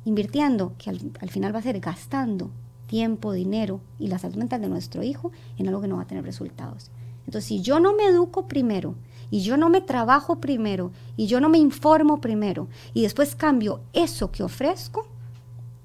invirtiendo, 0.05 0.73
que 0.77 0.91
al, 0.91 1.11
al 1.19 1.29
final 1.29 1.53
va 1.53 1.59
a 1.59 1.63
ser 1.63 1.79
gastando 1.79 2.51
tiempo, 2.85 3.33
dinero 3.33 3.81
y 3.99 4.07
la 4.07 4.19
salud 4.19 4.35
mental 4.35 4.61
de 4.61 4.69
nuestro 4.69 5.03
hijo 5.03 5.31
en 5.57 5.67
algo 5.67 5.81
que 5.81 5.87
no 5.87 5.97
va 5.97 6.03
a 6.03 6.07
tener 6.07 6.23
resultados. 6.23 6.91
Entonces, 7.25 7.45
si 7.45 7.61
yo 7.61 7.79
no 7.79 7.95
me 7.95 8.05
educo 8.05 8.47
primero 8.47 8.95
y 9.35 9.41
yo 9.41 9.57
no 9.57 9.69
me 9.69 9.81
trabajo 9.81 10.39
primero 10.39 10.91
y 11.17 11.27
yo 11.27 11.41
no 11.41 11.49
me 11.49 11.57
informo 11.57 12.21
primero 12.21 12.69
y 12.93 13.01
después 13.01 13.35
cambio 13.35 13.81
eso 13.91 14.31
que 14.31 14.43
ofrezco, 14.43 15.07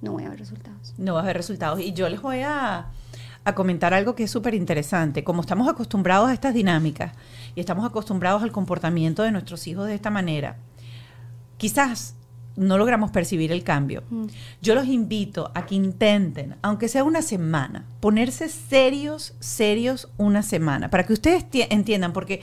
no 0.02 0.12
voy 0.12 0.22
a 0.24 0.28
ver 0.28 0.38
resultados. 0.38 0.94
no 0.98 1.14
vas 1.14 1.24
a 1.24 1.26
ver 1.26 1.36
resultados. 1.36 1.80
Y 1.80 1.92
yo 1.92 2.08
les 2.08 2.22
voy 2.22 2.42
a, 2.42 2.86
a 3.44 3.54
comentar 3.56 3.92
algo 3.92 4.14
que 4.14 4.22
es 4.24 4.30
súper 4.30 4.54
interesante. 4.54 5.24
Como 5.24 5.40
estamos 5.40 5.66
acostumbrados 5.68 6.28
a 6.30 6.32
estas 6.32 6.54
dinámicas 6.54 7.12
y 7.56 7.60
estamos 7.60 7.84
acostumbrados 7.84 8.42
al 8.44 8.52
comportamiento 8.52 9.24
de 9.24 9.32
nuestros 9.32 9.66
hijos 9.66 9.86
de 9.88 9.94
esta 9.96 10.10
manera, 10.10 10.56
quizás 11.58 12.14
no 12.56 12.78
logramos 12.78 13.10
percibir 13.10 13.52
el 13.52 13.62
cambio. 13.64 14.02
Yo 14.62 14.74
los 14.74 14.86
invito 14.86 15.50
a 15.54 15.66
que 15.66 15.74
intenten, 15.74 16.56
aunque 16.62 16.88
sea 16.88 17.04
una 17.04 17.22
semana, 17.22 17.84
ponerse 18.00 18.48
serios, 18.48 19.34
serios 19.40 20.08
una 20.18 20.42
semana, 20.42 20.88
para 20.90 21.04
que 21.04 21.12
ustedes 21.14 21.48
ti- 21.50 21.64
entiendan, 21.70 22.12
porque 22.12 22.42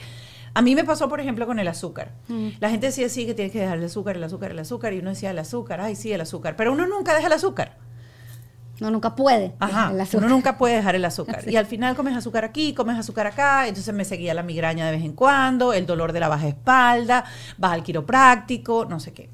a 0.58 0.60
mí 0.60 0.74
me 0.74 0.82
pasó, 0.82 1.08
por 1.08 1.20
ejemplo, 1.20 1.46
con 1.46 1.60
el 1.60 1.68
azúcar. 1.68 2.10
La 2.58 2.68
gente 2.68 2.86
decía, 2.86 3.08
sí, 3.08 3.26
que 3.26 3.34
tienes 3.34 3.52
que 3.52 3.60
dejar 3.60 3.78
el 3.78 3.84
azúcar, 3.84 4.16
el 4.16 4.24
azúcar, 4.24 4.50
el 4.50 4.58
azúcar, 4.58 4.92
y 4.92 4.98
uno 4.98 5.10
decía, 5.10 5.30
el 5.30 5.38
azúcar, 5.38 5.80
ay, 5.80 5.94
sí, 5.94 6.12
el 6.12 6.20
azúcar, 6.20 6.56
pero 6.56 6.72
uno 6.72 6.84
nunca 6.84 7.14
deja 7.14 7.28
el 7.28 7.32
azúcar. 7.32 7.76
No, 8.80 8.90
nunca 8.90 9.14
puede. 9.14 9.54
Ajá, 9.60 9.82
dejar 9.82 9.94
el 9.94 10.00
azúcar. 10.00 10.24
uno 10.24 10.34
nunca 10.34 10.58
puede 10.58 10.74
dejar 10.74 10.96
el 10.96 11.04
azúcar. 11.04 11.44
Y 11.48 11.54
al 11.54 11.66
final 11.66 11.94
comes 11.94 12.16
azúcar 12.16 12.44
aquí, 12.44 12.74
comes 12.74 12.98
azúcar 12.98 13.28
acá, 13.28 13.68
entonces 13.68 13.94
me 13.94 14.04
seguía 14.04 14.34
la 14.34 14.42
migraña 14.42 14.84
de 14.86 14.90
vez 14.90 15.04
en 15.04 15.12
cuando, 15.12 15.72
el 15.72 15.86
dolor 15.86 16.12
de 16.12 16.18
la 16.18 16.26
baja 16.26 16.48
espalda, 16.48 17.24
vas 17.56 17.72
al 17.74 17.84
quiropráctico, 17.84 18.84
no 18.84 18.98
sé 18.98 19.12
qué. 19.12 19.30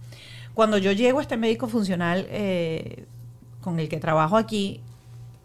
Cuando 0.53 0.77
yo 0.77 0.93
llego 0.93 1.21
a 1.21 1.23
este 1.23 1.39
médico 1.39 1.69
funcional 1.69 2.27
eh, 2.29 3.07
con 3.63 3.81
el 3.81 3.89
que 3.89 3.99
trabajo 3.99 4.37
aquí, 4.37 4.83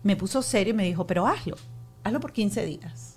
me 0.04 0.18
puso 0.18 0.42
serio 0.42 0.74
y 0.74 0.76
me 0.76 0.84
dijo, 0.84 1.08
pero 1.08 1.26
hazlo, 1.26 1.56
hazlo 2.04 2.20
por 2.20 2.34
15 2.34 2.66
días. 2.66 3.09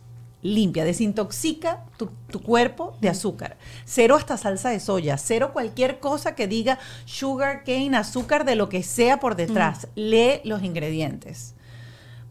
Limpia, 0.42 0.84
desintoxica 0.84 1.84
tu, 1.96 2.10
tu 2.28 2.42
cuerpo 2.42 2.96
de 3.00 3.08
azúcar. 3.08 3.56
Cero 3.84 4.16
hasta 4.16 4.36
salsa 4.36 4.70
de 4.70 4.80
soya, 4.80 5.16
cero 5.16 5.50
cualquier 5.52 6.00
cosa 6.00 6.34
que 6.34 6.48
diga 6.48 6.78
sugar 7.04 7.62
cane, 7.64 7.96
azúcar 7.96 8.44
de 8.44 8.56
lo 8.56 8.68
que 8.68 8.82
sea 8.82 9.20
por 9.20 9.36
detrás. 9.36 9.86
Lee 9.94 10.40
los 10.44 10.62
ingredientes. 10.62 11.54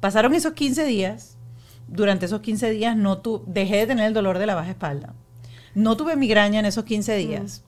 Pasaron 0.02 0.34
esos 0.34 0.54
15 0.54 0.84
días. 0.86 1.38
Durante 1.88 2.26
esos 2.26 2.42
15 2.42 2.70
días 2.72 2.98
no 2.98 3.20
tu, 3.20 3.44
dejé 3.48 3.78
de 3.78 3.88
tener 3.88 4.06
el 4.08 4.14
dolor 4.14 4.40
de 4.40 4.46
la 4.46 4.56
baja 4.56 4.72
espalda. 4.72 5.14
No 5.74 5.96
tuve 5.96 6.16
migraña 6.16 6.60
en 6.60 6.66
esos 6.66 6.84
15 6.84 7.16
días. 7.16 7.64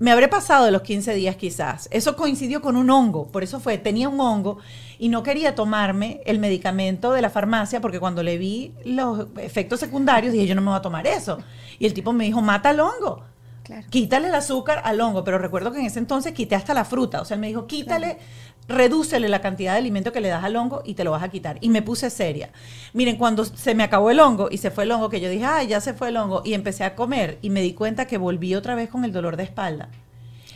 Me 0.00 0.12
habré 0.12 0.28
pasado 0.28 0.64
de 0.64 0.70
los 0.70 0.82
15 0.82 1.14
días 1.14 1.34
quizás. 1.34 1.88
Eso 1.90 2.14
coincidió 2.14 2.62
con 2.62 2.76
un 2.76 2.88
hongo, 2.88 3.26
por 3.26 3.42
eso 3.42 3.58
fue, 3.58 3.78
tenía 3.78 4.08
un 4.08 4.20
hongo 4.20 4.58
y 4.98 5.08
no 5.08 5.24
quería 5.24 5.56
tomarme 5.56 6.20
el 6.24 6.38
medicamento 6.38 7.12
de 7.12 7.20
la 7.20 7.30
farmacia 7.30 7.80
porque 7.80 7.98
cuando 7.98 8.22
le 8.22 8.38
vi 8.38 8.72
los 8.84 9.26
efectos 9.38 9.80
secundarios 9.80 10.32
dije, 10.32 10.46
yo 10.46 10.54
no 10.54 10.60
me 10.60 10.68
voy 10.68 10.78
a 10.78 10.82
tomar 10.82 11.06
eso. 11.06 11.38
Y 11.80 11.86
el 11.86 11.94
tipo 11.94 12.12
me 12.12 12.24
dijo, 12.24 12.40
mata 12.40 12.70
el 12.70 12.80
hongo. 12.80 13.24
Claro. 13.64 13.86
Quítale 13.90 14.28
el 14.28 14.34
azúcar 14.34 14.80
al 14.84 15.00
hongo, 15.00 15.24
pero 15.24 15.36
recuerdo 15.36 15.72
que 15.72 15.80
en 15.80 15.86
ese 15.86 15.98
entonces 15.98 16.32
quité 16.32 16.54
hasta 16.54 16.74
la 16.74 16.84
fruta. 16.84 17.20
O 17.20 17.24
sea, 17.24 17.34
él 17.34 17.40
me 17.40 17.48
dijo, 17.48 17.66
quítale, 17.66 18.18
redúcele 18.68 19.28
la 19.28 19.40
cantidad 19.40 19.72
de 19.72 19.78
alimento 19.78 20.12
que 20.12 20.20
le 20.20 20.28
das 20.28 20.44
al 20.44 20.54
hongo 20.56 20.82
y 20.84 20.94
te 20.94 21.04
lo 21.04 21.10
vas 21.10 21.22
a 21.22 21.30
quitar. 21.30 21.58
Y 21.60 21.70
me 21.70 21.82
puse 21.82 22.10
seria. 22.10 22.50
Miren, 22.92 23.16
cuando 23.16 23.44
se 23.44 23.74
me 23.74 23.82
acabó 23.82 24.10
el 24.10 24.20
hongo 24.20 24.48
y 24.50 24.58
se 24.58 24.70
fue 24.70 24.84
el 24.84 24.92
hongo, 24.92 25.08
que 25.08 25.20
yo 25.20 25.30
dije, 25.30 25.44
ay, 25.44 25.68
ya 25.68 25.80
se 25.80 25.94
fue 25.94 26.08
el 26.08 26.16
hongo, 26.16 26.42
y 26.44 26.54
empecé 26.54 26.84
a 26.84 26.94
comer 26.94 27.38
y 27.42 27.50
me 27.50 27.62
di 27.62 27.72
cuenta 27.72 28.06
que 28.06 28.18
volví 28.18 28.54
otra 28.54 28.74
vez 28.74 28.90
con 28.90 29.04
el 29.04 29.12
dolor 29.12 29.36
de 29.36 29.44
espalda. 29.44 29.88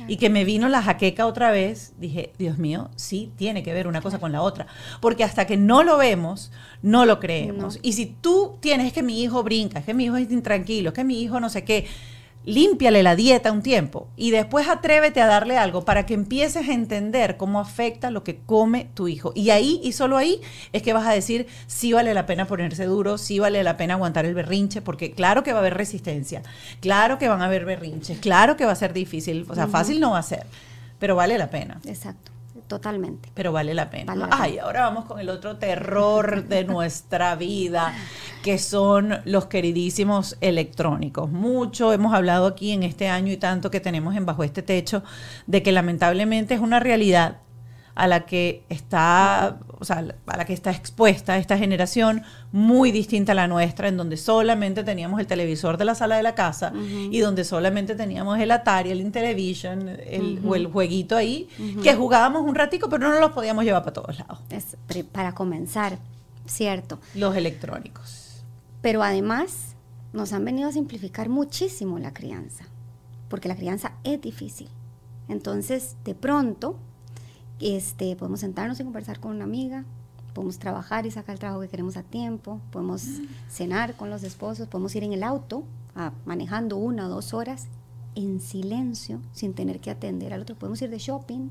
Y 0.09 0.16
que 0.16 0.31
me 0.31 0.44
vino 0.44 0.68
la 0.68 0.83
jaqueca 0.83 1.27
otra 1.27 1.53
vez, 1.53 1.92
dije, 1.98 2.33
Dios 2.37 2.59
mío, 2.59 2.90
sí, 2.96 3.31
tiene 3.37 3.62
que 3.62 3.72
ver 3.72 3.87
una 3.87 4.01
cosa 4.01 4.18
con 4.18 4.33
la 4.33 4.42
otra. 4.42 4.66
Porque 5.01 5.22
hasta 5.22 5.46
que 5.46 5.57
no 5.57 5.85
lo 5.85 5.96
vemos, 5.96 6.51
no 6.83 7.05
lo 7.07 7.20
creemos. 7.20 7.79
Y 7.83 7.92
si 7.92 8.07
tú 8.07 8.57
tienes 8.59 8.88
es 8.88 8.92
que 8.92 9.05
mi 9.05 9.22
hijo 9.22 9.44
brinca, 9.44 9.79
es 9.79 9.85
que 9.85 9.94
mi 9.94 10.06
hijo 10.06 10.17
es 10.17 10.31
intranquilo, 10.33 10.88
es 10.88 10.94
que 10.94 11.04
mi 11.04 11.23
hijo 11.23 11.38
no 11.38 11.48
sé 11.50 11.65
qué, 11.65 11.87
límpiale 12.45 13.03
la 13.03 13.15
dieta 13.17 13.53
un 13.53 13.63
tiempo 13.63 14.09
y 14.17 14.31
después 14.31 14.69
atrévete 14.69 15.21
a 15.21 15.27
darle 15.27 15.59
algo 15.59 15.85
para 15.85 16.07
que 16.07 16.15
empieces 16.15 16.69
a 16.69 16.73
entender 16.73 17.37
cómo 17.37 17.61
afecta 17.61 18.11
lo 18.11 18.25
que 18.25 18.40
come 18.45 18.88
tu 18.95 19.09
hijo. 19.09 19.33
Y 19.35 19.51
ahí 19.51 19.81
y 19.83 19.93
solo 19.93 20.17
ahí 20.17 20.40
es 20.73 20.83
que 20.83 20.93
vas 20.93 21.07
a 21.07 21.13
decir 21.13 21.47
si 21.67 21.93
vale 21.93 22.15
la 22.15 22.27
pena 22.27 22.47
ponerse 22.47 22.85
duro, 22.85 23.19
si 23.19 23.38
vale 23.38 23.63
la 23.63 23.77
pena 23.77 23.95
aguantar 23.95 24.27
el 24.27 24.35
berrinche, 24.35 24.83
porque 24.83 25.13
claro 25.13 25.43
que 25.43 25.53
va 25.53 25.59
a 25.59 25.61
haber 25.61 25.75
resistencia, 25.75 26.43
claro 26.81 27.19
que 27.19 27.29
van 27.29 27.43
a 27.43 27.47
haber 27.47 27.65
berrinches, 27.65 28.19
claro 28.19 28.57
que 28.57 28.65
va 28.65 28.73
a 28.73 28.77
ser 28.77 28.93
difícil, 28.93 29.47
o 29.49 29.55
sea, 29.55 29.69
fácil 29.69 30.01
no 30.01 30.13
va 30.13 30.19
a 30.19 30.23
ser, 30.23 30.47
pero 30.99 31.15
vale 31.15 31.38
la 31.38 31.51
pena. 31.51 31.81
Exacto. 31.87 32.32
Totalmente. 32.73 33.29
Pero 33.35 33.52
vale 33.52 33.75
la 33.75 33.90
pena. 33.90 34.14
Vale 34.14 34.20
la 34.23 34.29
Ay, 34.33 34.56
ahora 34.56 34.81
vamos 34.81 35.04
con 35.04 35.20
el 35.20 35.29
otro 35.29 35.58
terror 35.58 36.44
de 36.44 36.64
nuestra 36.79 37.37
vida, 37.37 37.92
que 38.42 38.56
son 38.56 39.20
los 39.27 39.44
queridísimos 39.44 40.38
electrónicos. 40.40 41.31
Mucho 41.31 41.92
hemos 41.92 42.14
hablado 42.14 42.46
aquí 42.46 42.70
en 42.70 42.83
este 42.83 43.10
año 43.10 43.31
y 43.31 43.37
tanto 43.37 43.70
que 43.70 43.81
tenemos 43.81 44.16
en 44.16 44.25
Bajo 44.25 44.42
este 44.42 44.62
Techo 44.62 45.02
de 45.46 45.62
que 45.62 45.70
lamentablemente 45.70 46.54
es 46.54 46.60
una 46.60 46.81
realidad 46.81 47.40
a 47.94 48.06
la 48.06 48.25
que 48.25 48.64
está, 48.70 49.58
o 49.83 49.85
sea, 49.85 50.05
a 50.27 50.37
la 50.37 50.45
que 50.45 50.53
está 50.53 50.71
expuesta 50.71 51.37
esta 51.39 51.59
generación 51.59 52.23
muy 52.53 52.93
distinta 52.93 53.33
a 53.33 53.35
la 53.35 53.49
nuestra, 53.49 53.89
en 53.89 53.97
donde 53.97 54.17
solamente 54.17 54.85
teníamos 54.85 55.19
el 55.19 55.27
televisor 55.27 55.77
de 55.77 55.85
la 55.85 55.97
sala 55.97 56.17
de 56.17 56.23
la 56.23 56.37
casa 56.37 56.73
y 57.11 57.19
donde 57.19 57.43
solamente 57.43 57.97
teníamos 57.97 58.39
el 58.39 58.53
Atari, 58.53 58.93
el 58.93 59.01
Intellivision, 59.01 59.89
el, 59.89 60.41
o 60.47 60.55
el 60.55 60.69
jueguito 60.69 61.17
ahí, 61.17 61.49
que 61.83 61.95
jugábamos 61.97 62.43
un 62.43 62.55
ratico, 62.55 62.89
pero 62.89 63.09
no 63.09 63.19
los 63.19 63.33
podíamos 63.33 63.65
llevar 63.65 63.83
para 63.83 63.93
todos 63.93 64.21
lados. 64.21 64.39
Es 64.51 64.77
para 65.11 65.35
comenzar, 65.35 65.99
cierto. 66.47 67.01
Los 67.17 67.35
electrónicos. 67.35 68.45
Pero 68.83 69.03
además 69.03 69.75
nos 70.13 70.33
han 70.33 70.45
venido 70.45 70.69
a 70.69 70.73
simplificar 70.73 71.29
muchísimo 71.29 71.99
la 71.99 72.15
crianza, 72.15 72.67
porque 73.29 73.49
la 73.49 73.57
crianza 73.57 73.95
es 74.05 74.21
difícil. 74.21 74.69
Entonces, 75.27 75.97
de 76.05 76.15
pronto, 76.15 76.79
este, 77.63 78.17
podemos 78.17 78.40
sentarnos 78.40 78.81
y 78.81 78.85
conversar 78.85 79.21
con 79.21 79.33
una 79.33 79.44
amiga, 79.44 79.85
podemos 80.35 80.58
trabajar 80.58 81.06
y 81.06 81.10
sacar 81.10 81.35
el 81.35 81.38
trabajo 81.38 81.60
que 81.60 81.69
queremos 81.69 81.96
a 81.96 82.02
tiempo, 82.02 82.60
podemos 82.71 83.04
cenar 83.48 83.94
con 83.96 84.10
los 84.10 84.23
esposos, 84.23 84.69
podemos 84.69 84.94
ir 84.94 85.04
en 85.04 85.13
el 85.13 85.23
auto 85.23 85.65
ah, 85.94 86.13
manejando 86.25 86.77
una 86.77 87.06
o 87.06 87.08
dos 87.08 87.35
horas 87.35 87.69
en 88.15 88.40
silencio, 88.40 89.21
sin 89.33 89.54
tener 89.54 89.81
que 89.81 89.90
atender 89.90 90.33
al 90.33 90.42
otro, 90.42 90.56
podemos 90.56 90.81
ir 90.83 90.90
de 90.90 90.98
shopping. 90.98 91.50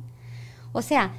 O 0.74 0.82
sea, 0.82 1.14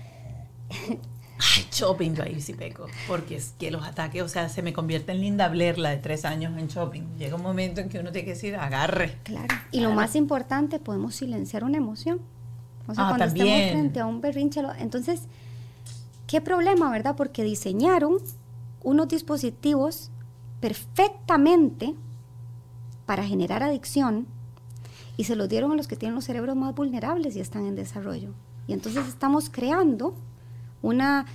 Ay, 1.38 1.66
shopping, 1.72 2.14
yo 2.14 2.22
ahí 2.22 2.40
sí 2.40 2.52
peco, 2.52 2.86
porque 3.08 3.36
es 3.36 3.54
que 3.58 3.70
los 3.70 3.84
ataques, 3.84 4.22
o 4.22 4.28
sea, 4.28 4.48
se 4.48 4.62
me 4.62 4.72
convierte 4.72 5.12
en 5.12 5.20
Linda 5.20 5.48
Blair, 5.48 5.76
la 5.76 5.90
de 5.90 5.96
tres 5.96 6.24
años 6.24 6.56
en 6.56 6.68
shopping. 6.68 7.02
Llega 7.18 7.34
un 7.34 7.42
momento 7.42 7.80
en 7.80 7.88
que 7.88 7.98
uno 7.98 8.12
tiene 8.12 8.26
que 8.26 8.34
decir, 8.34 8.54
agarre. 8.54 9.18
Claro. 9.24 9.52
Y 9.72 9.80
lo 9.80 9.90
más 9.92 10.14
importante, 10.14 10.78
podemos 10.78 11.16
silenciar 11.16 11.64
una 11.64 11.78
emoción. 11.78 12.20
O 12.86 12.94
sea, 12.94 13.04
Ah, 13.04 13.08
cuando 13.10 13.26
también. 13.26 13.46
estemos 13.48 13.72
frente 13.80 14.00
a 14.00 14.06
un 14.06 14.20
berrinche, 14.20 14.60
entonces, 14.78 15.22
qué 16.26 16.40
problema, 16.40 16.90
¿verdad? 16.90 17.14
Porque 17.16 17.42
diseñaron 17.44 18.16
unos 18.82 19.08
dispositivos 19.08 20.10
perfectamente 20.60 21.94
para 23.06 23.24
generar 23.24 23.62
adicción 23.62 24.26
y 25.16 25.24
se 25.24 25.36
los 25.36 25.48
dieron 25.48 25.72
a 25.72 25.74
los 25.76 25.86
que 25.88 25.96
tienen 25.96 26.14
los 26.14 26.24
cerebros 26.24 26.56
más 26.56 26.74
vulnerables 26.74 27.36
y 27.36 27.40
están 27.40 27.66
en 27.66 27.74
desarrollo. 27.76 28.30
Y 28.66 28.72
entonces 28.72 29.06
estamos 29.06 29.50
creando 29.50 30.14
una, 30.82 31.26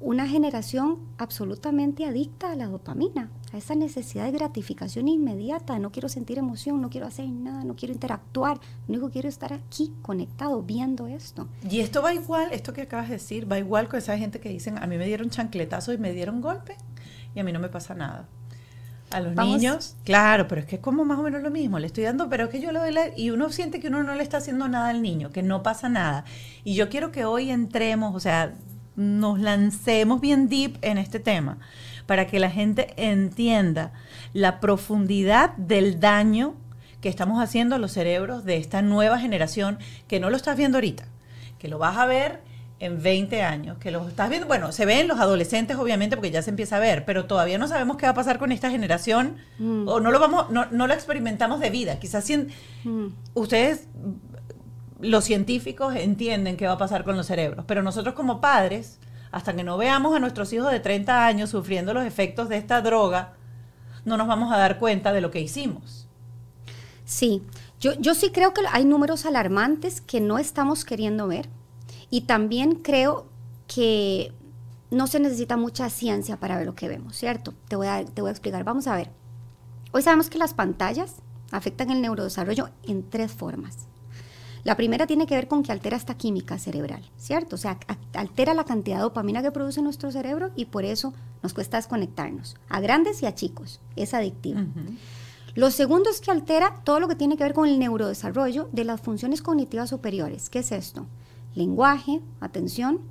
una 0.00 0.28
generación 0.28 0.98
absolutamente 1.18 2.04
adicta 2.06 2.52
a 2.52 2.54
la 2.56 2.66
dopamina, 2.66 3.30
a 3.56 3.58
esa 3.58 3.74
necesidad 3.74 4.24
de 4.26 4.32
gratificación 4.32 5.08
inmediata, 5.08 5.78
no 5.78 5.90
quiero 5.90 6.08
sentir 6.08 6.38
emoción, 6.38 6.80
no 6.80 6.90
quiero 6.90 7.06
hacer 7.06 7.28
nada, 7.28 7.64
no 7.64 7.74
quiero 7.74 7.94
interactuar, 7.94 8.58
lo 8.86 8.92
único 8.92 9.06
que 9.08 9.14
quiero 9.14 9.28
es 9.28 9.34
estar 9.34 9.52
aquí 9.52 9.92
conectado, 10.02 10.62
viendo 10.62 11.06
esto. 11.06 11.48
Y 11.68 11.80
esto 11.80 12.02
va 12.02 12.12
igual, 12.14 12.48
esto 12.52 12.72
que 12.72 12.82
acabas 12.82 13.08
de 13.08 13.14
decir, 13.14 13.50
va 13.50 13.58
igual 13.58 13.88
con 13.88 13.98
esa 13.98 14.16
gente 14.18 14.40
que 14.40 14.50
dicen, 14.50 14.78
a 14.78 14.86
mí 14.86 14.98
me 14.98 15.06
dieron 15.06 15.30
chancletazos 15.30 15.94
y 15.94 15.98
me 15.98 16.12
dieron 16.12 16.40
golpe 16.40 16.76
y 17.34 17.40
a 17.40 17.44
mí 17.44 17.52
no 17.52 17.58
me 17.58 17.68
pasa 17.68 17.94
nada. 17.94 18.28
A 19.10 19.20
los 19.20 19.34
Vamos- 19.34 19.56
niños, 19.56 19.96
claro, 20.04 20.48
pero 20.48 20.60
es 20.60 20.66
que 20.66 20.76
es 20.76 20.82
como 20.82 21.04
más 21.04 21.18
o 21.18 21.22
menos 21.22 21.40
lo 21.42 21.50
mismo, 21.50 21.78
le 21.78 21.86
estoy 21.86 22.04
dando, 22.04 22.28
pero 22.28 22.44
es 22.44 22.50
que 22.50 22.60
yo 22.60 22.72
le 22.72 22.80
doy 22.80 22.92
la, 22.92 23.16
y 23.16 23.30
uno 23.30 23.50
siente 23.50 23.80
que 23.80 23.88
uno 23.88 24.02
no 24.02 24.14
le 24.14 24.22
está 24.22 24.38
haciendo 24.38 24.68
nada 24.68 24.88
al 24.88 25.00
niño, 25.00 25.30
que 25.30 25.42
no 25.42 25.62
pasa 25.62 25.88
nada. 25.88 26.24
Y 26.64 26.74
yo 26.74 26.88
quiero 26.88 27.10
que 27.12 27.24
hoy 27.24 27.50
entremos, 27.50 28.14
o 28.16 28.20
sea, 28.20 28.52
nos 28.96 29.38
lancemos 29.38 30.20
bien 30.20 30.48
deep 30.48 30.78
en 30.82 30.98
este 30.98 31.20
tema, 31.20 31.58
para 32.06 32.26
que 32.26 32.38
la 32.40 32.50
gente 32.50 32.94
entienda 32.96 33.92
la 34.32 34.60
profundidad 34.60 35.54
del 35.56 36.00
daño 36.00 36.54
que 37.00 37.08
estamos 37.08 37.42
haciendo 37.42 37.74
a 37.74 37.78
los 37.78 37.92
cerebros 37.92 38.44
de 38.44 38.56
esta 38.56 38.82
nueva 38.82 39.18
generación, 39.18 39.78
que 40.08 40.18
no 40.20 40.30
lo 40.30 40.36
estás 40.36 40.56
viendo 40.56 40.78
ahorita, 40.78 41.04
que 41.58 41.68
lo 41.68 41.78
vas 41.78 41.96
a 41.98 42.06
ver 42.06 42.40
en 42.78 43.02
20 43.02 43.42
años, 43.42 43.78
que 43.78 43.90
lo 43.90 44.06
estás 44.06 44.28
viendo, 44.28 44.46
bueno, 44.46 44.70
se 44.70 44.84
ve 44.84 45.00
en 45.00 45.08
los 45.08 45.18
adolescentes 45.18 45.76
obviamente 45.78 46.14
porque 46.16 46.30
ya 46.30 46.42
se 46.42 46.50
empieza 46.50 46.76
a 46.76 46.80
ver, 46.80 47.04
pero 47.06 47.24
todavía 47.24 47.56
no 47.58 47.68
sabemos 47.68 47.96
qué 47.96 48.04
va 48.06 48.10
a 48.12 48.14
pasar 48.14 48.38
con 48.38 48.52
esta 48.52 48.70
generación 48.70 49.36
o 49.88 49.98
no 50.00 50.10
lo 50.10 50.20
vamos, 50.20 50.50
no, 50.50 50.66
no 50.70 50.86
lo 50.86 50.92
experimentamos 50.92 51.60
de 51.60 51.70
vida. 51.70 51.98
Quizás 51.98 52.24
si 52.24 52.34
en- 52.34 52.48
ustedes, 53.34 53.88
los 55.00 55.24
científicos 55.24 55.94
entienden 55.96 56.56
qué 56.56 56.66
va 56.66 56.72
a 56.74 56.78
pasar 56.78 57.04
con 57.04 57.16
los 57.16 57.26
cerebros, 57.26 57.64
pero 57.66 57.82
nosotros 57.82 58.14
como 58.14 58.40
padres, 58.40 58.98
hasta 59.36 59.54
que 59.54 59.64
no 59.64 59.76
veamos 59.76 60.16
a 60.16 60.18
nuestros 60.18 60.50
hijos 60.54 60.72
de 60.72 60.80
30 60.80 61.26
años 61.26 61.50
sufriendo 61.50 61.92
los 61.92 62.06
efectos 62.06 62.48
de 62.48 62.56
esta 62.56 62.80
droga, 62.80 63.34
no 64.06 64.16
nos 64.16 64.26
vamos 64.26 64.50
a 64.50 64.56
dar 64.56 64.78
cuenta 64.78 65.12
de 65.12 65.20
lo 65.20 65.30
que 65.30 65.42
hicimos. 65.42 66.08
Sí, 67.04 67.42
yo, 67.78 67.92
yo 68.00 68.14
sí 68.14 68.30
creo 68.30 68.54
que 68.54 68.62
hay 68.72 68.86
números 68.86 69.26
alarmantes 69.26 70.00
que 70.00 70.22
no 70.22 70.38
estamos 70.38 70.86
queriendo 70.86 71.28
ver 71.28 71.50
y 72.08 72.22
también 72.22 72.76
creo 72.76 73.26
que 73.66 74.32
no 74.90 75.06
se 75.06 75.20
necesita 75.20 75.58
mucha 75.58 75.90
ciencia 75.90 76.38
para 76.38 76.56
ver 76.56 76.64
lo 76.64 76.74
que 76.74 76.88
vemos, 76.88 77.14
¿cierto? 77.14 77.52
Te 77.68 77.76
voy 77.76 77.88
a, 77.88 78.06
te 78.06 78.22
voy 78.22 78.30
a 78.30 78.32
explicar. 78.32 78.64
Vamos 78.64 78.86
a 78.86 78.96
ver. 78.96 79.10
Hoy 79.92 80.00
sabemos 80.00 80.30
que 80.30 80.38
las 80.38 80.54
pantallas 80.54 81.16
afectan 81.50 81.90
el 81.90 82.00
neurodesarrollo 82.00 82.70
en 82.84 83.06
tres 83.10 83.32
formas. 83.32 83.86
La 84.66 84.76
primera 84.76 85.06
tiene 85.06 85.28
que 85.28 85.36
ver 85.36 85.46
con 85.46 85.62
que 85.62 85.70
altera 85.70 85.96
esta 85.96 86.16
química 86.16 86.58
cerebral, 86.58 87.08
¿cierto? 87.16 87.54
O 87.54 87.56
sea, 87.56 87.78
altera 88.14 88.52
la 88.52 88.64
cantidad 88.64 88.96
de 88.96 89.02
dopamina 89.02 89.40
que 89.40 89.52
produce 89.52 89.80
nuestro 89.80 90.10
cerebro 90.10 90.50
y 90.56 90.64
por 90.64 90.84
eso 90.84 91.14
nos 91.40 91.54
cuesta 91.54 91.76
desconectarnos, 91.76 92.56
a 92.68 92.80
grandes 92.80 93.22
y 93.22 93.26
a 93.26 93.34
chicos. 93.36 93.78
Es 93.94 94.12
adictivo. 94.12 94.58
Lo 95.54 95.70
segundo 95.70 96.10
es 96.10 96.20
que 96.20 96.32
altera 96.32 96.80
todo 96.82 96.98
lo 96.98 97.06
que 97.06 97.14
tiene 97.14 97.36
que 97.36 97.44
ver 97.44 97.54
con 97.54 97.68
el 97.68 97.78
neurodesarrollo 97.78 98.68
de 98.72 98.82
las 98.82 99.00
funciones 99.00 99.40
cognitivas 99.40 99.90
superiores. 99.90 100.50
¿Qué 100.50 100.58
es 100.58 100.72
esto? 100.72 101.06
Lenguaje, 101.54 102.20
atención 102.40 103.02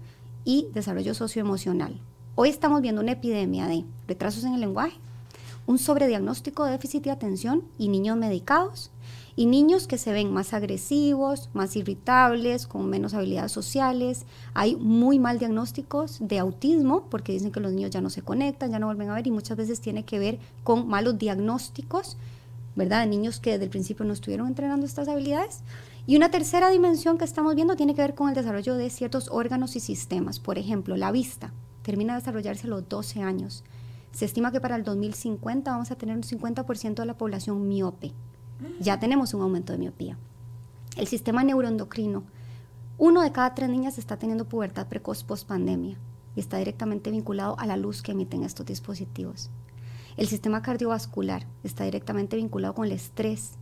y 0.43 0.67
desarrollo 0.73 1.13
socioemocional. 1.13 2.01
Hoy 2.35 2.49
estamos 2.49 2.81
viendo 2.81 2.99
una 2.99 3.13
epidemia 3.13 3.67
de 3.67 3.85
retrasos 4.09 4.43
en 4.43 4.55
el 4.55 4.59
lenguaje, 4.59 4.97
un 5.67 5.77
sobrediagnóstico 5.77 6.65
de 6.65 6.71
déficit 6.71 7.05
de 7.05 7.11
atención 7.11 7.63
y 7.77 7.87
niños 7.87 8.17
medicados 8.17 8.91
y 9.35 9.47
niños 9.47 9.87
que 9.87 9.97
se 9.97 10.13
ven 10.13 10.31
más 10.31 10.53
agresivos, 10.53 11.49
más 11.53 11.75
irritables, 11.75 12.67
con 12.67 12.89
menos 12.89 13.13
habilidades 13.13 13.51
sociales. 13.51 14.25
Hay 14.53 14.75
muy 14.77 15.19
mal 15.19 15.39
diagnósticos 15.39 16.19
de 16.21 16.39
autismo 16.39 17.07
porque 17.09 17.33
dicen 17.33 17.51
que 17.51 17.59
los 17.59 17.73
niños 17.73 17.91
ya 17.91 18.01
no 18.01 18.09
se 18.09 18.21
conectan, 18.21 18.71
ya 18.71 18.79
no 18.79 18.85
vuelven 18.85 19.09
a 19.09 19.15
ver 19.15 19.27
y 19.27 19.31
muchas 19.31 19.57
veces 19.57 19.81
tiene 19.81 20.05
que 20.05 20.19
ver 20.19 20.39
con 20.63 20.87
malos 20.87 21.17
diagnósticos, 21.17 22.15
¿verdad? 22.75 23.01
De 23.01 23.07
niños 23.07 23.39
que 23.39 23.51
desde 23.51 23.65
el 23.65 23.69
principio 23.69 24.05
no 24.05 24.13
estuvieron 24.13 24.47
entrenando 24.47 24.85
estas 24.85 25.07
habilidades. 25.07 25.61
Y 26.07 26.15
una 26.15 26.29
tercera 26.29 26.69
dimensión 26.69 27.17
que 27.17 27.25
estamos 27.25 27.55
viendo 27.55 27.75
tiene 27.75 27.95
que 27.95 28.01
ver 28.01 28.15
con 28.15 28.29
el 28.29 28.35
desarrollo 28.35 28.75
de 28.75 28.89
ciertos 28.89 29.29
órganos 29.31 29.75
y 29.75 29.79
sistemas. 29.79 30.39
Por 30.39 30.57
ejemplo, 30.57 30.95
la 30.95 31.11
vista 31.11 31.51
termina 31.81 32.13
de 32.13 32.19
desarrollarse 32.19 32.67
a 32.67 32.69
los 32.69 32.87
12 32.87 33.21
años. 33.21 33.63
Se 34.11 34.23
estima 34.23 34.51
que 34.51 34.61
para 34.61 34.77
el 34.77 34.83
2050 34.83 35.71
vamos 35.71 35.91
a 35.91 35.95
tener 35.95 36.15
un 36.15 36.23
50% 36.23 36.95
de 36.95 37.05
la 37.05 37.17
población 37.17 37.67
miope. 37.67 38.13
Ya 38.79 38.99
tenemos 38.99 39.33
un 39.33 39.41
aumento 39.41 39.73
de 39.73 39.79
miopía. 39.79 40.17
El 40.97 41.07
sistema 41.07 41.43
neuroendocrino. 41.43 42.23
Uno 42.97 43.21
de 43.21 43.31
cada 43.31 43.53
tres 43.53 43.69
niñas 43.69 43.97
está 43.97 44.17
teniendo 44.17 44.45
pubertad 44.45 44.87
precoz 44.87 45.23
post 45.23 45.47
pandemia 45.47 45.97
y 46.35 46.39
está 46.39 46.57
directamente 46.57 47.11
vinculado 47.11 47.59
a 47.59 47.65
la 47.65 47.75
luz 47.75 48.01
que 48.01 48.13
emiten 48.13 48.43
estos 48.43 48.65
dispositivos. 48.65 49.49
El 50.15 50.27
sistema 50.27 50.61
cardiovascular 50.61 51.45
está 51.63 51.83
directamente 51.83 52.37
vinculado 52.37 52.73
con 52.73 52.85
el 52.85 52.93
estrés 52.93 53.55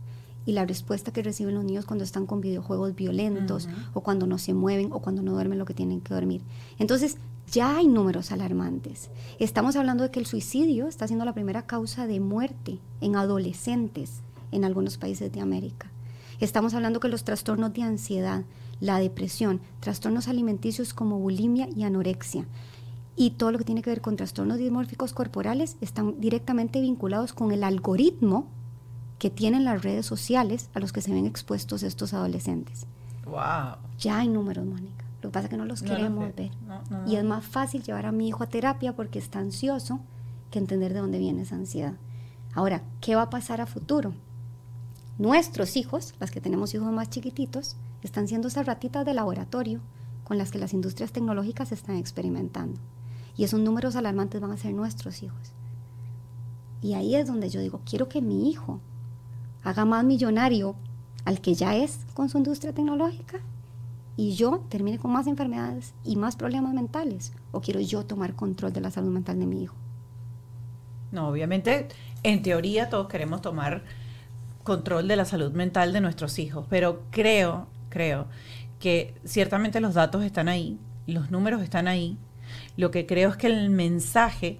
y 0.46 0.52
la 0.52 0.66
respuesta 0.66 1.12
que 1.12 1.22
reciben 1.22 1.54
los 1.54 1.64
niños 1.64 1.86
cuando 1.86 2.04
están 2.04 2.26
con 2.26 2.40
videojuegos 2.40 2.94
violentos 2.94 3.68
o 3.94 4.02
cuando 4.02 4.26
no 4.26 4.38
se 4.38 4.54
mueven 4.54 4.92
o 4.92 5.00
cuando 5.00 5.22
no 5.22 5.32
duermen 5.32 5.58
lo 5.58 5.64
que 5.64 5.74
tienen 5.74 6.00
que 6.00 6.14
dormir. 6.14 6.42
Entonces, 6.78 7.16
ya 7.50 7.76
hay 7.76 7.88
números 7.88 8.30
alarmantes. 8.30 9.10
Estamos 9.40 9.74
hablando 9.74 10.04
de 10.04 10.10
que 10.10 10.20
el 10.20 10.26
suicidio 10.26 10.86
está 10.86 11.08
siendo 11.08 11.24
la 11.24 11.34
primera 11.34 11.66
causa 11.66 12.06
de 12.06 12.20
muerte 12.20 12.78
en 13.00 13.16
adolescentes 13.16 14.22
en 14.54 14.64
algunos 14.64 14.96
países 14.98 15.30
de 15.32 15.40
América. 15.40 15.90
Estamos 16.40 16.74
hablando 16.74 17.00
que 17.00 17.08
los 17.08 17.24
trastornos 17.24 17.72
de 17.72 17.82
ansiedad, 17.82 18.44
la 18.80 18.98
depresión, 18.98 19.60
trastornos 19.80 20.28
alimenticios 20.28 20.94
como 20.94 21.18
bulimia 21.18 21.68
y 21.74 21.84
anorexia 21.84 22.46
y 23.16 23.30
todo 23.30 23.52
lo 23.52 23.58
que 23.58 23.64
tiene 23.64 23.82
que 23.82 23.90
ver 23.90 24.00
con 24.00 24.16
trastornos 24.16 24.58
dismórficos 24.58 25.12
corporales 25.12 25.76
están 25.80 26.20
directamente 26.20 26.80
vinculados 26.80 27.32
con 27.32 27.52
el 27.52 27.62
algoritmo 27.62 28.48
que 29.18 29.30
tienen 29.30 29.64
las 29.64 29.82
redes 29.82 30.04
sociales 30.06 30.68
a 30.74 30.80
los 30.80 30.92
que 30.92 31.00
se 31.00 31.12
ven 31.12 31.24
expuestos 31.26 31.82
estos 31.84 32.12
adolescentes. 32.12 32.86
Wow. 33.26 33.76
Ya 33.98 34.18
hay 34.18 34.28
números, 34.28 34.66
Mónica. 34.66 35.04
Lo 35.22 35.30
que 35.30 35.32
pasa 35.34 35.46
es 35.46 35.50
que 35.50 35.56
no 35.56 35.64
los 35.64 35.82
No 35.82 35.88
queremos 35.88 36.24
ve. 36.26 36.32
ver. 36.36 36.50
No, 36.66 36.82
no, 36.90 37.10
Y 37.10 37.16
es 37.16 37.24
más 37.24 37.44
fácil 37.44 37.82
llevar 37.82 38.04
a 38.06 38.12
mi 38.12 38.28
hijo 38.28 38.42
a 38.42 38.48
terapia 38.48 38.94
porque 38.94 39.18
está 39.18 39.38
ansioso 39.38 40.00
que 40.50 40.58
entender 40.58 40.92
de 40.92 41.00
dónde 41.00 41.18
viene 41.18 41.42
esa 41.42 41.54
ansiedad. 41.54 41.94
Ahora, 42.52 42.82
¿qué 43.00 43.14
va 43.16 43.22
a 43.22 43.30
pasar 43.30 43.60
a 43.60 43.66
futuro? 43.66 44.12
Nuestros 45.18 45.76
hijos, 45.76 46.14
las 46.18 46.32
que 46.32 46.40
tenemos 46.40 46.74
hijos 46.74 46.92
más 46.92 47.08
chiquititos, 47.08 47.76
están 48.02 48.26
siendo 48.26 48.48
esas 48.48 48.66
ratitas 48.66 49.04
de 49.04 49.14
laboratorio 49.14 49.80
con 50.24 50.38
las 50.38 50.50
que 50.50 50.58
las 50.58 50.72
industrias 50.72 51.12
tecnológicas 51.12 51.70
están 51.70 51.96
experimentando. 51.96 52.80
Y 53.36 53.44
esos 53.44 53.60
números 53.60 53.94
alarmantes 53.94 54.40
van 54.40 54.50
a 54.50 54.56
ser 54.56 54.74
nuestros 54.74 55.22
hijos. 55.22 55.52
Y 56.82 56.94
ahí 56.94 57.14
es 57.14 57.26
donde 57.26 57.48
yo 57.48 57.60
digo, 57.60 57.80
quiero 57.88 58.08
que 58.08 58.20
mi 58.20 58.50
hijo 58.50 58.80
haga 59.62 59.84
más 59.84 60.04
millonario 60.04 60.74
al 61.24 61.40
que 61.40 61.54
ya 61.54 61.76
es 61.76 62.00
con 62.14 62.28
su 62.28 62.38
industria 62.38 62.74
tecnológica 62.74 63.40
y 64.16 64.34
yo 64.34 64.64
termine 64.68 64.98
con 64.98 65.12
más 65.12 65.26
enfermedades 65.26 65.94
y 66.04 66.16
más 66.16 66.36
problemas 66.36 66.74
mentales. 66.74 67.32
¿O 67.52 67.60
quiero 67.60 67.80
yo 67.80 68.04
tomar 68.04 68.34
control 68.34 68.72
de 68.72 68.80
la 68.80 68.90
salud 68.90 69.10
mental 69.10 69.38
de 69.38 69.46
mi 69.46 69.62
hijo? 69.62 69.74
No, 71.12 71.28
obviamente, 71.28 71.88
en 72.22 72.42
teoría 72.42 72.90
todos 72.90 73.08
queremos 73.08 73.40
tomar 73.40 73.84
control 74.64 75.06
de 75.06 75.16
la 75.16 75.24
salud 75.24 75.52
mental 75.52 75.92
de 75.92 76.00
nuestros 76.00 76.38
hijos, 76.40 76.66
pero 76.68 77.02
creo, 77.10 77.68
creo 77.90 78.26
que 78.80 79.14
ciertamente 79.24 79.80
los 79.80 79.94
datos 79.94 80.24
están 80.24 80.48
ahí, 80.48 80.78
los 81.06 81.30
números 81.30 81.62
están 81.62 81.86
ahí. 81.86 82.18
Lo 82.76 82.90
que 82.90 83.06
creo 83.06 83.30
es 83.30 83.36
que 83.36 83.46
el 83.46 83.70
mensaje 83.70 84.58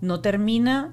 no 0.00 0.20
termina 0.20 0.92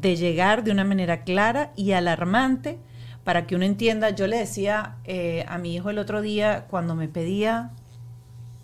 de 0.00 0.16
llegar 0.16 0.64
de 0.64 0.72
una 0.72 0.84
manera 0.84 1.22
clara 1.22 1.72
y 1.76 1.92
alarmante 1.92 2.78
para 3.24 3.46
que 3.46 3.54
uno 3.54 3.64
entienda. 3.64 4.10
Yo 4.10 4.26
le 4.26 4.38
decía 4.38 4.96
eh, 5.04 5.44
a 5.48 5.58
mi 5.58 5.74
hijo 5.74 5.90
el 5.90 5.98
otro 5.98 6.20
día 6.22 6.66
cuando 6.68 6.94
me 6.94 7.08
pedía 7.08 7.70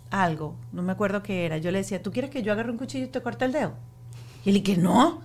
algo, 0.09 0.55
no 0.71 0.81
me 0.81 0.91
acuerdo 0.91 1.21
qué 1.21 1.45
era, 1.45 1.57
yo 1.59 1.69
le 1.71 1.79
decía, 1.79 2.01
¿tú 2.01 2.11
quieres 2.11 2.31
que 2.31 2.41
yo 2.41 2.51
agarre 2.51 2.71
un 2.71 2.77
cuchillo 2.77 3.05
y 3.05 3.09
te 3.09 3.21
corte 3.21 3.45
el 3.45 3.51
dedo? 3.51 3.73
Y 4.43 4.49
él 4.49 4.63
que 4.63 4.75
no. 4.75 5.21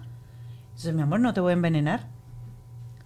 Entonces, 0.71 0.95
mi 0.95 1.03
amor, 1.03 1.21
no 1.21 1.33
te 1.33 1.41
voy 1.41 1.51
a 1.51 1.55
envenenar. 1.55 2.14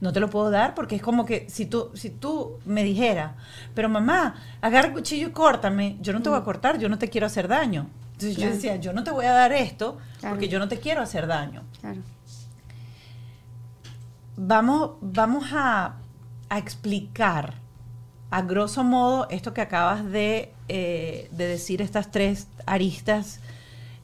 No 0.01 0.13
te 0.13 0.21
lo 0.21 0.31
puedo 0.31 0.51
dar 0.51 0.75
porque 0.75 0.95
es 0.97 1.03
como 1.03 1.27
que 1.27 1.49
si 1.51 1.67
tú, 1.67 1.91
si 1.95 2.11
tú 2.11 2.59
me 2.65 2.85
dijeras, 2.85 3.33
pero 3.75 3.89
mamá, 3.89 4.37
agarra 4.61 4.89
el 4.89 4.95
cuchillo 4.95 5.29
y 5.29 5.33
córtame, 5.33 5.97
yo 6.01 6.13
no 6.13 6.23
te 6.23 6.29
voy 6.29 6.39
a 6.39 6.45
cortar, 6.45 6.79
yo 6.79 6.89
no 6.89 6.99
te 6.99 7.09
quiero 7.09 7.27
hacer 7.27 7.49
daño. 7.49 7.89
Entonces 8.13 8.37
yo 8.37 8.49
decía, 8.49 8.77
yo 8.77 8.93
no 8.93 9.05
te 9.05 9.11
voy 9.11 9.27
a 9.27 9.33
dar 9.33 9.53
esto 9.53 9.99
porque 10.21 10.49
yo 10.49 10.59
no 10.59 10.69
te 10.69 10.79
quiero 10.79 11.03
hacer 11.03 11.27
daño. 11.27 11.63
Claro. 11.81 12.01
Vamos, 14.37 14.91
vamos 15.01 15.47
a, 15.53 15.97
a 16.49 16.59
explicar 16.59 17.55
a 18.31 18.43
grosso 18.43 18.85
modo 18.85 19.27
esto 19.31 19.55
que 19.55 19.61
acabas 19.61 20.05
de, 20.05 20.53
eh, 20.69 21.29
de 21.33 21.47
decir, 21.47 21.83
estas 21.83 22.11
tres 22.11 22.47
aristas 22.67 23.41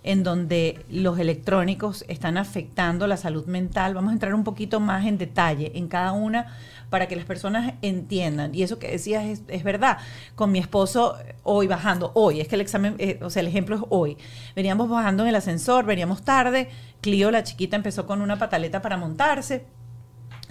en 0.04 0.22
donde 0.22 0.84
los 0.90 1.18
electrónicos 1.18 2.04
están 2.08 2.36
afectando 2.36 3.06
la 3.06 3.16
salud 3.16 3.46
mental. 3.46 3.94
Vamos 3.94 4.10
a 4.10 4.12
entrar 4.12 4.34
un 4.34 4.44
poquito 4.44 4.78
más 4.78 5.06
en 5.06 5.18
detalle 5.18 5.72
en 5.74 5.88
cada 5.88 6.12
una 6.12 6.46
para 6.90 7.08
que 7.08 7.16
las 7.16 7.24
personas 7.24 7.74
entiendan. 7.82 8.54
Y 8.54 8.62
eso 8.62 8.78
que 8.78 8.90
decías 8.90 9.40
es, 9.48 9.64
verdad. 9.64 9.98
Con 10.34 10.52
mi 10.52 10.58
esposo 10.58 11.16
hoy 11.42 11.66
bajando, 11.66 12.12
hoy, 12.14 12.40
es 12.40 12.48
que 12.48 12.54
el 12.54 12.60
examen, 12.60 12.94
eh, 12.98 13.18
o 13.22 13.30
sea, 13.30 13.40
el 13.40 13.48
ejemplo 13.48 13.76
es 13.76 13.82
hoy. 13.88 14.18
Veníamos 14.54 14.88
bajando 14.90 15.22
en 15.24 15.30
el 15.30 15.34
ascensor, 15.36 15.86
veníamos 15.86 16.22
tarde. 16.22 16.68
Clio, 17.00 17.30
la 17.30 17.42
chiquita, 17.42 17.74
empezó 17.74 18.06
con 18.06 18.20
una 18.20 18.38
pataleta 18.38 18.82
para 18.82 18.98
montarse. 18.98 19.64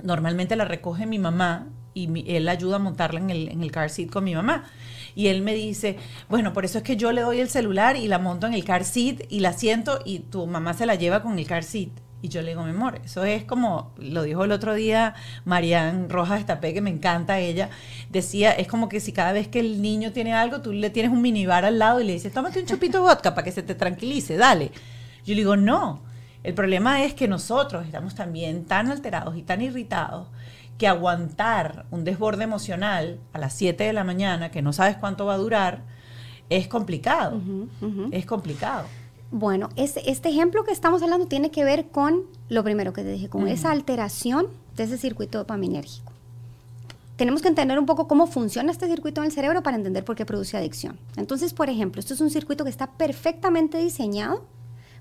Normalmente 0.04 0.56
la 0.56 0.66
recoge 0.66 1.06
mi 1.06 1.20
mamá 1.20 1.68
y 1.94 2.08
mi- 2.08 2.26
él 2.28 2.50
ayuda 2.50 2.78
a 2.78 2.80
montarla 2.80 3.20
en 3.20 3.30
el, 3.30 3.50
en 3.50 3.62
el 3.62 3.72
car 3.72 3.92
seat 3.92 4.10
con 4.10 4.24
mi 4.24 4.34
mamá. 4.34 4.64
Y 5.16 5.28
él 5.28 5.42
me 5.42 5.54
dice, 5.54 5.98
bueno, 6.30 6.54
por 6.54 6.66
eso 6.66 6.80
es 6.80 6.84
que 6.84 6.98
yo 6.98 7.12
le 7.12 7.22
doy 7.22 7.40
el 7.40 7.50
celular 7.50 7.96
y 7.96 8.08
la 8.08 8.20
monto 8.20 8.48
en 8.48 8.54
el 8.54 8.64
car 8.64 8.84
seat 8.84 9.22
y 9.30 9.40
la 9.40 9.54
siento 9.54 10.00
y 10.06 10.20
tu 10.20 10.48
mamá 10.48 10.74
se 10.74 10.86
la 10.86 10.96
lleva 10.96 11.22
con 11.22 11.38
el 11.38 11.48
car 11.48 11.64
seat. 11.64 11.90
Y 12.24 12.30
yo 12.30 12.42
le 12.42 12.50
digo, 12.50 12.64
mi 12.64 12.70
amor, 12.70 13.02
eso 13.04 13.26
es 13.26 13.44
como, 13.44 13.92
lo 13.98 14.24
dijo 14.24 14.46
el 14.46 14.54
otro 14.54 14.74
día 14.74 15.14
Marian 15.44 16.10
Rojas 16.10 16.40
Estapé, 16.40 16.74
que 16.74 16.80
me 16.80 16.90
encanta 16.90 17.40
ella, 17.40 17.70
decía, 18.10 18.54
es 18.54 18.68
como 18.68 18.88
que 18.88 19.02
si 19.02 19.12
cada 19.12 19.34
vez 19.34 19.50
que 19.50 19.60
el 19.60 19.82
niño 19.82 20.14
tiene 20.14 20.34
algo, 20.34 20.62
tú 20.62 20.72
le 20.72 20.90
tienes 20.90 21.12
un 21.12 21.22
minibar 21.22 21.66
al 21.66 21.80
lado 21.80 22.00
y 22.00 22.06
le 22.06 22.14
dices, 22.14 22.32
tómate 22.32 22.62
un 22.62 22.66
chupito 22.66 23.00
de 23.00 23.04
vodka 23.04 23.36
para 23.36 23.44
que 23.44 23.52
se 23.52 23.62
te 23.62 23.76
tranquilice, 23.76 24.38
dale. 24.38 24.72
Yo 25.26 25.34
le 25.34 25.42
digo, 25.42 25.58
no, 25.58 26.02
el 26.44 26.54
problema 26.54 27.04
es 27.04 27.14
que 27.14 27.28
nosotros 27.28 27.86
estamos 27.86 28.16
también 28.16 28.64
tan 28.64 28.90
alterados 28.90 29.36
y 29.36 29.44
tan 29.44 29.62
irritados 29.62 30.28
que 30.78 30.88
aguantar 30.88 31.86
un 31.92 32.04
desborde 32.04 32.44
emocional 32.44 33.20
a 33.32 33.40
las 33.40 33.54
7 33.54 33.84
de 33.84 33.94
la 33.94 34.04
mañana, 34.04 34.52
que 34.52 34.62
no 34.62 34.74
sabes 34.74 34.98
cuánto 34.98 35.26
va 35.26 35.36
a 35.36 35.38
durar, 35.38 35.84
es 36.50 36.68
complicado. 36.68 37.42
Es 38.12 38.26
complicado. 38.26 38.86
Bueno, 39.32 39.70
este, 39.76 40.12
este 40.12 40.30
ejemplo 40.30 40.64
que 40.64 40.72
estamos 40.72 41.02
hablando 41.02 41.26
tiene 41.26 41.50
que 41.50 41.64
ver 41.64 41.88
con 41.88 42.24
lo 42.50 42.64
primero 42.64 42.94
que 42.94 43.02
te 43.02 43.12
dije, 43.12 43.30
con 43.30 43.48
esa 43.48 43.72
alteración 43.72 44.48
de 44.76 44.84
ese 44.84 44.98
circuito 44.98 45.40
dopaminérgico. 45.40 46.12
Tenemos 47.16 47.42
que 47.42 47.48
entender 47.48 47.78
un 47.80 47.86
poco 47.86 48.08
cómo 48.08 48.28
funciona 48.28 48.72
este 48.72 48.88
circuito 48.88 49.22
en 49.22 49.26
el 49.26 49.32
cerebro 49.32 49.64
para 49.64 49.78
entender 49.78 50.04
por 50.04 50.16
qué 50.16 50.26
produce 50.26 50.58
adicción. 50.58 51.00
Entonces, 51.16 51.54
por 51.54 51.70
ejemplo, 51.70 52.00
esto 52.00 52.14
es 52.14 52.22
un 52.22 52.30
circuito 52.30 52.64
que 52.64 52.70
está 52.70 52.92
perfectamente 52.92 53.78
diseñado 53.78 54.46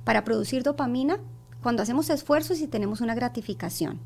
para 0.04 0.24
producir 0.24 0.62
dopamina 0.62 1.18
cuando 1.62 1.82
hacemos 1.82 2.10
esfuerzos 2.10 2.60
y 2.60 2.66
tenemos 2.66 3.00
una 3.00 3.14
gratificación. 3.14 3.98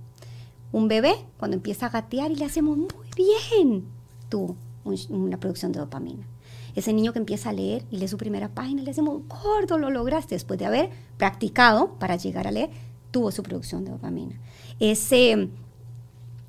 Un 0.76 0.88
bebé, 0.88 1.14
cuando 1.38 1.56
empieza 1.56 1.86
a 1.86 1.88
gatear 1.88 2.30
y 2.30 2.36
le 2.36 2.44
hacemos 2.44 2.76
muy 2.76 2.88
bien, 3.16 3.84
tuvo 4.28 4.56
un- 4.84 4.98
una 5.08 5.40
producción 5.40 5.72
de 5.72 5.78
dopamina. 5.78 6.26
Ese 6.74 6.92
niño 6.92 7.14
que 7.14 7.18
empieza 7.18 7.48
a 7.48 7.54
leer 7.54 7.82
y 7.90 7.96
lee 7.96 8.08
su 8.08 8.18
primera 8.18 8.50
página, 8.50 8.82
le 8.82 8.90
decimos, 8.90 9.22
gordo, 9.26 9.78
lo 9.78 9.88
lograste. 9.88 10.34
Después 10.34 10.58
de 10.58 10.66
haber 10.66 10.90
practicado 11.16 11.94
para 11.98 12.16
llegar 12.16 12.46
a 12.46 12.50
leer, 12.50 12.68
tuvo 13.10 13.30
su 13.32 13.42
producción 13.42 13.86
de 13.86 13.92
dopamina. 13.92 14.38
Ese 14.78 15.48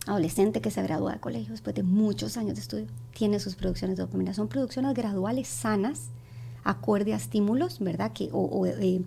adolescente 0.05 0.59
que 0.59 0.71
se 0.71 0.83
gradúa 0.83 1.13
de 1.13 1.19
colegio 1.21 1.51
después 1.51 1.73
de 1.75 1.83
muchos 1.83 2.35
años 2.35 2.55
de 2.55 2.61
estudio, 2.61 2.87
tiene 3.13 3.39
sus 3.39 3.55
producciones 3.55 3.95
de 3.95 4.03
dopamina. 4.03 4.33
Son 4.33 4.49
producciones 4.49 4.93
graduales 4.93 5.47
sanas, 5.47 6.09
acorde 6.65 7.13
a 7.13 7.15
estímulos, 7.15 7.79
¿verdad? 7.79 8.11
Que, 8.11 8.29
o 8.33 8.39
o, 8.41 8.65
eh, 8.65 9.01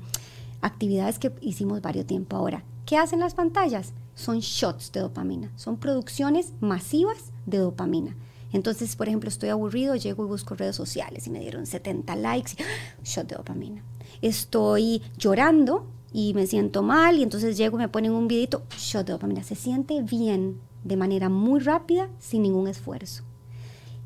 actividades 0.63 1.19
que 1.19 1.31
hicimos 1.43 1.83
varios 1.83 2.07
tiempo 2.07 2.37
ahora. 2.37 2.65
¿Qué 2.91 2.99
hacen 2.99 3.21
las 3.21 3.35
pantallas? 3.35 3.93
Son 4.17 4.41
shots 4.41 4.91
de 4.91 4.99
dopamina, 4.99 5.53
son 5.55 5.77
producciones 5.77 6.55
masivas 6.59 7.31
de 7.47 7.59
dopamina. 7.59 8.17
Entonces, 8.53 8.97
por 8.97 9.07
ejemplo, 9.07 9.29
estoy 9.29 9.51
aburrido, 9.51 9.95
llego 9.95 10.25
y 10.25 10.27
busco 10.27 10.57
redes 10.57 10.75
sociales 10.75 11.25
y 11.29 11.31
me 11.31 11.39
dieron 11.39 11.67
70 11.67 12.17
likes, 12.17 12.55
y, 12.59 12.63
¡ah! 12.65 12.97
shot 13.05 13.29
de 13.29 13.37
dopamina. 13.37 13.85
Estoy 14.23 15.03
llorando 15.17 15.87
y 16.13 16.35
me 16.35 16.49
siento 16.49 16.83
mal 16.83 17.21
y 17.21 17.23
entonces 17.23 17.57
llego 17.57 17.77
y 17.77 17.83
me 17.83 17.89
ponen 17.89 18.11
un 18.11 18.27
videito, 18.27 18.65
shot 18.77 19.07
de 19.07 19.13
dopamina. 19.13 19.45
Se 19.45 19.55
siente 19.55 20.03
bien 20.03 20.61
de 20.83 20.97
manera 20.97 21.29
muy 21.29 21.61
rápida, 21.61 22.09
sin 22.19 22.43
ningún 22.43 22.67
esfuerzo. 22.67 23.23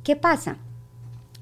¿Qué 0.02 0.14
pasa? 0.14 0.58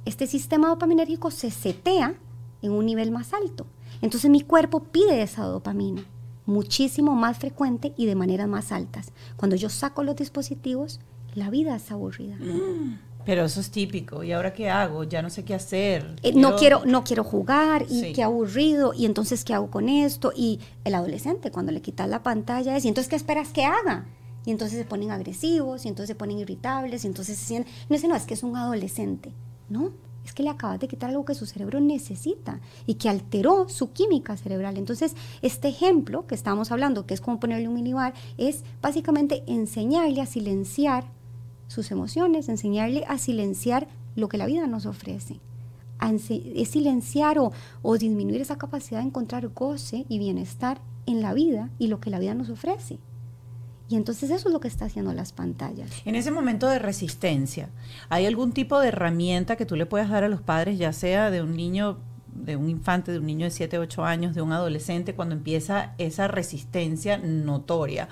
Este 0.05 0.29
sistema 0.29 0.69
dopaminérgico 0.69 1.33
se 1.33 1.51
setea 1.51 2.15
en 2.63 2.71
un 2.71 2.87
nivel 2.87 3.11
más 3.11 3.33
alto. 3.35 3.67
Entonces 4.01 4.31
mi 4.31 4.43
cuerpo 4.43 4.85
pide 4.85 5.23
esa 5.23 5.43
dopamina 5.43 6.05
muchísimo 6.47 7.15
más 7.15 7.39
frecuente 7.39 7.93
y 7.97 8.07
de 8.07 8.15
maneras 8.15 8.49
más 8.49 8.73
altas. 8.73 9.13
Cuando 9.37 9.57
yo 9.57 9.69
saco 9.69 10.03
los 10.03 10.17
dispositivos, 10.17 11.01
la 11.35 11.51
vida 11.51 11.77
es 11.77 11.91
aburrida. 11.91 12.37
Pero 13.25 13.45
eso 13.45 13.61
es 13.61 13.71
típico. 13.71 14.25
¿Y 14.25 14.33
ahora 14.33 14.53
qué 14.53 14.69
hago? 14.69 15.05
Ya 15.05 15.23
no 15.23 15.31
sé 15.31 15.45
qué 15.45 15.55
hacer. 15.55 16.17
Eh, 16.25 16.33
no 16.35 16.57
quiero 16.57 16.85
no 16.85 17.05
quiero 17.05 17.23
jugar 17.23 17.87
y 17.89 18.01
Sí. 18.01 18.13
qué 18.13 18.25
aburrido 18.25 18.93
y 18.95 19.07
entonces 19.07 19.45
qué 19.45 19.55
hago 19.55 19.71
con 19.71 19.89
esto 19.89 20.33
y 20.35 20.59
el 20.85 20.95
adolescente 20.97 21.53
cuando 21.53 21.71
le 21.71 21.81
quitas 21.81 22.09
la 22.09 22.25
pantalla 22.25 22.77
es 22.77 22.85
y 22.85 22.89
entonces 22.89 23.09
qué 23.09 23.15
esperas 23.15 23.51
que 23.51 23.65
haga 23.65 24.07
y 24.45 24.51
entonces 24.51 24.77
se 24.77 24.85
ponen 24.85 25.13
agresivos 25.13 25.85
y 25.85 25.89
entonces 25.89 26.09
se 26.09 26.15
ponen 26.17 26.39
irritables 26.41 27.05
y 27.05 27.07
entonces 27.07 27.39
se 27.39 27.45
sienten 27.47 27.73
no 27.89 28.09
no 28.09 28.17
es 28.17 28.25
que 28.25 28.35
es 28.35 28.43
un 28.43 28.57
adolescente 28.57 29.33
no 29.69 29.93
es 30.25 30.33
que 30.33 30.43
le 30.43 30.51
acabas 30.51 30.81
de 30.81 30.89
quitar 30.89 31.11
algo 31.11 31.25
que 31.25 31.35
su 31.35 31.47
cerebro 31.47 31.81
necesita 31.81 32.61
y 32.87 32.95
que 32.95 33.09
alteró 33.09 33.69
su 33.69 33.93
química 33.93 34.37
cerebral 34.37 34.77
entonces 34.77 35.15
este 35.43 35.69
ejemplo 35.69 36.27
que 36.27 36.35
estamos 36.35 36.71
hablando 36.73 37.07
que 37.07 37.15
es 37.15 37.21
como 37.21 37.41
ponerle 37.41 37.69
un 37.69 37.75
minibar 37.75 38.15
es 38.39 38.65
básicamente 38.81 39.43
enseñarle 39.47 40.21
a 40.21 40.27
silenciar 40.27 41.05
sus 41.73 41.91
emociones, 41.91 42.49
enseñarle 42.49 43.05
a 43.09 43.19
silenciar 43.19 43.89
lo 44.15 44.29
que 44.29 44.39
la 44.39 44.47
vida 44.47 44.67
nos 44.67 44.87
ofrece. 44.87 45.41
Es 46.29 46.69
silenciar 46.71 47.39
o, 47.39 47.53
o 47.81 47.97
disminuir 47.97 48.41
esa 48.41 48.59
capacidad 48.59 49.01
de 49.01 49.07
encontrar 49.07 49.49
goce 49.49 50.05
y 50.09 50.19
bienestar 50.19 50.81
en 51.07 51.23
la 51.23 51.33
vida 51.33 51.71
y 51.79 51.87
lo 51.87 52.01
que 52.01 52.11
la 52.11 52.19
vida 52.19 52.35
nos 52.35 52.51
ofrece. 52.51 52.99
Y 53.93 53.97
entonces 53.97 54.31
eso 54.31 54.49
es 54.49 54.53
lo 54.55 54.59
que 54.61 54.69
está 54.69 54.87
haciendo 54.87 55.13
las 55.13 55.35
pantallas. 55.35 55.91
En 56.07 56.15
ese 56.15 56.31
momento 56.31 56.67
de 56.67 56.79
resistencia, 56.79 57.69
¿hay 58.09 58.25
algún 58.25 58.53
tipo 58.53 58.81
de 58.81 58.89
herramienta 58.89 59.57
que 59.57 59.67
tú 59.67 59.77
le 59.77 59.85
puedas 59.85 60.09
dar 60.09 60.25
a 60.25 60.29
los 60.31 60.41
padres, 60.41 60.79
ya 60.79 60.95
sea 60.95 61.31
de 61.31 61.43
un 61.43 61.55
niño, 61.55 61.99
de 62.35 62.57
un 62.57 62.71
infante, 62.71 63.13
de 63.13 63.19
un 63.19 63.27
niño 63.27 63.45
de 63.45 63.51
7, 63.51 63.79
8 63.79 64.03
años, 64.07 64.35
de 64.35 64.41
un 64.41 64.51
adolescente, 64.53 65.15
cuando 65.15 65.35
empieza 65.35 65.93
esa 65.99 66.27
resistencia 66.27 67.19
notoria? 67.19 68.09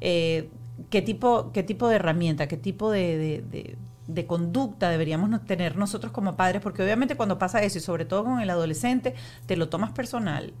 Eh, 0.00 0.48
¿qué, 0.90 1.02
tipo, 1.02 1.52
¿Qué 1.52 1.62
tipo 1.62 1.86
de 1.86 1.94
herramienta, 1.94 2.48
qué 2.48 2.56
tipo 2.56 2.90
de, 2.90 3.16
de- 3.52 3.76
de- 4.08 4.26
conducta 4.26 4.90
deberíamos 4.90 5.30
tener 5.46 5.76
nosotros 5.76 6.10
como 6.10 6.34
padres? 6.34 6.60
Porque 6.62 6.82
obviamente 6.82 7.14
cuando 7.14 7.38
pasa 7.38 7.62
eso, 7.62 7.78
y 7.78 7.80
sobre 7.80 8.06
todo 8.06 8.24
con 8.24 8.40
el 8.40 8.50
adolescente, 8.50 9.14
te 9.46 9.56
lo 9.56 9.68
tomas 9.68 9.92
personal 9.92 10.52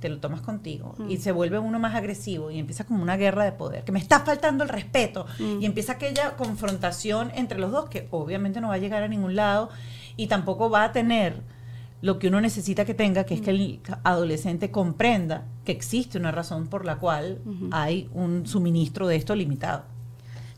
te 0.00 0.08
lo 0.08 0.18
tomas 0.18 0.40
contigo 0.40 0.94
y 1.08 1.18
se 1.18 1.30
vuelve 1.30 1.58
uno 1.58 1.78
más 1.78 1.94
agresivo 1.94 2.50
y 2.50 2.58
empieza 2.58 2.84
como 2.84 3.02
una 3.02 3.16
guerra 3.16 3.44
de 3.44 3.52
poder, 3.52 3.84
que 3.84 3.92
me 3.92 3.98
está 3.98 4.20
faltando 4.20 4.64
el 4.64 4.70
respeto. 4.70 5.26
Y 5.38 5.66
empieza 5.66 5.92
aquella 5.92 6.36
confrontación 6.36 7.30
entre 7.34 7.58
los 7.58 7.70
dos 7.70 7.88
que 7.88 8.08
obviamente 8.10 8.60
no 8.60 8.68
va 8.68 8.74
a 8.74 8.78
llegar 8.78 9.02
a 9.02 9.08
ningún 9.08 9.36
lado 9.36 9.68
y 10.16 10.26
tampoco 10.26 10.70
va 10.70 10.84
a 10.84 10.92
tener 10.92 11.42
lo 12.02 12.18
que 12.18 12.28
uno 12.28 12.40
necesita 12.40 12.86
que 12.86 12.94
tenga, 12.94 13.24
que 13.24 13.34
es 13.34 13.42
que 13.42 13.50
el 13.50 13.80
adolescente 14.04 14.70
comprenda 14.70 15.44
que 15.64 15.72
existe 15.72 16.16
una 16.16 16.30
razón 16.30 16.66
por 16.66 16.86
la 16.86 16.96
cual 16.96 17.40
hay 17.70 18.08
un 18.14 18.46
suministro 18.46 19.06
de 19.06 19.16
esto 19.16 19.34
limitado. 19.34 19.84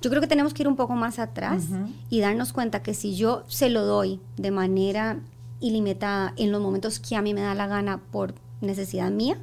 Yo 0.01 0.11
creo 0.11 0.21
que 0.21 0.29
tenemos 0.29 0.55
que 0.55 0.63
ir 0.63 0.69
un 0.69 0.77
poco 0.77 0.95
más 0.95 1.19
atrás 1.19 1.65
y 2.11 2.21
darnos 2.21 2.53
cuenta 2.53 2.83
que 2.83 2.95
si 2.95 3.17
yo 3.17 3.45
se 3.49 3.71
lo 3.71 3.85
doy 3.85 4.21
de 4.37 4.51
manera 4.51 5.21
ilimitada 5.61 6.35
en 6.37 6.53
los 6.53 6.61
momentos 6.61 7.01
que 7.01 7.17
a 7.17 7.23
mí 7.23 7.35
me 7.35 7.41
da 7.41 7.55
la 7.55 7.67
gana 7.67 8.01
por 8.11 8.35
necesidad 8.63 9.11
mía, 9.11 9.39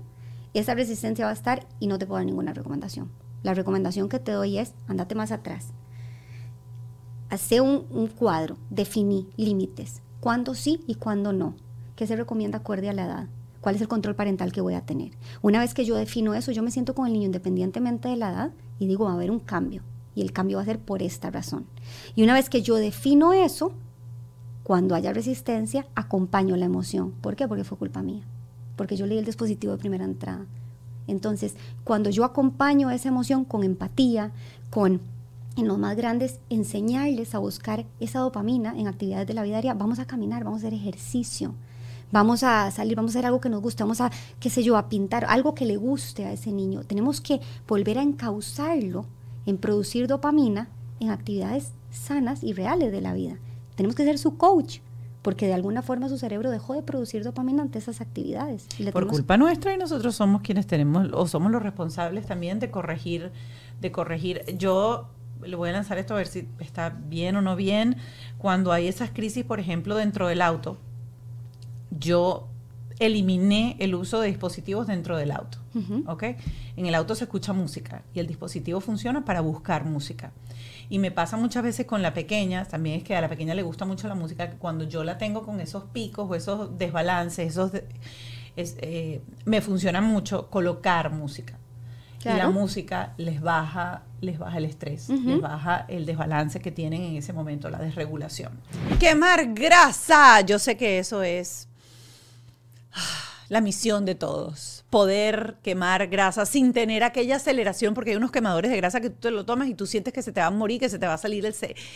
esa 0.54 0.74
resistencia 0.74 1.26
va 1.26 1.32
a 1.32 1.36
estar 1.36 1.68
y 1.80 1.88
no 1.88 2.00
te 2.00 2.08
puedo 2.08 2.18
dar 2.18 2.26
ninguna 2.26 2.54
recomendación. 2.54 3.10
La 3.44 3.54
recomendación 3.54 4.10
que 4.10 4.20
te 4.20 4.32
doy 4.32 4.58
es, 4.58 4.74
andate 4.88 5.16
más 5.16 5.32
atrás. 5.32 5.68
Hace 7.30 7.62
un, 7.62 8.08
cuadro, 8.08 8.58
definí 8.70 9.30
límites, 9.38 10.02
cuándo 10.20 10.56
sí 10.56 10.84
y 10.88 10.96
cuándo 10.96 11.32
no. 11.32 11.56
¿Qué 11.96 12.08
se 12.08 12.16
recomienda 12.16 12.58
acorde 12.58 12.90
a 12.90 12.94
la 12.94 13.06
edad? 13.06 13.28
¿Cuál 13.62 13.76
es 13.76 13.82
el 13.82 13.88
control 13.88 14.16
parental 14.16 14.52
que 14.52 14.62
voy 14.62 14.74
a 14.74 14.86
tener? 14.86 15.12
Una 15.42 15.60
vez 15.60 15.74
que 15.74 15.86
yo 15.86 15.96
defino 15.96 16.34
eso, 16.34 16.52
yo 16.52 16.64
me 16.64 16.72
siento 16.72 16.96
con 16.96 17.06
el 17.06 17.14
niño 17.14 17.26
independientemente 17.28 18.08
de 18.10 18.16
la 18.16 18.32
edad 18.32 18.52
y 18.80 18.88
digo, 18.88 19.06
va 19.06 19.12
a 19.12 19.16
haber 19.16 19.32
un 19.32 19.40
cambio. 19.40 19.84
Y 20.16 20.22
el 20.22 20.34
cambio 20.34 20.58
va 20.58 20.64
a 20.64 20.66
ser 20.66 20.80
por 20.80 21.04
esta 21.04 21.30
razón. 21.30 21.68
Y 22.16 22.24
una 22.24 22.34
vez 22.34 22.50
que 22.50 22.62
yo 22.62 22.76
defino 22.76 23.34
eso, 23.34 23.74
cuando 24.64 24.96
haya 24.96 25.14
resistencia, 25.14 25.86
acompaño 25.94 26.56
la 26.56 26.66
emoción. 26.66 27.12
¿Por 27.12 27.36
qué? 27.36 27.48
Porque 27.48 27.64
fue 27.64 27.78
culpa 27.78 28.02
mía. 28.02 28.26
Porque 28.80 28.96
yo 28.96 29.06
leí 29.06 29.18
el 29.18 29.26
dispositivo 29.26 29.74
de 29.74 29.78
primera 29.78 30.06
entrada. 30.06 30.46
Entonces, 31.06 31.56
cuando 31.84 32.10
yo 32.10 32.24
acompaño 32.24 32.90
esa 32.92 33.10
emoción 33.10 33.44
con 33.44 33.66
empatía, 33.66 34.32
con 34.70 35.02
en 35.58 35.68
los 35.68 35.78
más 35.78 35.98
grandes, 35.98 36.40
enseñarles 36.50 37.36
a 37.36 37.40
buscar 37.40 37.86
esa 38.00 38.20
dopamina 38.20 38.74
en 38.80 38.88
actividades 38.88 39.28
de 39.28 39.34
la 39.34 39.44
vida 39.44 39.56
diaria. 39.56 39.74
Vamos 39.74 40.00
a 40.00 40.06
caminar, 40.06 40.46
vamos 40.46 40.64
a 40.64 40.68
hacer 40.68 40.74
ejercicio, 40.74 41.56
vamos 42.10 42.44
a 42.44 42.72
salir, 42.72 42.96
vamos 42.96 43.12
a 43.12 43.18
hacer 43.18 43.26
algo 43.26 43.42
que 43.42 43.50
nos 43.50 43.62
guste, 43.62 43.84
vamos 43.84 44.00
a, 44.00 44.12
qué 44.40 44.50
sé 44.50 44.64
yo, 44.64 44.78
a 44.78 44.88
pintar, 44.88 45.26
algo 45.26 45.56
que 45.56 45.66
le 45.66 45.76
guste 45.76 46.24
a 46.24 46.32
ese 46.32 46.54
niño. 46.54 46.86
Tenemos 46.86 47.20
que 47.20 47.42
volver 47.68 47.98
a 47.98 48.04
encauzarlo 48.04 49.04
en 49.46 49.58
producir 49.58 50.08
dopamina 50.08 50.70
en 51.02 51.10
actividades 51.10 51.74
sanas 51.92 52.42
y 52.42 52.54
reales 52.54 52.94
de 52.94 53.02
la 53.02 53.14
vida. 53.14 53.36
Tenemos 53.76 53.98
que 53.98 54.06
ser 54.06 54.18
su 54.18 54.38
coach, 54.38 54.80
porque 55.22 55.48
de 55.48 55.54
alguna 55.54 55.82
forma 55.82 56.10
su 56.10 56.18
cerebro 56.18 56.50
dejó 56.50 56.74
de 56.74 56.84
producir 56.84 57.24
dopamina 57.24 57.62
ante 57.62 57.80
esas 57.80 58.02
actividades. 58.02 58.68
Por 58.92 59.08
culpa 59.08 59.38
nuestra 59.38 59.74
y 59.74 59.78
nosotros 59.78 60.16
somos 60.16 60.42
quienes 60.42 60.68
tenemos, 60.68 61.10
o 61.14 61.28
somos 61.28 61.52
los 61.52 61.62
responsables 61.62 62.26
también 62.26 62.60
de 62.60 62.72
corregir, 62.72 63.32
de 63.82 63.92
corregir. 63.92 64.44
Yo 64.58 65.10
le 65.44 65.56
voy 65.56 65.70
a 65.70 65.74
lanzar 65.74 65.98
esto 65.98 66.14
a 66.14 66.18
ver 66.18 66.28
si 66.28 66.48
está 66.60 66.90
bien 66.90 67.36
o 67.36 67.42
no 67.42 67.56
bien. 67.56 67.98
Cuando 68.38 68.72
hay 68.72 68.88
esas 68.88 69.10
crisis, 69.10 69.44
por 69.44 69.60
ejemplo, 69.60 69.96
dentro 69.96 70.28
del 70.28 70.42
auto, 70.42 70.78
yo 71.92 72.48
eliminé 73.00 73.78
el 73.80 73.96
uso 73.96 74.20
de 74.20 74.28
dispositivos 74.28 74.88
dentro 74.88 75.18
del 75.18 75.32
auto. 75.32 75.58
En 76.76 76.86
el 76.86 76.96
auto 76.96 77.16
se 77.16 77.26
escucha 77.26 77.54
música 77.54 78.04
y 78.14 78.20
el 78.20 78.28
dispositivo 78.28 78.82
funciona 78.82 79.24
para 79.26 79.42
buscar 79.42 79.86
música. 79.86 80.32
Y 80.90 81.00
me 81.00 81.12
pasa 81.12 81.38
muchas 81.38 81.64
veces 81.64 81.86
con 81.86 82.02
la 82.02 82.14
pequeña, 82.14 82.66
también 82.66 82.98
es 82.98 83.04
que 83.04 83.16
a 83.16 83.22
la 83.22 83.30
pequeña 83.30 83.54
le 83.54 83.62
gusta 83.62 83.86
mucho 83.86 84.08
la 84.08 84.16
música, 84.16 84.50
que 84.50 84.58
cuando 84.58 84.86
yo 84.86 85.04
la 85.04 85.18
tengo 85.18 85.44
con 85.44 85.62
esos 85.62 85.84
picos 85.86 86.28
o 86.30 86.36
esos 86.36 86.78
desbalances, 86.78 87.48
esos 87.48 87.72
eh, 88.56 89.22
me 89.46 89.62
funciona 89.62 90.02
mucho 90.02 90.50
colocar 90.50 91.12
música. 91.12 91.58
Y 92.26 92.28
la 92.28 92.50
música 92.50 93.14
les 93.16 93.40
baja, 93.40 94.04
les 94.20 94.38
baja 94.38 94.58
el 94.58 94.66
estrés, 94.66 95.08
les 95.08 95.40
baja 95.40 95.86
el 95.88 96.06
desbalance 96.06 96.60
que 96.60 96.70
tienen 96.70 97.02
en 97.04 97.16
ese 97.16 97.32
momento, 97.32 97.70
la 97.70 97.78
desregulación. 97.78 98.60
Quemar 99.00 99.54
grasa. 99.54 100.42
Yo 100.42 100.60
sé 100.60 100.76
que 100.76 101.00
eso 101.00 101.24
es 101.24 101.70
la 103.48 103.62
misión 103.62 104.04
de 104.06 104.16
todos. 104.16 104.79
Poder 104.90 105.58
quemar 105.62 106.08
grasa 106.08 106.46
sin 106.46 106.74
tener 106.74 107.04
aquella 107.04 107.36
aceleración, 107.36 107.94
porque 107.94 108.12
hay 108.12 108.18
unos 108.18 108.32
quemadores 108.32 108.72
de 108.72 108.78
grasa 108.78 109.02
que 109.02 109.10
tú 109.10 109.18
te 109.20 109.32
lo 109.32 109.46
tomas 109.46 109.68
y 109.68 109.76
tú 109.76 109.86
sientes 109.86 110.14
que 110.14 110.22
se 110.22 110.32
te 110.32 110.42
va 110.42 110.48
a 110.48 110.52
morir, 110.52 110.80
que 110.80 110.90
se 110.90 110.98
te 110.98 111.06
va 111.06 111.14
a 111.14 111.18
salir 111.18 111.46
el, 111.46 111.56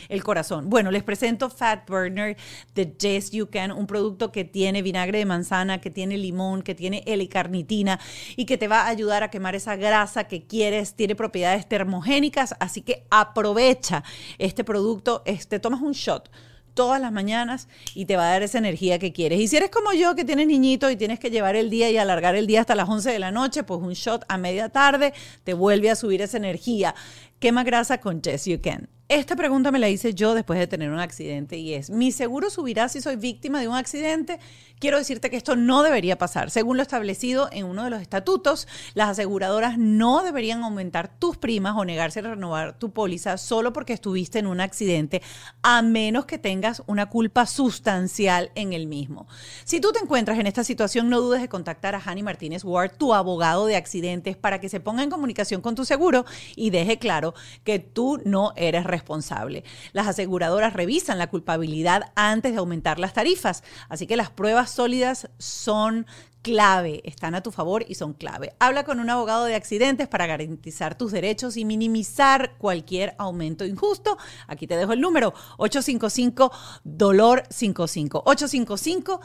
el 0.09 0.23
corazón. 0.23 0.69
Bueno, 0.69 0.91
les 0.91 1.03
presento 1.03 1.49
Fat 1.49 1.89
Burner 1.89 2.37
de 2.75 2.95
Yes 2.99 3.31
You 3.31 3.49
Can, 3.49 3.71
un 3.71 3.87
producto 3.87 4.31
que 4.31 4.43
tiene 4.43 4.81
vinagre 4.81 5.17
de 5.17 5.25
manzana, 5.25 5.81
que 5.81 5.89
tiene 5.89 6.17
limón, 6.17 6.61
que 6.61 6.75
tiene 6.75 7.03
L-carnitina 7.05 7.99
y 8.35 8.45
que 8.45 8.57
te 8.57 8.67
va 8.67 8.81
a 8.81 8.87
ayudar 8.87 9.23
a 9.23 9.29
quemar 9.29 9.55
esa 9.55 9.75
grasa 9.75 10.25
que 10.25 10.45
quieres. 10.45 10.93
Tiene 10.93 11.15
propiedades 11.15 11.67
termogénicas, 11.67 12.55
así 12.59 12.81
que 12.81 13.05
aprovecha 13.09 14.03
este 14.37 14.63
producto. 14.63 15.23
Este, 15.25 15.59
tomas 15.59 15.81
un 15.81 15.93
shot 15.93 16.29
todas 16.73 16.99
las 16.99 17.11
mañanas 17.11 17.67
y 17.95 18.05
te 18.05 18.15
va 18.15 18.27
a 18.27 18.31
dar 18.31 18.43
esa 18.43 18.57
energía 18.57 18.99
que 18.99 19.11
quieres. 19.11 19.39
Y 19.39 19.47
si 19.47 19.57
eres 19.57 19.69
como 19.69 19.93
yo, 19.93 20.15
que 20.15 20.25
tienes 20.25 20.47
niñito 20.47 20.89
y 20.89 20.95
tienes 20.95 21.19
que 21.19 21.29
llevar 21.29 21.55
el 21.55 21.69
día 21.69 21.89
y 21.89 21.97
alargar 21.97 22.35
el 22.35 22.47
día 22.47 22.61
hasta 22.61 22.75
las 22.75 22.89
11 22.89 23.11
de 23.11 23.19
la 23.19 23.31
noche, 23.31 23.63
pues 23.63 23.79
un 23.81 23.93
shot 23.93 24.25
a 24.27 24.37
media 24.37 24.69
tarde 24.69 25.13
te 25.43 25.53
vuelve 25.53 25.89
a 25.89 25.95
subir 25.95 26.21
esa 26.21 26.37
energía. 26.37 26.95
Quema 27.39 27.63
grasa 27.63 27.99
con 27.99 28.21
Yes 28.21 28.45
You 28.45 28.59
Can. 28.61 28.89
Esta 29.09 29.35
pregunta 29.35 29.69
me 29.69 29.79
la 29.79 29.89
hice 29.89 30.13
yo 30.13 30.33
después 30.33 30.57
de 30.57 30.65
tener 30.65 30.89
un 30.89 30.99
accidente 30.99 31.57
y 31.57 31.73
es, 31.73 31.89
¿mi 31.89 32.13
seguro 32.13 32.49
subirá 32.49 32.87
si 32.87 33.01
soy 33.01 33.17
víctima 33.17 33.59
de 33.59 33.67
un 33.67 33.75
accidente? 33.75 34.39
Quiero 34.79 34.97
decirte 34.97 35.29
que 35.29 35.35
esto 35.35 35.57
no 35.57 35.83
debería 35.83 36.17
pasar. 36.17 36.49
Según 36.49 36.77
lo 36.77 36.83
establecido 36.83 37.49
en 37.51 37.65
uno 37.65 37.83
de 37.83 37.89
los 37.89 38.01
estatutos, 38.01 38.67
las 38.93 39.09
aseguradoras 39.09 39.77
no 39.77 40.23
deberían 40.23 40.63
aumentar 40.63 41.09
tus 41.19 41.37
primas 41.37 41.75
o 41.77 41.83
negarse 41.83 42.19
a 42.19 42.23
renovar 42.23 42.79
tu 42.79 42.91
póliza 42.91 43.37
solo 43.37 43.73
porque 43.73 43.91
estuviste 43.91 44.39
en 44.39 44.47
un 44.47 44.61
accidente, 44.61 45.21
a 45.61 45.81
menos 45.81 46.25
que 46.25 46.37
tengas 46.37 46.81
una 46.87 47.09
culpa 47.09 47.45
sustancial 47.45 48.51
en 48.55 48.71
el 48.71 48.87
mismo. 48.87 49.27
Si 49.65 49.81
tú 49.81 49.91
te 49.91 49.99
encuentras 49.99 50.39
en 50.39 50.47
esta 50.47 50.63
situación, 50.63 51.09
no 51.09 51.19
dudes 51.19 51.41
de 51.41 51.49
contactar 51.49 51.93
a 51.93 52.01
Hani 52.03 52.23
Martínez 52.23 52.63
Ward, 52.63 52.97
tu 52.97 53.13
abogado 53.13 53.65
de 53.65 53.75
accidentes, 53.75 54.37
para 54.37 54.59
que 54.59 54.69
se 54.69 54.79
ponga 54.79 55.03
en 55.03 55.09
comunicación 55.09 55.61
con 55.61 55.75
tu 55.75 55.83
seguro 55.83 56.25
y 56.55 56.69
deje 56.69 56.99
claro 56.99 57.33
que 57.63 57.79
tú 57.79 58.21
no 58.25 58.53
eres 58.55 58.85
responsable. 58.93 59.63
Las 59.91 60.07
aseguradoras 60.07 60.73
revisan 60.73 61.17
la 61.17 61.29
culpabilidad 61.29 62.11
antes 62.15 62.51
de 62.51 62.59
aumentar 62.59 62.99
las 62.99 63.13
tarifas, 63.13 63.63
así 63.89 64.05
que 64.07 64.15
las 64.15 64.29
pruebas 64.29 64.69
sólidas 64.69 65.29
son 65.39 66.05
clave, 66.43 67.01
están 67.05 67.33
a 67.33 67.41
tu 67.41 67.51
favor 67.51 67.83
y 67.87 67.95
son 67.95 68.13
clave. 68.13 68.53
Habla 68.59 68.83
con 68.83 68.99
un 68.99 69.09
abogado 69.09 69.45
de 69.45 69.55
accidentes 69.55 70.07
para 70.07 70.27
garantizar 70.27 70.95
tus 70.95 71.11
derechos 71.11 71.57
y 71.57 71.65
minimizar 71.65 72.57
cualquier 72.57 73.15
aumento 73.17 73.65
injusto. 73.65 74.17
Aquí 74.47 74.67
te 74.67 74.75
dejo 74.75 74.93
el 74.93 75.01
número 75.01 75.33
855 75.57 76.51
dolor 76.83 77.43
55 77.49 78.23
855 78.25 79.21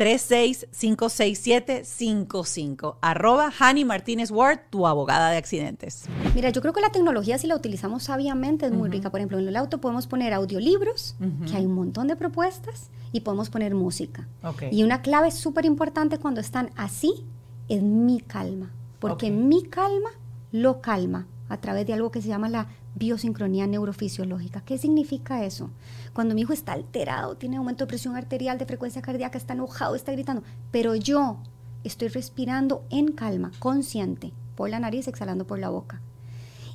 3656755. 0.00 2.96
Arroba 3.02 3.52
Hani 3.58 3.84
Martínez 3.84 4.30
Ward, 4.30 4.60
tu 4.70 4.86
abogada 4.86 5.30
de 5.30 5.36
accidentes. 5.36 6.04
Mira, 6.34 6.48
yo 6.48 6.62
creo 6.62 6.72
que 6.72 6.80
la 6.80 6.90
tecnología, 6.90 7.36
si 7.36 7.46
la 7.46 7.54
utilizamos 7.54 8.04
sabiamente, 8.04 8.64
es 8.64 8.72
muy 8.72 8.88
rica. 8.88 9.10
Por 9.10 9.20
ejemplo, 9.20 9.38
en 9.38 9.46
el 9.46 9.56
auto 9.56 9.78
podemos 9.78 10.06
poner 10.06 10.32
audiolibros, 10.32 11.16
que 11.46 11.54
hay 11.54 11.66
un 11.66 11.74
montón 11.74 12.08
de 12.08 12.16
propuestas, 12.16 12.88
y 13.12 13.20
podemos 13.20 13.50
poner 13.50 13.74
música. 13.74 14.26
Y 14.70 14.84
una 14.84 15.02
clave 15.02 15.32
súper 15.32 15.66
importante 15.66 16.16
cuando 16.16 16.40
están 16.40 16.70
así 16.76 17.26
es 17.68 17.82
mi 17.82 18.20
calma. 18.20 18.70
Porque 19.00 19.30
mi 19.30 19.64
calma 19.64 20.08
lo 20.50 20.80
calma 20.80 21.26
a 21.50 21.58
través 21.58 21.86
de 21.86 21.92
algo 21.92 22.10
que 22.10 22.22
se 22.22 22.28
llama 22.28 22.48
la 22.48 22.68
biosincronía 22.94 23.66
neurofisiológica. 23.66 24.62
¿Qué 24.62 24.78
significa 24.78 25.44
eso? 25.44 25.70
Cuando 26.12 26.34
mi 26.34 26.42
hijo 26.42 26.52
está 26.52 26.72
alterado, 26.72 27.36
tiene 27.36 27.56
aumento 27.56 27.84
de 27.84 27.88
presión 27.88 28.16
arterial, 28.16 28.58
de 28.58 28.66
frecuencia 28.66 29.02
cardíaca, 29.02 29.38
está 29.38 29.54
enojado, 29.54 29.94
está 29.94 30.12
gritando, 30.12 30.42
pero 30.70 30.94
yo 30.94 31.38
estoy 31.84 32.08
respirando 32.08 32.84
en 32.90 33.12
calma, 33.12 33.52
consciente, 33.58 34.32
por 34.56 34.70
la 34.70 34.80
nariz, 34.80 35.08
exhalando 35.08 35.46
por 35.46 35.58
la 35.58 35.70
boca. 35.70 36.00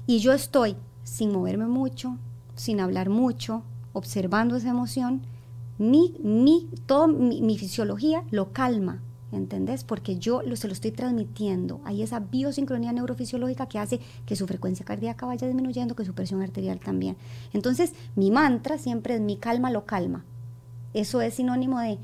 Y 0.08 0.20
yo 0.20 0.34
estoy 0.34 0.76
sin 1.04 1.32
moverme 1.32 1.68
mucho, 1.68 2.18
sin 2.56 2.80
hablar 2.80 3.10
mucho, 3.10 3.64
observando 3.94 4.56
esa 4.56 4.70
emoción, 4.70 5.22
mi, 5.78 6.16
mi, 6.24 6.70
toda 6.86 7.08
mi 7.08 7.58
fisiología 7.58 8.24
lo 8.32 8.54
calma, 8.54 9.02
¿entendés? 9.32 9.84
Porque 9.84 10.18
yo 10.18 10.42
lo, 10.42 10.56
se 10.56 10.68
lo 10.68 10.74
estoy 10.74 10.92
transmitiendo. 10.92 11.82
Hay 11.86 12.02
esa 12.02 12.20
biosincronía 12.20 12.92
neurofisiológica 12.94 13.68
que 13.68 13.80
hace 13.80 14.00
que 14.26 14.36
su 14.36 14.48
frecuencia 14.48 14.86
cardíaca 14.86 15.26
vaya 15.26 15.48
disminuyendo, 15.48 15.96
que 15.96 16.06
su 16.06 16.14
presión 16.14 16.42
arterial 16.42 16.80
también. 16.80 17.18
Entonces, 17.54 17.94
mi 18.16 18.32
mantra 18.32 18.78
siempre 18.78 19.16
es 19.16 19.22
mi 19.22 19.38
calma 19.38 19.72
lo 19.72 19.86
calma. 19.86 20.26
Eso 20.94 21.22
es 21.22 21.34
sinónimo 21.36 21.80
de 21.80 21.98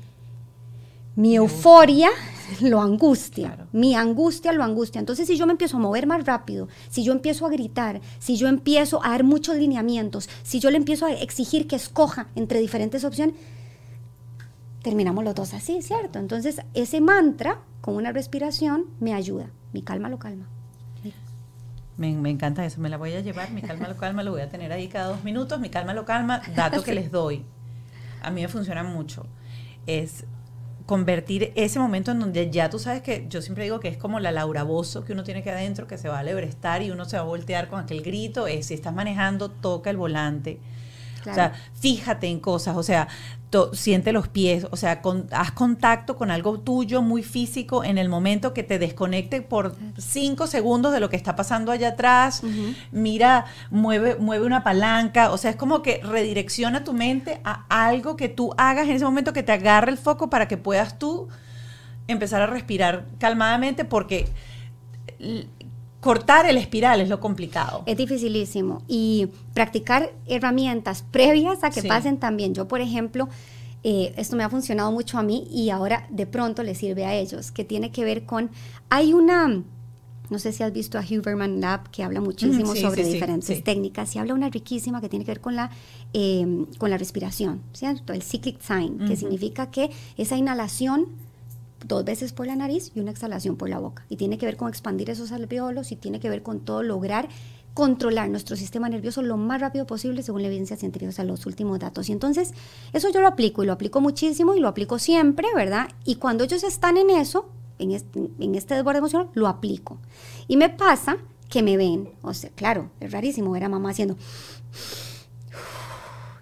mi 1.14 1.36
euforia 1.36 2.08
lo 2.62 2.80
angustia, 2.80 3.66
mi 3.72 3.94
angustia 3.94 4.52
lo 4.52 4.62
angustia. 4.62 4.98
Entonces, 4.98 5.26
si 5.26 5.36
yo 5.36 5.46
me 5.46 5.52
empiezo 5.52 5.76
a 5.76 5.80
mover 5.80 6.06
más 6.06 6.24
rápido, 6.24 6.68
si 6.88 7.04
yo 7.04 7.12
empiezo 7.12 7.44
a 7.44 7.50
gritar, 7.50 8.00
si 8.18 8.36
yo 8.36 8.48
empiezo 8.48 9.04
a 9.04 9.10
dar 9.10 9.22
muchos 9.22 9.56
lineamientos, 9.56 10.30
si 10.42 10.58
yo 10.58 10.70
le 10.70 10.78
empiezo 10.78 11.04
a 11.04 11.12
exigir 11.12 11.66
que 11.66 11.76
escoja 11.76 12.28
entre 12.34 12.60
diferentes 12.60 13.04
opciones, 13.04 13.34
terminamos 14.82 15.24
los 15.24 15.34
dos 15.34 15.54
así, 15.54 15.80
¿cierto? 15.82 16.18
Entonces, 16.18 16.60
ese 16.74 17.00
mantra 17.00 17.60
con 17.80 17.94
una 17.96 18.12
respiración 18.12 18.86
me 19.00 19.14
ayuda. 19.14 19.50
Mi 19.72 19.82
calma 19.82 20.08
lo 20.08 20.18
calma. 20.18 20.46
Me, 21.96 22.30
encanta 22.30 22.64
eso, 22.64 22.80
me 22.80 22.88
la 22.88 22.96
voy 22.96 23.12
a 23.12 23.20
llevar, 23.20 23.52
mi 23.52 23.62
calma 23.62 23.86
lo 23.86 23.96
calma, 23.96 24.22
lo 24.22 24.32
voy 24.32 24.40
a 24.40 24.48
tener 24.48 24.72
ahí 24.72 24.88
cada 24.88 25.08
dos 25.08 25.22
minutos, 25.24 25.60
mi 25.60 25.68
calma 25.68 25.94
lo 25.94 26.04
calma, 26.04 26.42
dato 26.56 26.82
que 26.82 26.94
les 26.94 27.12
doy. 27.12 27.44
A 28.22 28.30
mí 28.30 28.40
me 28.40 28.48
funciona 28.48 28.82
mucho. 28.82 29.26
Es 29.86 30.24
convertir 30.86 31.52
ese 31.54 31.78
momento 31.78 32.10
en 32.10 32.18
donde 32.18 32.50
ya 32.50 32.70
tú 32.70 32.78
sabes 32.78 33.02
que 33.02 33.26
yo 33.28 33.40
siempre 33.40 33.64
digo 33.64 33.78
que 33.78 33.88
es 33.88 33.98
como 33.98 34.20
la 34.20 34.32
Laura 34.32 34.62
Bozo 34.62 35.04
que 35.04 35.12
uno 35.12 35.22
tiene 35.22 35.42
que 35.42 35.50
adentro, 35.50 35.86
que 35.86 35.96
se 35.96 36.08
va 36.08 36.18
a 36.18 36.22
lebrestar 36.22 36.82
y 36.82 36.90
uno 36.90 37.04
se 37.04 37.16
va 37.16 37.22
a 37.22 37.26
voltear 37.26 37.68
con 37.68 37.78
aquel 37.78 38.02
grito, 38.02 38.46
es 38.46 38.66
si 38.66 38.74
estás 38.74 38.94
manejando, 38.94 39.50
toca 39.50 39.90
el 39.90 39.96
volante. 39.96 40.58
O 41.30 41.34
sea, 41.34 41.52
fíjate 41.74 42.26
en 42.26 42.40
cosas, 42.40 42.76
o 42.76 42.82
sea, 42.82 43.08
siente 43.72 44.12
los 44.12 44.28
pies, 44.28 44.66
o 44.70 44.76
sea, 44.76 45.02
haz 45.32 45.52
contacto 45.52 46.16
con 46.16 46.30
algo 46.30 46.58
tuyo 46.60 47.02
muy 47.02 47.22
físico 47.22 47.84
en 47.84 47.98
el 47.98 48.08
momento 48.08 48.54
que 48.54 48.62
te 48.62 48.78
desconecte 48.78 49.42
por 49.42 49.76
cinco 49.98 50.46
segundos 50.46 50.92
de 50.92 51.00
lo 51.00 51.10
que 51.10 51.16
está 51.16 51.36
pasando 51.36 51.70
allá 51.70 51.88
atrás. 51.88 52.42
Mira, 52.92 53.44
mueve, 53.70 54.16
mueve 54.16 54.46
una 54.46 54.64
palanca, 54.64 55.30
o 55.30 55.38
sea, 55.38 55.50
es 55.50 55.56
como 55.56 55.82
que 55.82 56.00
redirecciona 56.02 56.84
tu 56.84 56.92
mente 56.92 57.40
a 57.44 57.66
algo 57.68 58.16
que 58.16 58.28
tú 58.28 58.54
hagas 58.56 58.88
en 58.88 58.96
ese 58.96 59.04
momento 59.04 59.32
que 59.32 59.42
te 59.42 59.52
agarre 59.52 59.90
el 59.90 59.98
foco 59.98 60.30
para 60.30 60.48
que 60.48 60.56
puedas 60.56 60.98
tú 60.98 61.28
empezar 62.08 62.42
a 62.42 62.46
respirar 62.46 63.06
calmadamente 63.18 63.84
porque 63.84 64.28
cortar 66.02 66.46
el 66.46 66.56
espiral 66.56 67.00
es 67.00 67.08
lo 67.08 67.20
complicado. 67.20 67.84
Es 67.86 67.96
dificilísimo. 67.96 68.82
Y 68.88 69.28
practicar 69.54 70.12
herramientas 70.26 71.04
previas 71.08 71.62
a 71.62 71.70
que 71.70 71.84
pasen 71.84 72.18
también. 72.18 72.54
Yo, 72.54 72.66
por 72.66 72.80
ejemplo, 72.80 73.28
eh, 73.84 74.12
esto 74.16 74.34
me 74.34 74.42
ha 74.42 74.50
funcionado 74.50 74.90
mucho 74.90 75.16
a 75.16 75.22
mí 75.22 75.46
y 75.48 75.70
ahora 75.70 76.08
de 76.10 76.26
pronto 76.26 76.64
le 76.64 76.74
sirve 76.74 77.04
a 77.04 77.14
ellos, 77.14 77.52
que 77.52 77.64
tiene 77.64 77.92
que 77.92 78.04
ver 78.04 78.24
con, 78.24 78.50
hay 78.90 79.14
una, 79.14 79.62
no 80.28 80.38
sé 80.40 80.50
si 80.50 80.64
has 80.64 80.72
visto 80.72 80.98
a 80.98 81.02
Huberman 81.02 81.60
Lab, 81.60 81.88
que 81.92 82.02
habla 82.02 82.20
muchísimo 82.20 82.74
sobre 82.74 83.04
diferentes 83.04 83.62
técnicas, 83.62 84.16
y 84.16 84.18
habla 84.18 84.34
una 84.34 84.50
riquísima 84.50 85.00
que 85.00 85.08
tiene 85.08 85.24
que 85.24 85.30
ver 85.30 85.40
con 85.40 85.54
la, 85.54 85.70
em, 86.12 86.66
con 86.78 86.90
la 86.90 86.98
respiración, 86.98 87.62
¿cierto? 87.74 88.12
El 88.12 88.24
cyclic 88.24 88.60
sign, 88.60 89.06
que 89.06 89.14
significa 89.14 89.70
que 89.70 89.92
esa 90.16 90.36
inhalación 90.36 91.06
dos 91.92 92.04
veces 92.04 92.32
por 92.32 92.46
la 92.46 92.56
nariz 92.56 92.92
y 92.94 93.00
una 93.00 93.10
exhalación 93.10 93.56
por 93.56 93.68
la 93.68 93.78
boca. 93.78 94.04
Y 94.08 94.16
tiene 94.16 94.38
que 94.38 94.46
ver 94.46 94.56
con 94.56 94.68
expandir 94.68 95.10
esos 95.10 95.32
alveolos 95.32 95.92
y 95.92 95.96
tiene 95.96 96.20
que 96.20 96.30
ver 96.30 96.42
con 96.42 96.60
todo 96.60 96.82
lograr 96.82 97.28
controlar 97.74 98.28
nuestro 98.28 98.56
sistema 98.56 98.88
nervioso 98.88 99.22
lo 99.22 99.36
más 99.36 99.60
rápido 99.60 99.86
posible 99.86 100.22
según 100.22 100.42
la 100.42 100.48
evidencia 100.48 100.76
científica, 100.76 101.10
o 101.10 101.12
sea, 101.12 101.24
los 101.24 101.46
últimos 101.46 101.78
datos. 101.78 102.08
Y 102.08 102.12
entonces, 102.12 102.52
eso 102.92 103.10
yo 103.10 103.20
lo 103.20 103.28
aplico 103.28 103.62
y 103.62 103.66
lo 103.66 103.72
aplico 103.72 104.00
muchísimo 104.00 104.54
y 104.54 104.60
lo 104.60 104.68
aplico 104.68 104.98
siempre, 104.98 105.48
¿verdad? 105.54 105.88
Y 106.04 106.16
cuando 106.16 106.44
ellos 106.44 106.64
están 106.64 106.96
en 106.96 107.10
eso, 107.10 107.48
en 107.78 107.92
este, 107.92 108.30
en 108.38 108.54
este 108.54 108.74
desborde 108.74 108.98
emocional, 108.98 109.30
lo 109.34 109.48
aplico. 109.48 109.98
Y 110.48 110.56
me 110.56 110.68
pasa 110.68 111.16
que 111.48 111.62
me 111.62 111.76
ven, 111.76 112.10
o 112.22 112.34
sea, 112.34 112.50
claro, 112.50 112.90
es 113.00 113.10
rarísimo 113.10 113.50
ver 113.52 113.64
a 113.64 113.68
mamá 113.68 113.90
haciendo... 113.90 114.16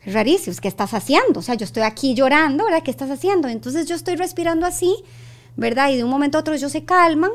Es 0.03 0.15
rarísimo, 0.15 0.57
¿qué 0.63 0.69
estás 0.69 0.95
haciendo? 0.95 1.41
O 1.41 1.43
sea, 1.43 1.57
yo 1.57 1.67
estoy 1.67 1.83
aquí 1.83 2.15
llorando, 2.15 2.65
¿verdad? 2.65 2.83
¿Qué 2.83 2.91
estás 2.91 3.11
haciendo? 3.11 3.49
Entonces 3.49 3.87
yo 3.87 3.95
estoy 3.95 4.17
respirando 4.17 4.65
así 4.65 4.97
¿verdad? 5.57 5.91
Y 5.91 5.97
de 5.97 6.05
un 6.05 6.11
momento 6.11 6.39
a 6.39 6.41
otro 6.41 6.55
ellos 6.55 6.73
se 6.73 6.85
calman, 6.85 7.31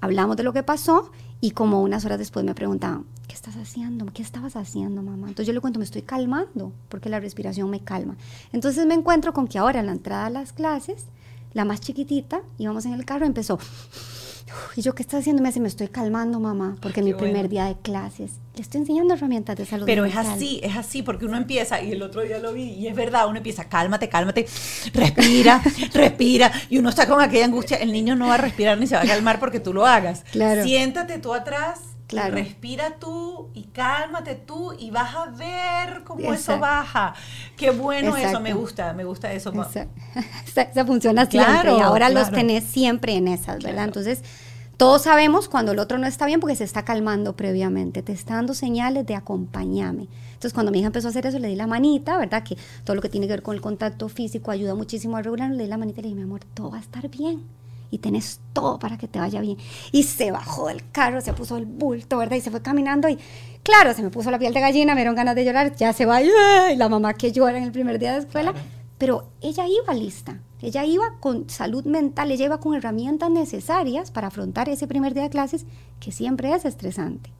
hablamos 0.00 0.36
de 0.36 0.42
lo 0.42 0.52
que 0.52 0.62
pasó 0.62 1.10
y 1.40 1.52
como 1.52 1.82
unas 1.82 2.04
horas 2.04 2.18
después 2.18 2.44
me 2.44 2.54
preguntaban, 2.54 3.06
¿qué 3.28 3.34
estás 3.34 3.56
haciendo? 3.56 4.06
¿Qué 4.06 4.22
estabas 4.22 4.56
haciendo, 4.56 5.02
mamá? 5.02 5.28
Entonces 5.28 5.46
yo 5.46 5.52
le 5.52 5.60
cuento, 5.60 5.78
me 5.78 5.84
estoy 5.84 6.02
calmando, 6.02 6.72
porque 6.88 7.08
la 7.08 7.20
respiración 7.20 7.70
me 7.70 7.80
calma. 7.80 8.16
Entonces 8.52 8.86
me 8.86 8.94
encuentro 8.94 9.32
con 9.32 9.48
que 9.48 9.58
ahora 9.58 9.80
en 9.80 9.86
la 9.86 9.92
entrada 9.92 10.26
a 10.26 10.30
las 10.30 10.52
clases, 10.52 11.06
la 11.52 11.64
más 11.64 11.80
chiquitita, 11.80 12.42
íbamos 12.58 12.86
en 12.86 12.92
el 12.94 13.04
carro, 13.04 13.26
empezó 13.26 13.58
y 14.76 14.82
yo, 14.82 14.94
¿qué 14.94 15.02
estás 15.02 15.20
haciendo? 15.20 15.42
Me 15.42 15.48
dice, 15.48 15.60
me 15.60 15.68
estoy 15.68 15.88
calmando, 15.88 16.40
mamá, 16.40 16.76
porque 16.80 17.00
es 17.00 17.06
mi 17.06 17.14
primer 17.14 17.48
día 17.48 17.66
de 17.66 17.76
clases. 17.76 18.32
Le 18.54 18.62
estoy 18.62 18.80
enseñando 18.80 19.14
herramientas 19.14 19.56
de 19.56 19.66
salud. 19.66 19.86
Pero 19.86 20.04
es 20.04 20.16
así, 20.16 20.60
es 20.62 20.76
así, 20.76 21.02
porque 21.02 21.24
uno 21.24 21.36
empieza, 21.36 21.80
y 21.82 21.92
el 21.92 22.02
otro 22.02 22.22
día 22.22 22.38
lo 22.38 22.52
vi, 22.52 22.64
y 22.64 22.86
es 22.86 22.94
verdad, 22.94 23.28
uno 23.28 23.38
empieza, 23.38 23.68
cálmate, 23.68 24.08
cálmate, 24.08 24.46
respira, 24.92 25.62
respira, 25.94 26.52
y 26.68 26.78
uno 26.78 26.90
está 26.90 27.06
con 27.06 27.20
aquella 27.20 27.44
angustia, 27.44 27.76
el 27.78 27.92
niño 27.92 28.16
no 28.16 28.28
va 28.28 28.34
a 28.34 28.38
respirar 28.38 28.78
ni 28.78 28.86
se 28.86 28.96
va 28.96 29.02
a 29.02 29.06
calmar 29.06 29.38
porque 29.38 29.60
tú 29.60 29.72
lo 29.72 29.86
hagas. 29.86 30.24
Claro. 30.32 30.62
Siéntate 30.64 31.18
tú 31.18 31.32
atrás 31.32 31.90
Respira 32.10 32.96
tú 32.98 33.50
y 33.54 33.64
cálmate 33.64 34.34
tú 34.34 34.72
y 34.78 34.90
vas 34.90 35.14
a 35.14 35.26
ver 35.26 36.02
cómo 36.04 36.32
eso 36.32 36.58
baja. 36.58 37.14
Qué 37.56 37.70
bueno 37.70 38.16
eso, 38.16 38.40
me 38.40 38.52
gusta, 38.52 38.92
me 38.92 39.04
gusta 39.04 39.32
eso. 39.32 39.52
Esa, 40.46 40.84
funciona 40.86 41.26
siempre 41.26 41.76
y 41.76 41.80
ahora 41.80 42.10
los 42.10 42.30
tenés 42.30 42.64
siempre 42.64 43.14
en 43.14 43.28
esas, 43.28 43.62
¿verdad? 43.62 43.84
Entonces, 43.84 44.22
todos 44.76 45.02
sabemos 45.02 45.48
cuando 45.48 45.72
el 45.72 45.78
otro 45.78 45.98
no 45.98 46.06
está 46.06 46.24
bien 46.26 46.40
porque 46.40 46.56
se 46.56 46.64
está 46.64 46.84
calmando 46.84 47.36
previamente, 47.36 48.02
te 48.02 48.12
está 48.12 48.36
dando 48.36 48.54
señales 48.54 49.04
de 49.06 49.14
acompañarme. 49.14 50.08
Entonces, 50.32 50.54
cuando 50.54 50.72
mi 50.72 50.78
hija 50.78 50.86
empezó 50.86 51.08
a 51.08 51.10
hacer 51.10 51.26
eso, 51.26 51.38
le 51.38 51.48
di 51.48 51.54
la 51.54 51.66
manita, 51.66 52.16
¿verdad? 52.16 52.42
Que 52.42 52.56
todo 52.84 52.96
lo 52.96 53.02
que 53.02 53.10
tiene 53.10 53.26
que 53.26 53.34
ver 53.34 53.42
con 53.42 53.54
el 53.54 53.60
contacto 53.60 54.08
físico 54.08 54.50
ayuda 54.50 54.74
muchísimo 54.74 55.18
a 55.18 55.22
regular, 55.22 55.50
le 55.50 55.64
di 55.64 55.68
la 55.68 55.76
manita 55.76 56.00
y 56.00 56.04
le 56.04 56.08
dije, 56.08 56.16
mi 56.16 56.22
amor, 56.22 56.40
todo 56.54 56.70
va 56.70 56.78
a 56.78 56.80
estar 56.80 57.08
bien 57.10 57.59
y 57.90 57.98
tenés 57.98 58.40
todo 58.52 58.78
para 58.78 58.98
que 58.98 59.08
te 59.08 59.18
vaya 59.18 59.40
bien. 59.40 59.58
Y 59.92 60.04
se 60.04 60.30
bajó 60.30 60.68
del 60.68 60.88
carro, 60.90 61.20
se 61.20 61.32
puso 61.32 61.56
el 61.56 61.66
bulto, 61.66 62.18
¿verdad? 62.18 62.36
Y 62.36 62.40
se 62.40 62.50
fue 62.50 62.62
caminando 62.62 63.08
y 63.08 63.18
claro, 63.62 63.92
se 63.94 64.02
me 64.02 64.10
puso 64.10 64.30
la 64.30 64.38
piel 64.38 64.54
de 64.54 64.60
gallina, 64.60 64.94
me 64.94 65.00
dieron 65.00 65.14
ganas 65.14 65.34
de 65.34 65.44
llorar, 65.44 65.74
ya 65.76 65.92
se 65.92 66.06
va, 66.06 66.22
y 66.22 66.30
la 66.76 66.88
mamá 66.88 67.14
que 67.14 67.32
llora 67.32 67.58
en 67.58 67.64
el 67.64 67.72
primer 67.72 67.98
día 67.98 68.12
de 68.12 68.20
escuela, 68.20 68.54
pero 68.98 69.30
ella 69.40 69.66
iba 69.66 69.94
lista, 69.94 70.40
ella 70.60 70.84
iba 70.84 71.18
con 71.20 71.48
salud 71.48 71.84
mental, 71.84 72.30
ella 72.30 72.46
iba 72.46 72.60
con 72.60 72.74
herramientas 72.74 73.30
necesarias 73.30 74.10
para 74.10 74.28
afrontar 74.28 74.68
ese 74.68 74.86
primer 74.86 75.14
día 75.14 75.24
de 75.24 75.30
clases 75.30 75.66
que 75.98 76.12
siempre 76.12 76.52
es 76.52 76.64
estresante. 76.64 77.32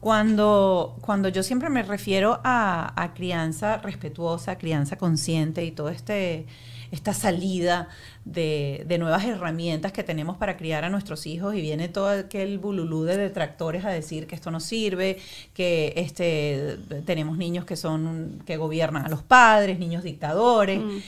Cuando, 0.00 0.96
cuando 1.00 1.28
yo 1.28 1.44
siempre 1.44 1.70
me 1.70 1.84
refiero 1.84 2.40
a, 2.42 3.00
a 3.00 3.14
crianza 3.14 3.76
respetuosa, 3.76 4.58
crianza 4.58 4.96
consciente 4.96 5.64
y 5.64 5.70
todo 5.70 5.90
este 5.90 6.46
esta 6.92 7.14
salida 7.14 7.88
de, 8.24 8.84
nuevas 9.00 9.24
herramientas 9.24 9.92
que 9.92 10.04
tenemos 10.04 10.36
para 10.36 10.56
criar 10.56 10.84
a 10.84 10.90
nuestros 10.90 11.26
hijos 11.26 11.54
y 11.56 11.62
viene 11.62 11.88
todo 11.88 12.08
aquel 12.08 12.58
bululú 12.58 13.04
de 13.04 13.16
detractores 13.16 13.84
a 13.84 13.90
decir 13.90 14.26
que 14.26 14.34
esto 14.34 14.50
no 14.50 14.60
sirve, 14.60 15.18
que 15.54 15.94
este, 15.96 16.76
tenemos 17.06 17.38
niños 17.38 17.64
que 17.64 17.76
son 17.76 18.42
que 18.46 18.58
gobiernan 18.58 19.06
a 19.06 19.08
los 19.08 19.22
padres, 19.22 19.78
niños 19.78 20.04
dictadores. 20.04 20.78
Mm. 20.78 20.98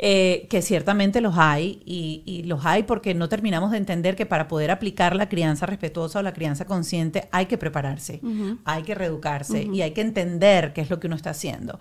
Eh, 0.00 0.48
que 0.50 0.60
ciertamente 0.60 1.20
los 1.20 1.38
hay 1.38 1.80
y, 1.86 2.42
los 2.46 2.66
hay 2.66 2.82
porque 2.82 3.14
no 3.14 3.28
terminamos 3.28 3.70
de 3.70 3.76
entender 3.76 4.16
que 4.16 4.26
para 4.26 4.48
poder 4.48 4.72
aplicar 4.72 5.14
la 5.14 5.28
crianza 5.28 5.66
respetuosa 5.66 6.18
o 6.18 6.22
la 6.22 6.32
crianza 6.32 6.64
consciente 6.64 7.28
hay 7.30 7.46
que 7.46 7.58
prepararse, 7.58 8.20
hay 8.64 8.82
que 8.82 8.96
reeducarse 8.96 9.62
y 9.72 9.82
hay 9.82 9.92
que 9.92 10.00
entender 10.00 10.72
qué 10.72 10.80
es 10.80 10.90
lo 10.90 10.98
que 10.98 11.06
uno 11.06 11.14
está 11.14 11.30
haciendo. 11.30 11.78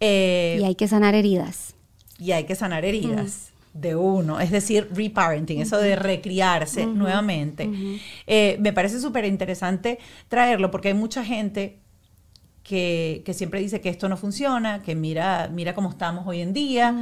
Eh, 0.00 0.58
y 0.60 0.64
hay 0.64 0.74
que 0.74 0.88
sanar 0.88 1.14
heridas 1.14 1.76
y 2.18 2.32
hay 2.32 2.44
que 2.44 2.54
sanar 2.54 2.84
heridas. 2.84 3.50
de 3.72 3.96
uno, 3.96 4.38
es 4.38 4.52
decir, 4.52 4.88
reparenting, 4.92 5.60
eso 5.60 5.78
de 5.78 5.96
recriarse 5.96 6.86
nuevamente. 6.86 7.68
Eh, 8.24 8.56
me 8.60 8.72
parece 8.72 9.00
súper 9.00 9.24
interesante 9.24 9.98
traerlo 10.28 10.70
porque 10.70 10.88
hay 10.88 10.94
mucha 10.94 11.24
gente 11.24 11.80
que, 12.62 13.22
que, 13.26 13.34
siempre 13.34 13.58
dice 13.58 13.80
que 13.80 13.88
esto 13.88 14.08
no 14.08 14.16
funciona, 14.16 14.80
que 14.80 14.94
mira, 14.94 15.50
mira 15.52 15.74
cómo 15.74 15.90
estamos 15.90 16.24
hoy 16.26 16.40
en 16.40 16.52
día. 16.52 16.94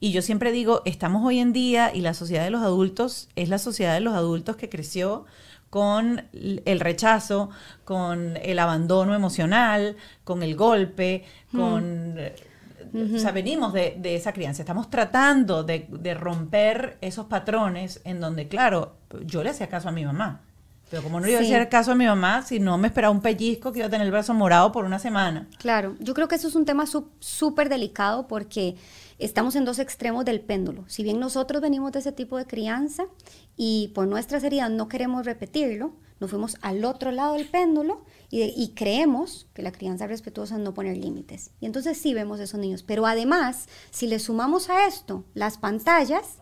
Y 0.00 0.12
yo 0.12 0.20
siempre 0.20 0.52
digo, 0.52 0.82
estamos 0.84 1.24
hoy 1.24 1.38
en 1.38 1.54
día 1.54 1.92
y 1.94 2.02
la 2.02 2.12
sociedad 2.12 2.44
de 2.44 2.50
los 2.50 2.60
adultos 2.60 3.30
es 3.34 3.48
la 3.48 3.58
sociedad 3.58 3.94
de 3.94 4.00
los 4.00 4.12
adultos 4.12 4.56
que 4.56 4.68
creció 4.68 5.24
con 5.70 6.24
el 6.32 6.80
rechazo, 6.80 7.50
con 7.84 8.36
el 8.42 8.58
abandono 8.58 9.14
emocional, 9.14 9.96
con 10.24 10.42
el 10.42 10.56
golpe, 10.56 11.24
con 11.52 12.16
o 12.94 13.18
sea, 13.18 13.32
venimos 13.32 13.72
de, 13.72 13.98
esa 14.02 14.32
crianza, 14.32 14.62
estamos 14.62 14.90
tratando 14.90 15.64
de, 15.64 16.14
romper 16.14 16.98
esos 17.00 17.26
patrones 17.26 18.00
en 18.04 18.20
donde, 18.20 18.48
claro, 18.48 18.96
yo 19.24 19.42
le 19.42 19.50
hacía 19.50 19.68
caso 19.68 19.88
a 19.88 19.92
mi 19.92 20.04
mamá. 20.04 20.42
Pero 20.90 21.02
como 21.02 21.20
no 21.20 21.26
le 21.26 21.32
iba 21.32 21.40
a 21.40 21.42
hacer 21.42 21.68
caso 21.68 21.92
a 21.92 21.94
mi 21.94 22.06
mamá, 22.06 22.42
si 22.42 22.60
no 22.60 22.78
me 22.78 22.88
esperaba 22.88 23.12
un 23.12 23.20
pellizco 23.20 23.72
que 23.72 23.80
iba 23.80 23.88
a 23.88 23.90
tener 23.90 24.06
el 24.06 24.10
brazo 24.10 24.32
morado 24.32 24.72
por 24.72 24.86
una 24.86 24.98
semana. 24.98 25.46
Claro, 25.58 25.96
yo 26.00 26.14
creo 26.14 26.28
que 26.28 26.36
eso 26.36 26.48
es 26.48 26.54
un 26.54 26.64
tema 26.64 26.84
súper 27.20 27.68
delicado 27.68 28.26
porque 28.26 28.76
estamos 29.18 29.56
en 29.56 29.64
dos 29.64 29.78
extremos 29.78 30.24
del 30.24 30.40
péndulo. 30.40 30.84
Si 30.88 31.02
bien 31.02 31.18
nosotros 31.20 31.60
venimos 31.60 31.92
de 31.92 32.00
ese 32.00 32.12
tipo 32.12 32.38
de 32.38 32.46
crianza 32.46 33.04
y 33.56 33.88
por 33.94 34.06
nuestras 34.06 34.44
heridas 34.44 34.70
no 34.70 34.88
queremos 34.88 35.26
repetirlo, 35.26 35.94
nos 36.20 36.30
fuimos 36.30 36.56
al 36.62 36.84
otro 36.84 37.12
lado 37.12 37.34
del 37.34 37.46
péndulo 37.46 38.04
y, 38.30 38.72
creemos 38.74 39.46
que 39.54 39.62
la 39.62 39.72
crianza 39.72 40.06
respetuosa 40.06 40.56
es 40.56 40.60
no 40.60 40.74
poner 40.74 40.96
límites. 40.96 41.52
Y 41.60 41.66
entonces 41.66 41.96
sí 41.96 42.12
vemos 42.12 42.40
esos 42.40 42.60
niños. 42.60 42.82
Pero 42.82 43.06
además, 43.06 43.68
si 43.90 44.06
le 44.06 44.18
sumamos 44.18 44.68
a 44.68 44.86
esto 44.86 45.24
las 45.34 45.58
pantallas... 45.58 46.38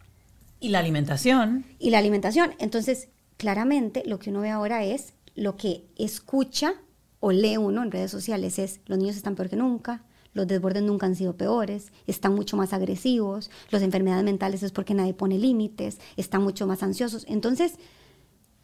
Y 0.58 0.70
la 0.70 0.78
alimentación. 0.78 1.66
Y 1.78 1.90
la 1.90 1.98
alimentación. 1.98 2.54
Entonces, 2.58 3.08
claramente 3.36 4.02
lo 4.06 4.18
que 4.18 4.30
uno 4.30 4.40
ve 4.40 4.50
ahora 4.50 4.84
es 4.84 5.12
lo 5.34 5.56
que 5.56 5.84
escucha 5.96 6.74
o 7.20 7.30
lee 7.30 7.56
uno 7.56 7.82
en 7.82 7.90
redes 7.90 8.10
sociales 8.10 8.58
es 8.58 8.80
los 8.86 8.98
niños 8.98 9.16
están 9.16 9.36
peor 9.36 9.50
que 9.50 9.56
nunca, 9.56 10.04
los 10.36 10.46
desbordes 10.46 10.82
nunca 10.82 11.06
han 11.06 11.16
sido 11.16 11.34
peores, 11.34 11.92
están 12.06 12.34
mucho 12.34 12.58
más 12.58 12.74
agresivos, 12.74 13.50
las 13.70 13.82
enfermedades 13.82 14.22
mentales 14.22 14.62
es 14.62 14.70
porque 14.70 14.92
nadie 14.92 15.14
pone 15.14 15.38
límites, 15.38 15.98
están 16.18 16.42
mucho 16.42 16.66
más 16.66 16.82
ansiosos. 16.82 17.24
Entonces, 17.26 17.78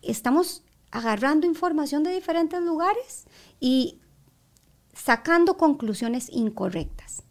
estamos 0.02 0.62
agarrando 0.90 1.46
información 1.46 2.02
de 2.02 2.12
diferentes 2.12 2.60
lugares 2.62 3.24
y 3.58 3.98
sacando 4.92 5.56
conclusiones 5.56 6.28
incorrectas. 6.30 7.22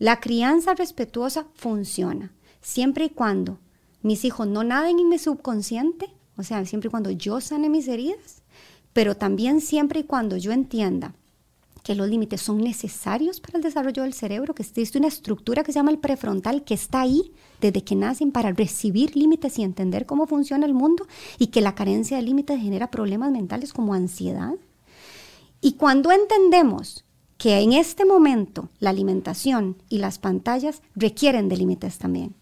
La 0.00 0.18
crianza 0.18 0.74
respetuosa 0.74 1.46
funciona 1.54 2.32
siempre 2.60 3.04
y 3.04 3.10
cuando 3.10 3.60
mis 4.02 4.24
hijos 4.24 4.48
no 4.48 4.64
naden 4.64 4.98
en 4.98 5.08
mi 5.08 5.18
subconsciente, 5.18 6.12
o 6.36 6.42
sea, 6.42 6.66
siempre 6.66 6.88
y 6.88 6.90
cuando 6.90 7.12
yo 7.12 7.40
sane 7.40 7.68
mis 7.68 7.86
heridas, 7.86 8.42
pero 8.92 9.16
también 9.16 9.60
siempre 9.60 10.00
y 10.00 10.04
cuando 10.04 10.36
yo 10.36 10.50
entienda 10.50 11.14
que 11.84 11.94
los 11.94 12.08
límites 12.08 12.40
son 12.40 12.58
necesarios 12.58 13.40
para 13.40 13.58
el 13.58 13.62
desarrollo 13.62 14.02
del 14.02 14.14
cerebro, 14.14 14.54
que 14.54 14.62
existe 14.62 14.96
una 14.96 15.06
estructura 15.06 15.62
que 15.62 15.70
se 15.70 15.78
llama 15.78 15.90
el 15.90 15.98
prefrontal 15.98 16.64
que 16.64 16.72
está 16.72 17.02
ahí 17.02 17.30
desde 17.60 17.84
que 17.84 17.94
nacen 17.94 18.32
para 18.32 18.52
recibir 18.52 19.14
límites 19.14 19.58
y 19.58 19.64
entender 19.64 20.06
cómo 20.06 20.26
funciona 20.26 20.64
el 20.64 20.72
mundo 20.72 21.06
y 21.38 21.48
que 21.48 21.60
la 21.60 21.74
carencia 21.74 22.16
de 22.16 22.22
límites 22.22 22.58
genera 22.58 22.90
problemas 22.90 23.30
mentales 23.30 23.74
como 23.74 23.92
ansiedad. 23.92 24.54
Y 25.60 25.74
cuando 25.74 26.10
entendemos 26.10 27.04
que 27.36 27.60
en 27.60 27.74
este 27.74 28.06
momento 28.06 28.70
la 28.80 28.88
alimentación 28.88 29.76
y 29.90 29.98
las 29.98 30.18
pantallas 30.18 30.80
requieren 30.94 31.50
de 31.50 31.58
límites 31.58 31.98
también. 31.98 32.34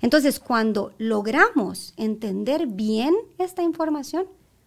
Entonces, 0.00 0.40
cuando 0.40 0.92
logramos 0.98 1.94
entender 1.96 2.66
bien 2.66 3.14
esta 3.38 3.62
información, 3.62 4.26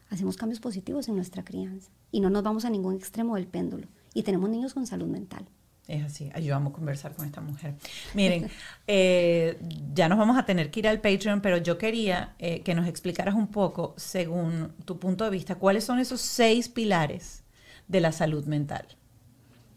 hacemos 0.09 0.38
cambios 0.38 0.61
positivos 0.61 1.09
en 1.09 1.17
nuestra 1.17 1.43
crianza 1.43 1.91
y 2.11 2.21
no 2.21 2.29
nos 2.29 2.43
vamos 2.43 2.63
a 2.63 2.69
ningún 2.69 2.95
extremo 2.95 3.36
del 3.36 3.47
péndulo 3.47 3.88
y 4.14 4.24
tenemos 4.24 4.49
niños 4.49 4.74
con 4.74 4.86
salud 4.88 5.07
mental. 5.07 5.45
Es 5.88 6.05
así, 6.05 6.30
ayudamos 6.34 6.72
a 6.72 6.76
conversar 6.76 7.14
con 7.16 7.26
esta 7.26 7.41
mujer. 7.41 7.76
Miren, 8.14 8.49
eh, 8.88 9.59
ya 9.93 10.07
nos 10.07 10.18
vamos 10.18 10.38
a 10.38 10.45
tener 10.45 10.72
que 10.72 10.80
ir 10.80 10.88
al 10.88 11.01
Patreon, 11.01 11.41
pero 11.41 11.57
yo 11.57 11.78
quería 11.78 12.36
eh, 12.39 12.62
que 12.62 12.76
nos 12.76 12.88
explicaras 12.88 13.36
un 13.36 13.47
poco, 13.47 13.93
según 13.97 14.74
tu 14.86 14.99
punto 14.99 15.24
de 15.24 15.32
vista, 15.32 15.55
cuáles 15.55 15.84
son 15.84 15.99
esos 15.99 16.22
seis 16.22 16.70
pilares 16.70 17.43
de 17.88 17.99
la 17.99 18.12
salud 18.12 18.45
mental. 18.45 18.86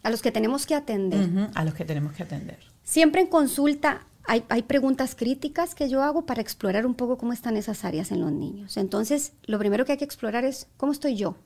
A 0.02 0.10
los 0.10 0.20
que 0.20 0.30
tenemos 0.30 0.66
que 0.66 0.74
atender. 0.74 1.50
a 1.54 1.64
los 1.64 1.74
que 1.74 1.84
tenemos 1.84 2.12
que 2.12 2.22
atender. 2.22 2.58
Siempre 2.84 3.22
en 3.22 3.26
consulta 3.26 4.06
hay, 4.26 4.44
hay, 4.50 4.62
preguntas 4.62 5.14
críticas 5.14 5.74
que 5.74 5.88
yo 5.88 6.02
hago 6.02 6.26
para 6.26 6.42
explorar 6.42 6.86
un 6.86 6.94
poco 6.94 7.16
cómo 7.16 7.32
están 7.32 7.56
esas 7.56 7.84
áreas 7.84 8.12
en 8.12 8.20
los 8.20 8.30
niños. 8.30 8.76
Entonces, 8.76 9.32
lo 9.46 9.58
primero 9.58 9.86
que 9.86 9.92
hay 9.92 9.98
que 9.98 10.04
explorar 10.04 10.44
es 10.44 10.68
cómo 10.76 10.92
estoy 10.92 11.16
yo, 11.16 11.36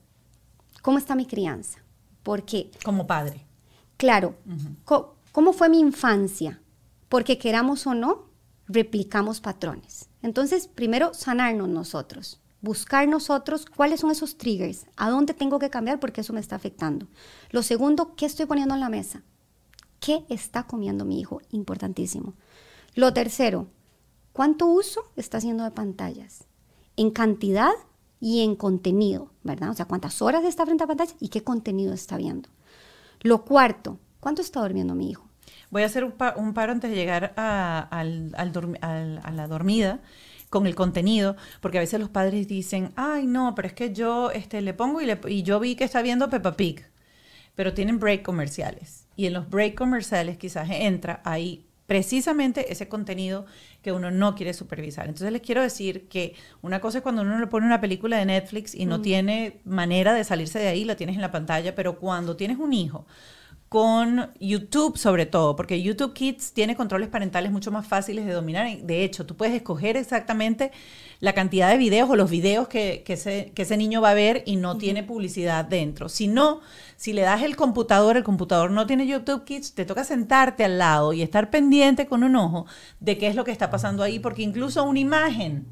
cómo 0.82 0.98
está 0.98 1.14
mi 1.14 1.26
crianza, 1.26 1.78
porque... 2.28 2.70
Como 2.84 3.06
padre. 3.06 3.46
Claro. 3.96 4.34
¿Cómo 5.32 5.54
fue 5.54 5.70
mi 5.70 5.80
infancia? 5.80 6.60
Porque 7.08 7.38
queramos 7.38 7.86
o 7.86 7.94
no, 7.94 8.26
replicamos 8.66 9.40
patrones. 9.40 10.10
Entonces, 10.20 10.68
primero, 10.68 11.14
sanarnos 11.14 11.70
nosotros. 11.70 12.38
Buscar 12.60 13.08
nosotros 13.08 13.64
cuáles 13.64 14.00
son 14.00 14.10
esos 14.10 14.36
triggers, 14.36 14.84
a 14.98 15.08
dónde 15.08 15.32
tengo 15.32 15.58
que 15.58 15.70
cambiar 15.70 16.00
porque 16.00 16.20
eso 16.20 16.34
me 16.34 16.40
está 16.40 16.54
afectando. 16.56 17.06
Lo 17.50 17.62
segundo, 17.62 18.14
¿qué 18.14 18.26
estoy 18.26 18.44
poniendo 18.44 18.74
en 18.74 18.80
la 18.80 18.90
mesa? 18.90 19.22
¿Qué 19.98 20.26
está 20.28 20.64
comiendo 20.64 21.06
mi 21.06 21.20
hijo? 21.20 21.40
Importantísimo. 21.50 22.34
Lo 22.94 23.14
tercero, 23.14 23.68
¿cuánto 24.34 24.66
uso 24.66 25.00
está 25.16 25.38
haciendo 25.38 25.64
de 25.64 25.70
pantallas? 25.70 26.44
En 26.94 27.10
cantidad 27.10 27.72
y 28.20 28.42
en 28.42 28.56
contenido, 28.56 29.30
¿verdad? 29.42 29.70
O 29.70 29.74
sea, 29.74 29.86
cuántas 29.86 30.20
horas 30.22 30.44
está 30.44 30.64
frente 30.64 30.84
a 30.84 30.86
pantalla 30.86 31.14
y 31.20 31.28
qué 31.28 31.42
contenido 31.42 31.92
está 31.92 32.16
viendo. 32.16 32.48
Lo 33.20 33.44
cuarto, 33.44 33.98
¿cuánto 34.20 34.42
está 34.42 34.60
durmiendo 34.60 34.94
mi 34.94 35.10
hijo? 35.10 35.28
Voy 35.70 35.82
a 35.82 35.86
hacer 35.86 36.04
un, 36.04 36.12
paro 36.12 36.72
antes 36.72 36.90
de 36.90 36.96
llegar 36.96 37.34
a, 37.36 38.04
la 38.04 39.48
dormida 39.48 40.00
con 40.48 40.66
el 40.66 40.74
contenido, 40.74 41.36
porque 41.60 41.78
a 41.78 41.82
veces 41.82 42.00
los 42.00 42.08
padres 42.08 42.48
dicen, 42.48 42.92
ay, 42.96 43.26
no, 43.26 43.54
pero 43.54 43.68
es 43.68 43.74
que 43.74 43.92
yo 43.92 44.30
este, 44.30 44.62
le 44.62 44.72
pongo 44.72 45.00
y, 45.02 45.10
y 45.28 45.42
yo 45.42 45.60
vi 45.60 45.76
que 45.76 45.84
está 45.84 46.00
viendo 46.00 46.30
Peppa 46.30 46.56
Pig, 46.56 46.86
pero 47.54 47.74
tienen 47.74 47.98
break 47.98 48.22
comerciales. 48.22 49.06
Y 49.14 49.26
en 49.26 49.34
los 49.34 49.50
break 49.50 49.74
comerciales 49.74 50.38
quizás 50.38 50.68
entra 50.70 51.20
ahí 51.24 51.67
precisamente 51.88 52.70
ese 52.70 52.86
contenido 52.86 53.46
que 53.80 53.92
uno 53.92 54.10
no 54.10 54.34
quiere 54.34 54.52
supervisar. 54.52 55.06
Entonces 55.06 55.32
les 55.32 55.40
quiero 55.40 55.62
decir 55.62 56.06
que 56.06 56.34
una 56.60 56.80
cosa 56.80 56.98
es 56.98 57.02
cuando 57.02 57.22
uno 57.22 57.40
le 57.40 57.46
pone 57.46 57.64
una 57.64 57.80
película 57.80 58.18
de 58.18 58.26
Netflix 58.26 58.74
y 58.74 58.84
no 58.84 58.98
mm. 58.98 59.02
tiene 59.02 59.60
manera 59.64 60.12
de 60.12 60.22
salirse 60.22 60.58
de 60.58 60.68
ahí, 60.68 60.84
la 60.84 60.96
tienes 60.96 61.16
en 61.16 61.22
la 61.22 61.32
pantalla, 61.32 61.74
pero 61.74 61.98
cuando 61.98 62.36
tienes 62.36 62.58
un 62.58 62.74
hijo 62.74 63.06
con 63.68 64.32
YouTube 64.40 64.96
sobre 64.96 65.26
todo, 65.26 65.54
porque 65.54 65.82
YouTube 65.82 66.14
Kids 66.14 66.52
tiene 66.52 66.74
controles 66.74 67.08
parentales 67.08 67.52
mucho 67.52 67.70
más 67.70 67.86
fáciles 67.86 68.24
de 68.24 68.32
dominar. 68.32 68.78
De 68.78 69.04
hecho, 69.04 69.26
tú 69.26 69.36
puedes 69.36 69.54
escoger 69.54 69.96
exactamente 69.96 70.72
la 71.20 71.34
cantidad 71.34 71.70
de 71.70 71.76
videos 71.76 72.08
o 72.08 72.16
los 72.16 72.30
videos 72.30 72.68
que, 72.68 73.02
que, 73.04 73.12
ese, 73.14 73.76
niño 73.76 74.00
va 74.00 74.10
a 74.10 74.14
ver 74.14 74.42
y 74.46 74.56
no 74.56 74.78
tiene 74.78 75.02
publicidad 75.02 75.64
dentro. 75.64 76.08
Si 76.08 76.28
no, 76.28 76.60
si 76.98 77.12
le 77.12 77.22
das 77.22 77.42
el 77.44 77.54
computador, 77.54 78.16
el 78.16 78.24
computador 78.24 78.72
no 78.72 78.84
tiene 78.88 79.06
YouTube 79.06 79.44
Kids, 79.44 79.72
te 79.74 79.84
toca 79.84 80.02
sentarte 80.02 80.64
al 80.64 80.78
lado 80.78 81.12
y 81.12 81.22
estar 81.22 81.48
pendiente 81.48 82.08
con 82.08 82.24
un 82.24 82.34
ojo 82.34 82.66
de 82.98 83.16
qué 83.16 83.28
es 83.28 83.36
lo 83.36 83.44
que 83.44 83.52
está 83.52 83.70
pasando 83.70 84.02
ahí, 84.02 84.18
porque 84.18 84.42
incluso 84.42 84.82
una 84.82 84.98
imagen 84.98 85.64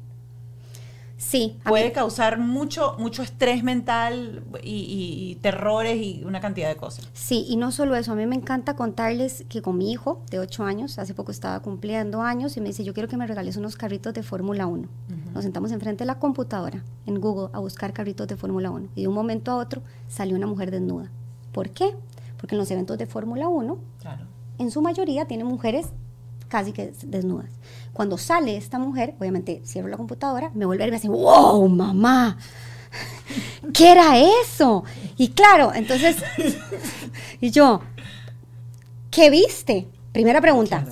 Sí. 1.17 1.57
Puede 1.67 1.91
causar 1.91 2.37
mucho, 2.37 2.95
mucho 2.99 3.23
estrés 3.23 3.63
mental 3.63 4.43
y, 4.63 5.37
terrores 5.41 5.97
y 5.97 6.23
una 6.23 6.39
cantidad 6.39 6.69
de 6.69 6.75
cosas. 6.75 7.09
Sí, 7.13 7.45
y 7.49 7.57
no 7.57 7.71
solo 7.71 7.95
eso, 7.95 8.11
a 8.11 8.15
mí 8.15 8.25
me 8.27 8.35
encanta 8.35 8.75
contarles 8.75 9.43
que 9.49 9.63
con 9.63 9.77
mi 9.77 9.91
hijo 9.91 10.21
de 10.29 10.39
8 10.39 10.63
años, 10.63 10.99
hace 10.99 11.15
poco 11.15 11.31
estaba 11.31 11.59
cumpliendo 11.61 12.21
años 12.21 12.55
y 12.55 12.61
me 12.61 12.67
dice, 12.67 12.83
yo 12.83 12.93
quiero 12.93 13.09
que 13.09 13.17
me 13.17 13.25
regales 13.25 13.57
unos 13.57 13.75
carritos 13.75 14.13
de 14.13 14.21
Fórmula 14.21 14.67
1. 14.67 14.87
Nos 15.33 15.43
sentamos 15.43 15.71
enfrente 15.71 16.03
de 16.03 16.07
la 16.07 16.19
computadora 16.19 16.83
en 17.05 17.19
Google 17.19 17.49
a 17.53 17.59
buscar 17.59 17.93
carritos 17.93 18.27
de 18.27 18.35
Fórmula 18.35 18.69
1 18.69 18.89
y 18.95 19.01
de 19.01 19.07
un 19.07 19.15
momento 19.15 19.51
a 19.51 19.55
otro 19.55 19.81
salió 20.07 20.35
una 20.35 20.47
mujer 20.47 20.69
desnuda. 20.69 21.11
¿Por 21.51 21.71
qué? 21.71 21.95
Porque 22.37 22.53
en 22.53 22.59
los 22.59 22.69
eventos 22.69 22.97
de 22.97 23.07
Fórmula 23.07 23.47
1, 23.47 23.77
en 24.59 24.71
su 24.71 24.81
mayoría 24.81 25.25
tienen 25.25 25.47
mujeres 25.47 25.87
casi 26.47 26.71
que 26.71 26.93
desnudas. 27.03 27.49
Cuando 27.93 28.17
sale 28.17 28.57
esta 28.57 28.79
mujer, 28.79 29.15
obviamente 29.19 29.61
cierro 29.65 29.87
la 29.87 29.97
computadora, 29.97 30.51
me 30.53 30.65
vuelve 30.65 30.85
y 30.85 30.91
me 30.91 30.97
dice, 30.97 31.09
wow, 31.09 31.67
mamá, 31.67 32.37
¿qué 33.73 33.91
era 33.91 34.17
eso? 34.17 34.83
Y 35.17 35.29
claro, 35.29 35.73
entonces, 35.73 36.17
y 37.41 37.51
yo, 37.51 37.81
¿qué 39.11 39.29
viste? 39.29 39.87
Primera 40.11 40.41
pregunta, 40.41 40.85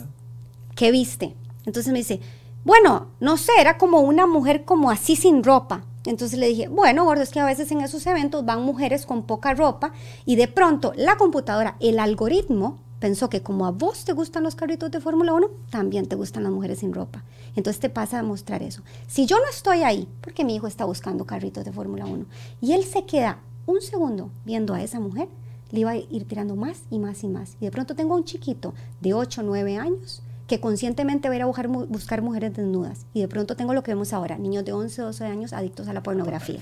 ¿qué 0.76 0.92
viste? 0.92 1.36
Entonces 1.66 1.92
me 1.92 2.00
dice, 2.00 2.20
bueno, 2.64 3.12
no 3.20 3.38
sé, 3.38 3.52
era 3.60 3.78
como 3.78 4.00
una 4.00 4.26
mujer 4.26 4.66
como 4.66 4.90
así 4.90 5.16
sin 5.16 5.44
ropa. 5.44 5.84
Entonces 6.06 6.38
le 6.38 6.48
dije, 6.48 6.68
bueno, 6.68 7.04
gordo, 7.04 7.24
es 7.24 7.32
que 7.32 7.40
a 7.40 7.46
veces 7.46 7.72
en 7.72 7.82
esos 7.82 8.06
eventos 8.06 8.46
van 8.46 8.64
mujeres 8.64 9.06
con 9.06 9.24
poca 9.24 9.54
ropa 9.54 9.92
y 10.26 10.36
de 10.36 10.48
pronto 10.48 10.94
la 10.96 11.18
computadora, 11.18 11.78
el 11.80 12.00
algoritmo 12.00 12.80
pensó 13.00 13.30
que 13.30 13.42
como 13.42 13.66
a 13.66 13.72
vos 13.72 14.06
te 14.06 14.14
gustan 14.14 14.44
los 14.44 14.56
carritos 14.56 14.92
de 14.92 15.00
Fórmula 15.00 15.34
1, 15.34 15.48
también 15.70 16.08
te 16.08 16.16
gustan 16.16 16.44
las 16.44 16.52
mujeres 16.52 16.80
sin 16.80 16.94
ropa. 16.94 17.24
Entonces 17.56 17.80
te 17.80 17.90
pasa 17.90 18.20
a 18.20 18.24
mostrar 18.24 18.64
eso. 18.64 18.82
Si 19.08 19.26
yo 19.26 19.38
no 19.38 19.50
estoy 19.50 19.84
ahí, 19.84 20.08
porque 20.22 20.44
mi 20.44 20.56
hijo 20.56 20.68
está 20.68 20.86
buscando 20.86 21.26
carritos 21.26 21.66
de 21.66 21.72
Fórmula 21.72 22.06
1, 22.06 22.26
y 22.62 22.74
él 22.74 22.84
se 22.84 23.06
queda 23.06 23.40
un 23.66 23.82
segundo 23.82 24.32
viendo 24.46 24.74
a 24.74 24.82
esa 24.82 25.00
mujer, 25.00 25.28
le 25.72 25.80
iba 25.82 25.92
a 25.92 25.98
ir 25.98 26.28
tirando 26.28 26.56
más 26.56 26.84
y 26.90 27.00
más 27.00 27.24
y 27.24 27.28
más. 27.28 27.58
Y 27.60 27.66
de 27.66 27.72
pronto 27.72 27.96
tengo 27.96 28.16
un 28.16 28.24
chiquito 28.24 28.74
de 29.02 29.14
8 29.14 29.42
o 29.42 29.44
9 29.44 29.78
años 29.78 30.22
que 30.48 30.60
conscientemente 30.60 31.28
va 31.28 31.34
a 31.34 31.38
ir 31.38 31.42
a 31.42 31.48
buscar, 31.48 31.68
buscar, 31.68 32.22
mujeres 32.22 32.54
desnudas. 32.54 33.08
Y 33.14 33.22
de 33.22 33.28
pronto 33.28 33.56
tengo 33.56 33.74
lo 33.74 33.82
que 33.82 33.92
vemos 33.92 34.14
ahora, 34.14 34.38
niños 34.38 34.64
de 34.64 34.74
11 34.74 35.02
o 35.02 35.06
12 35.06 35.26
años 35.26 35.54
adictos 35.54 35.88
a 35.88 35.94
la 35.94 36.04
pornografía. 36.04 36.62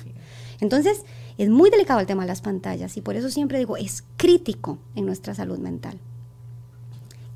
Entonces, 0.62 1.04
es 1.38 1.50
muy 1.50 1.70
delicado 1.70 2.00
el 2.00 2.06
tema 2.06 2.24
de 2.24 2.30
las 2.30 2.42
pantallas 2.42 2.96
y 2.96 3.02
por 3.02 3.16
eso 3.16 3.30
siempre 3.30 3.58
digo, 3.58 3.76
es 3.76 4.06
crítico 4.16 4.78
en 4.96 5.06
nuestra 5.06 5.36
salud 5.36 5.60
mental. 5.60 6.00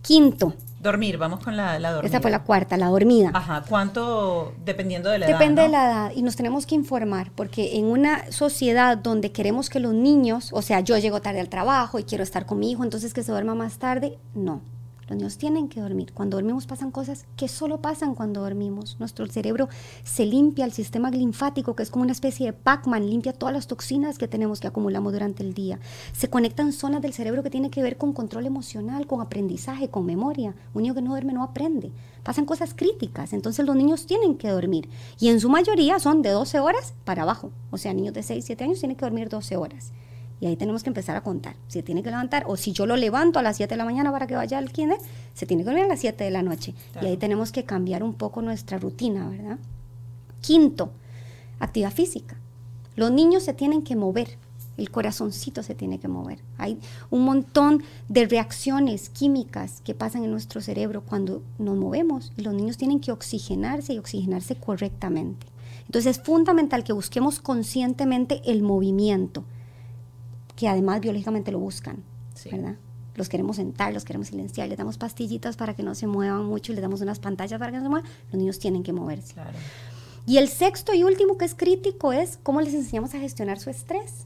Quinto. 0.08 0.54
Dormir, 0.80 1.18
vamos 1.18 1.42
con 1.42 1.58
la, 1.58 1.78
la 1.80 1.92
dormida. 1.92 2.08
Esa 2.08 2.22
fue 2.22 2.32
la 2.32 2.44
cuarta, 2.44 2.78
la 2.78 2.88
dormida. 2.88 3.32
Ajá, 3.34 3.62
¿cuánto? 3.68 4.54
Dependiendo 4.64 5.10
de 5.10 5.20
la 5.20 5.26
edad. 5.28 5.38
Depende 5.38 5.64
de 5.64 5.68
la 5.68 5.86
edad 5.86 6.12
y 6.16 6.22
nos 6.22 6.38
tenemos 6.38 6.66
que 6.66 6.76
informar, 6.76 7.32
porque 7.36 7.78
en 7.78 7.88
una 7.88 8.32
sociedad 8.32 8.98
donde 8.98 9.34
queremos 9.34 9.70
que 9.70 9.82
los 9.82 9.94
niños, 9.94 10.52
o 10.54 10.62
sea, 10.62 10.80
yo 10.80 10.98
llego 10.98 11.20
tarde 11.22 11.42
al 11.42 11.50
trabajo 11.50 12.00
y 12.00 12.04
quiero 12.04 12.24
estar 12.24 12.46
con 12.46 12.60
mi 12.60 12.72
hijo, 12.72 12.86
entonces 12.86 13.14
que 13.14 13.22
se 13.22 13.34
duerma 13.34 13.54
más 13.54 13.80
tarde, 13.80 14.18
no. 14.34 14.62
Los 15.08 15.18
niños 15.18 15.38
tienen 15.38 15.70
que 15.70 15.80
dormir. 15.80 16.12
Cuando 16.14 16.36
dormimos 16.36 16.68
pasan 16.68 16.92
cosas 16.92 17.26
que 17.38 17.48
solo 17.48 17.82
pasan 17.82 18.14
cuando 18.14 18.42
dormimos. 18.42 18.98
Nuestro 19.00 19.26
cerebro 19.28 19.70
se 20.04 20.26
limpia, 20.26 20.66
el 20.66 20.74
sistema 20.74 21.10
linfático, 21.10 21.76
que 21.76 21.84
es 21.84 21.92
como 21.92 22.04
una 22.04 22.12
especie 22.12 22.48
de 22.48 22.54
Pac-Man, 22.54 23.10
limpia 23.10 23.32
todas 23.32 23.56
las 23.56 23.68
toxinas 23.68 24.18
que 24.18 24.28
tenemos 24.28 24.60
que 24.60 24.68
acumulamos 24.68 25.14
durante 25.14 25.44
el 25.44 25.54
día. 25.54 25.80
Se 26.12 26.30
conectan 26.30 26.74
zonas 26.74 27.02
del 27.02 27.14
cerebro 27.14 27.42
que 27.42 27.50
tienen 27.50 27.72
que 27.72 27.82
ver 27.82 27.98
con 27.98 28.12
control 28.12 28.46
emocional, 28.46 29.08
con 29.08 29.22
aprendizaje, 29.22 29.90
con 29.90 30.06
memoria. 30.06 30.56
Un 30.74 30.84
niño 30.84 30.94
que 30.94 31.02
no 31.02 31.12
duerme 31.12 31.32
no 31.32 31.44
aprende. 31.44 31.92
Pasan 32.24 32.46
cosas 32.46 32.74
críticas, 32.74 33.32
entonces 33.32 33.66
los 33.66 33.78
niños 33.78 34.08
tienen 34.08 34.38
que 34.38 34.50
dormir. 34.50 34.90
Y 35.20 35.30
en 35.30 35.40
su 35.40 35.48
mayoría 35.48 36.00
son 36.00 36.22
de 36.22 36.32
12 36.32 36.60
horas 36.60 36.94
para 37.06 37.24
abajo. 37.24 37.52
O 37.72 37.78
sea, 37.78 37.94
niños 37.94 38.14
de 38.14 38.24
6, 38.24 38.44
7 38.44 38.66
años 38.66 38.80
tienen 38.80 38.98
que 38.98 39.06
dormir 39.06 39.30
12 39.30 39.56
horas. 39.56 39.94
Y 40.40 40.46
ahí 40.46 40.56
tenemos 40.56 40.84
que 40.84 40.90
empezar 40.90 41.16
a 41.16 41.22
contar. 41.22 41.56
Se 41.68 41.82
tiene 41.82 42.04
que 42.04 42.12
levantar, 42.12 42.44
o 42.48 42.58
si 42.58 42.72
yo 42.72 42.86
lo 42.86 42.96
levanto 42.96 43.40
a 43.40 43.42
las 43.42 43.58
7 43.58 43.74
de 43.74 43.78
la 43.78 43.86
mañana 43.86 44.12
para 44.12 44.28
que 44.28 44.36
vaya 44.36 44.58
al 44.60 44.72
kinder, 44.72 45.00
se 45.34 45.46
tiene 45.46 45.64
que 45.64 45.70
dormir 45.70 45.86
a 45.86 45.88
las 45.88 46.00
7 46.00 46.24
de 46.24 46.32
la 46.32 46.44
noche. 46.44 46.76
Y 47.02 47.06
ahí 47.06 47.18
tenemos 47.18 47.52
que 47.52 47.64
cambiar 47.64 48.04
un 48.04 48.14
poco 48.14 48.42
nuestra 48.42 48.78
rutina, 48.78 49.28
¿verdad? 49.28 49.58
Quinto, 50.42 50.92
actividad 51.60 51.92
física. 51.92 52.38
Los 52.96 53.12
niños 53.12 53.44
se 53.44 53.54
tienen 53.54 53.82
que 53.82 53.96
mover. 53.96 54.38
el 54.78 54.92
corazoncito 54.92 55.64
se 55.64 55.76
tiene 55.76 56.00
que 56.00 56.08
mover. 56.08 56.40
Hay 56.58 56.80
un 57.10 57.26
montón 57.26 57.84
de 58.10 58.28
reacciones 58.28 59.10
químicas 59.10 59.82
que 59.84 59.96
pasan 59.96 60.24
en 60.24 60.32
nuestro 60.32 60.62
cerebro 60.62 61.02
cuando 61.02 61.42
nos 61.58 61.76
movemos 61.76 62.32
y 62.38 62.44
los 62.44 62.54
niños 62.54 62.78
tienen 62.78 63.00
que 63.00 63.12
oxigenarse 63.12 63.94
y 63.94 63.98
oxigenarse 63.98 64.56
correctamente. 64.56 65.48
Entonces 65.86 66.18
es 66.18 66.24
fundamental 66.24 66.84
que 66.84 66.94
busquemos 66.94 67.40
conscientemente 67.40 68.42
el 68.46 68.62
movimiento, 68.62 69.44
que 70.58 70.68
además 70.68 71.00
biológicamente 71.00 71.52
lo 71.54 71.60
buscan, 71.60 72.04
¿verdad? 72.52 72.76
Los 73.16 73.30
queremos 73.30 73.56
sentar, 73.56 73.94
los 73.94 74.04
queremos 74.04 74.28
silenciar, 74.28 74.68
les 74.68 74.78
damos 74.78 74.98
pastillitas 74.98 75.56
para 75.56 75.76
que 75.76 75.84
no 75.84 75.96
se 75.96 76.08
muevan 76.08 76.46
mucho 76.46 76.72
y 76.72 76.76
les 76.76 76.82
damos 76.82 77.00
unas 77.02 77.20
pantallas 77.20 77.60
para 77.60 77.72
que 77.72 77.78
no 77.78 77.84
se 77.84 77.90
muevan. 77.90 78.10
Los 78.32 78.40
niños 78.40 78.60
tienen 78.60 78.84
que 78.84 78.92
moverse. 78.92 79.36
Y 80.26 80.38
el 80.38 80.50
sexto 80.50 80.94
y 80.94 81.04
último 81.04 81.38
que 81.38 81.46
es 81.46 81.56
crítico 81.56 82.12
es 82.12 82.40
cómo 82.42 82.60
les 82.60 82.74
enseñamos 82.74 83.14
a 83.14 83.20
gestionar 83.20 83.60
su 83.60 83.70
estrés. 83.70 84.26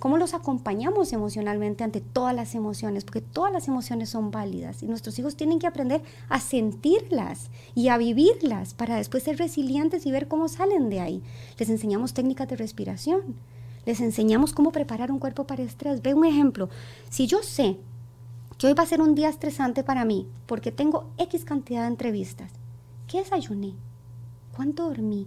¿Cómo 0.00 0.16
los 0.16 0.34
acompañamos 0.34 1.12
emocionalmente 1.12 1.84
ante 1.84 2.00
todas 2.00 2.34
las 2.34 2.54
emociones? 2.54 3.04
Porque 3.04 3.20
todas 3.20 3.52
las 3.52 3.66
emociones 3.66 4.08
son 4.08 4.30
válidas 4.30 4.82
y 4.82 4.86
nuestros 4.86 5.18
hijos 5.18 5.36
tienen 5.36 5.58
que 5.58 5.66
aprender 5.66 6.02
a 6.28 6.40
sentirlas 6.40 7.50
y 7.74 7.88
a 7.88 7.98
vivirlas 7.98 8.74
para 8.74 8.96
después 8.96 9.22
ser 9.24 9.38
resilientes 9.38 10.06
y 10.06 10.12
ver 10.12 10.28
cómo 10.28 10.48
salen 10.48 10.90
de 10.90 11.00
ahí. 11.00 11.22
Les 11.58 11.68
enseñamos 11.68 12.14
técnicas 12.14 12.48
de 12.48 12.56
respiración, 12.56 13.36
les 13.88 14.00
enseñamos 14.02 14.52
cómo 14.52 14.70
preparar 14.70 15.10
un 15.10 15.18
cuerpo 15.18 15.46
para 15.46 15.62
estrés. 15.62 16.02
Ve 16.02 16.12
un 16.12 16.26
ejemplo, 16.26 16.68
si 17.08 17.26
yo 17.26 17.42
sé 17.42 17.78
que 18.58 18.66
hoy 18.66 18.74
va 18.74 18.82
a 18.82 18.86
ser 18.86 19.00
un 19.00 19.14
día 19.14 19.30
estresante 19.30 19.82
para 19.82 20.04
mí 20.04 20.28
porque 20.44 20.70
tengo 20.70 21.08
X 21.16 21.46
cantidad 21.46 21.80
de 21.82 21.88
entrevistas, 21.88 22.52
¿qué 23.06 23.20
desayuné? 23.20 23.72
¿Cuánto 24.54 24.88
dormí? 24.88 25.26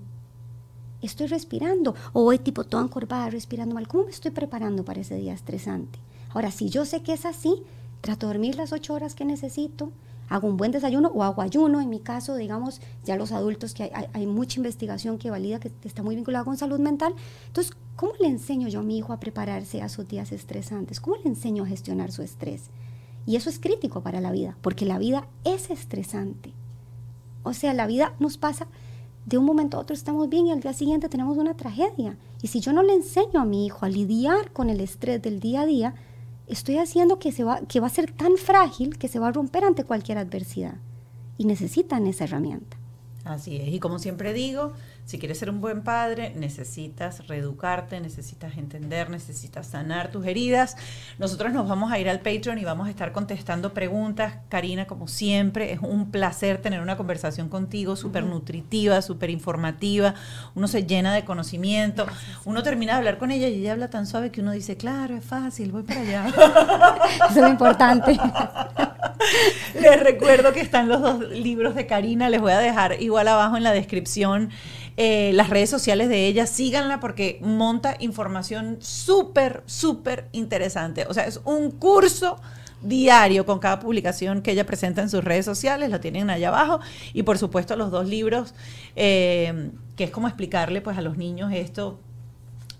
estoy 1.02 1.26
respirando 1.26 1.96
o 2.14 2.24
voy 2.26 2.38
tipo 2.38 2.64
toda 2.64 2.84
encorvada 2.84 3.32
respirando 3.32 3.74
mal. 3.74 3.88
¿Cómo 3.88 4.04
me 4.04 4.12
estoy 4.12 4.30
preparando 4.30 4.86
para 4.86 5.02
ese 5.02 5.16
día 5.16 5.34
estresante? 5.34 5.98
Ahora, 6.30 6.52
si 6.52 6.70
yo 6.70 6.86
sé 6.86 7.02
que 7.02 7.14
es 7.14 7.26
así, 7.26 7.64
trato 8.02 8.28
de 8.28 8.34
dormir 8.34 8.56
las 8.58 8.72
ocho 8.72 8.94
horas 8.94 9.16
que 9.16 9.26
necesito, 9.26 9.92
hago 10.30 10.48
un 10.48 10.58
buen 10.58 10.72
desayuno 10.72 11.08
o 11.16 11.24
hago 11.24 11.42
ayuno, 11.42 11.82
en 11.82 11.90
mi 11.90 12.00
caso, 12.00 12.36
digamos, 12.36 12.80
ya 13.04 13.16
los 13.16 13.32
adultos, 13.32 13.74
que 13.74 13.92
hay, 14.14 14.28
mucha 14.28 14.60
investigación 14.60 15.18
que 15.18 15.32
valida 15.32 15.60
que 15.60 15.72
está 15.84 16.04
muy 16.04 16.16
vinculada 16.16 16.46
con 16.46 16.56
salud 16.56 16.80
mental. 16.80 17.16
Entonces, 17.48 17.76
¿cómo 17.96 18.14
le 18.20 18.28
enseño 18.28 18.68
yo 18.68 18.80
a 18.80 18.84
mi 18.84 18.98
hijo 18.98 19.14
a 19.14 19.20
prepararse 19.20 19.82
a 19.82 19.90
sus 19.90 20.08
días 20.08 20.32
estresantes? 20.32 21.00
¿Cómo 21.00 21.18
le 21.18 21.30
enseño 21.30 21.64
a 21.64 21.68
gestionar 21.68 22.12
su 22.12 22.22
estrés? 22.22 22.70
Y 23.26 23.36
eso 23.36 23.50
es 23.50 23.60
crítico 23.60 24.02
para 24.02 24.22
la 24.22 24.32
vida, 24.32 24.58
porque 24.62 24.86
la 24.86 24.98
vida 24.98 25.28
es 25.44 25.70
estresante. 25.70 26.54
O 27.44 27.54
sea, 27.54 27.74
la 27.74 27.88
vida 27.88 28.14
nos 28.20 28.38
pasa 28.38 28.68
de 29.26 29.38
un 29.38 29.46
momento 29.46 29.78
a 29.78 29.80
otro 29.80 29.96
estamos 29.96 30.30
bien 30.30 30.48
y 30.48 30.52
al 30.52 30.62
día 30.62 30.74
siguiente 30.74 31.10
tenemos 31.10 31.38
una 31.38 31.56
tragedia. 31.56 32.18
Y 32.42 32.48
si 32.48 32.60
yo 32.60 32.74
no 32.74 32.84
le 32.84 32.94
enseño 32.94 33.40
a 33.40 33.46
mi 33.46 33.66
hijo 33.66 33.86
a 33.86 33.90
lidiar 33.90 34.52
con 34.52 34.70
el 34.70 34.82
estrés 34.82 35.22
del 35.22 35.40
día 35.40 35.62
a 35.62 35.66
día, 35.66 35.96
estoy 36.48 36.78
haciendo 36.78 37.20
que, 37.20 37.32
se 37.32 37.44
va, 37.44 37.62
que 37.62 37.80
va 37.80 37.88
a 37.88 37.92
ser 37.92 38.12
tan 38.12 38.38
frágil 38.38 38.98
que 38.98 39.08
se 39.08 39.20
va 39.20 39.28
a 39.28 39.32
romper 39.32 39.64
ante 39.64 39.84
cualquier 39.84 40.18
adversidad. 40.18 40.76
Y 41.38 41.46
necesitan 41.46 42.08
esa 42.08 42.24
herramienta. 42.24 42.78
Así 43.24 43.58
es. 43.58 43.70
Y 43.70 43.80
como 43.80 44.00
siempre 44.00 44.34
digo, 44.34 44.74
si 45.12 45.20
quieres 45.20 45.40
ser 45.40 45.50
un 45.50 45.60
buen 45.60 45.82
padre, 45.84 46.32
necesitas 46.38 47.28
reeducarte, 47.28 48.00
necesitas 48.00 48.56
entender, 48.58 49.10
necesitas 49.10 49.68
sanar 49.68 50.10
tus 50.10 50.26
heridas. 50.26 50.78
Nosotros 51.20 51.52
nos 51.52 51.68
vamos 51.68 51.92
a 51.92 52.00
ir 52.00 52.10
al 52.10 52.22
Patreon 52.22 52.58
y 52.60 52.64
vamos 52.64 52.88
a 52.88 52.92
estar 52.92 53.12
contestando 53.12 53.74
preguntas. 53.74 54.36
Karina, 54.48 54.88
como 54.88 55.10
siempre, 55.10 55.74
es 55.74 55.82
un 55.82 56.12
placer 56.12 56.62
tener 56.62 56.80
una 56.80 56.96
conversación 56.96 57.50
contigo, 57.50 57.98
súper 57.98 58.24
nutritiva, 58.24 59.02
súper 59.02 59.32
informativa. 59.32 60.16
Uno 60.56 60.70
se 60.70 60.86
llena 60.86 61.14
de 61.14 61.26
conocimiento. 61.26 62.06
Uno 62.46 62.64
termina 62.64 62.94
de 62.94 63.00
hablar 63.00 63.18
con 63.18 63.32
ella 63.32 63.50
y 63.50 63.56
ella 63.56 63.74
habla 63.74 63.90
tan 63.90 64.08
suave 64.08 64.32
que 64.32 64.40
uno 64.40 64.54
dice, 64.54 64.78
claro, 64.78 65.18
es 65.18 65.26
fácil, 65.26 65.74
voy 65.74 65.84
para 65.84 66.00
allá. 66.00 66.28
Eso 67.16 67.28
es 67.28 67.36
lo 67.36 67.50
importante. 67.50 68.18
Les 69.82 70.02
recuerdo 70.02 70.54
que 70.54 70.62
están 70.62 70.88
los 70.88 71.02
dos 71.02 71.30
libros 71.30 71.76
de 71.76 71.86
Karina, 71.86 72.30
les 72.30 72.42
voy 72.42 72.52
a 72.52 72.60
dejar 72.60 73.02
igual 73.02 73.28
abajo 73.28 73.58
en 73.58 73.64
la 73.64 73.72
descripción 73.72 74.50
eh, 75.04 75.34
las 75.34 75.50
redes 75.50 75.68
sociales 75.68 76.10
de 76.10 76.28
ella, 76.28 76.46
síganla 76.46 77.00
porque 77.00 77.40
monta 77.42 77.96
información 77.98 78.78
súper, 78.82 79.64
súper 79.66 80.28
interesante. 80.32 81.08
O 81.10 81.14
sea, 81.16 81.26
es 81.26 81.42
un 81.44 81.72
curso 81.72 82.40
diario 82.84 83.48
con 83.48 83.58
cada 83.58 83.80
publicación 83.80 84.44
que 84.44 84.52
ella 84.52 84.68
presenta 84.68 85.02
en 85.02 85.10
sus 85.10 85.24
redes 85.24 85.44
sociales, 85.44 85.90
lo 85.90 86.00
tienen 86.00 86.30
allá 86.30 86.50
abajo. 86.50 86.82
Y 87.14 87.24
por 87.24 87.40
supuesto 87.40 87.76
los 87.76 87.90
dos 87.90 88.08
libros, 88.08 88.54
eh, 88.96 89.72
que 89.96 90.04
es 90.04 90.12
como 90.12 90.28
explicarle 90.28 90.82
pues 90.82 91.00
a 91.00 91.02
los 91.02 91.18
niños 91.18 91.52
esto 91.52 92.00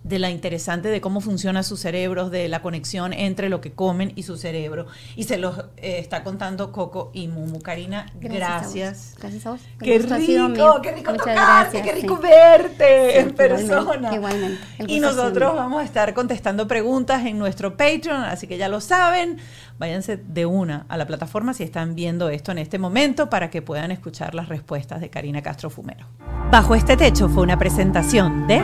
de 0.04 0.20
la 0.20 0.30
interesante 0.30 0.90
de 0.90 1.00
cómo 1.00 1.22
funciona 1.22 1.64
su 1.64 1.78
cerebro, 1.78 2.30
de 2.30 2.48
la 2.48 2.62
conexión 2.62 3.14
entre 3.14 3.50
lo 3.50 3.62
que 3.62 3.72
comen 3.72 4.14
y 4.16 4.24
su 4.24 4.38
cerebro. 4.38 4.88
Y 5.16 5.24
se 5.24 5.38
los 5.38 5.60
eh, 5.78 6.00
está 6.00 6.24
contando 6.24 6.72
Coco 6.72 7.12
y 7.14 7.28
Mumu. 7.28 7.60
Karina, 7.62 8.08
gracias. 8.20 9.16
Gracias 9.20 9.46
a 9.46 9.52
vos. 9.52 9.62
Qué 9.80 10.00
rico, 10.00 10.82
qué 10.82 10.92
rico 10.92 11.14
tocarte, 11.14 11.82
qué 11.82 11.92
rico 11.94 12.18
verte 12.18 13.20
en 13.20 13.34
persona. 13.34 14.14
Igualmente. 14.14 14.62
Y 14.88 15.00
nosotros 15.00 15.56
vamos 15.56 15.82
a 15.82 15.86
estar 15.86 16.14
contestando 16.14 16.68
preguntas 16.68 17.26
en 17.26 17.38
nuestro 17.38 17.78
Patreon, 17.78 18.24
así 18.24 18.48
que 18.48 18.58
ya 18.58 18.70
lo 18.70 18.82
saben. 18.82 19.38
Váyanse 19.78 20.18
de 20.18 20.46
una 20.46 20.86
a 20.90 20.98
la 20.98 21.08
plataforma 21.08 21.54
si 21.54 21.64
están 21.64 21.96
viendo 21.96 22.30
esto 22.30 22.52
en 22.52 22.60
este 22.60 22.78
momento 22.78 23.30
para 23.30 23.50
que 23.50 23.62
puedan 23.62 23.92
escuchar 23.92 24.36
las 24.36 24.48
respuestas 24.50 25.02
de 25.02 25.10
Karina 25.10 25.42
Castro 25.42 25.70
Fumero. 25.70 26.06
Bajo 26.52 26.76
este 26.76 26.98
techo 26.98 27.30
fue 27.30 27.44
una 27.44 27.58
presentación 27.58 28.48
de 28.48 28.62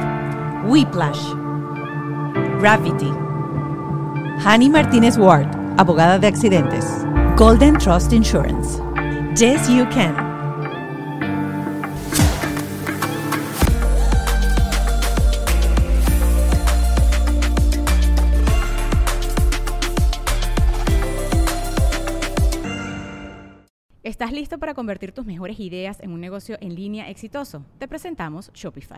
Whiplash, 0.66 1.20
Gravity, 2.60 3.12
Hani 4.44 4.70
Martínez 4.70 5.18
Ward, 5.18 5.48
abogada 5.78 6.20
de 6.20 6.28
accidentes, 6.28 6.86
Golden 7.38 7.78
Trust 7.78 8.14
Insurance, 8.14 8.82
Yes 9.36 9.68
You 9.70 9.88
Can. 9.90 10.28
¿Estás 24.04 24.32
listo 24.32 24.58
para 24.58 24.74
convertir 24.74 25.12
tus 25.12 25.26
mejores 25.26 25.60
ideas 25.60 26.00
en 26.00 26.12
un 26.12 26.22
negocio 26.22 26.58
en 26.62 26.76
línea 26.76 27.10
exitoso? 27.10 27.66
Te 27.78 27.88
presentamos 27.88 28.52
Shopify. 28.54 28.98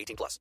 18 0.00 0.16
plus. 0.16 0.40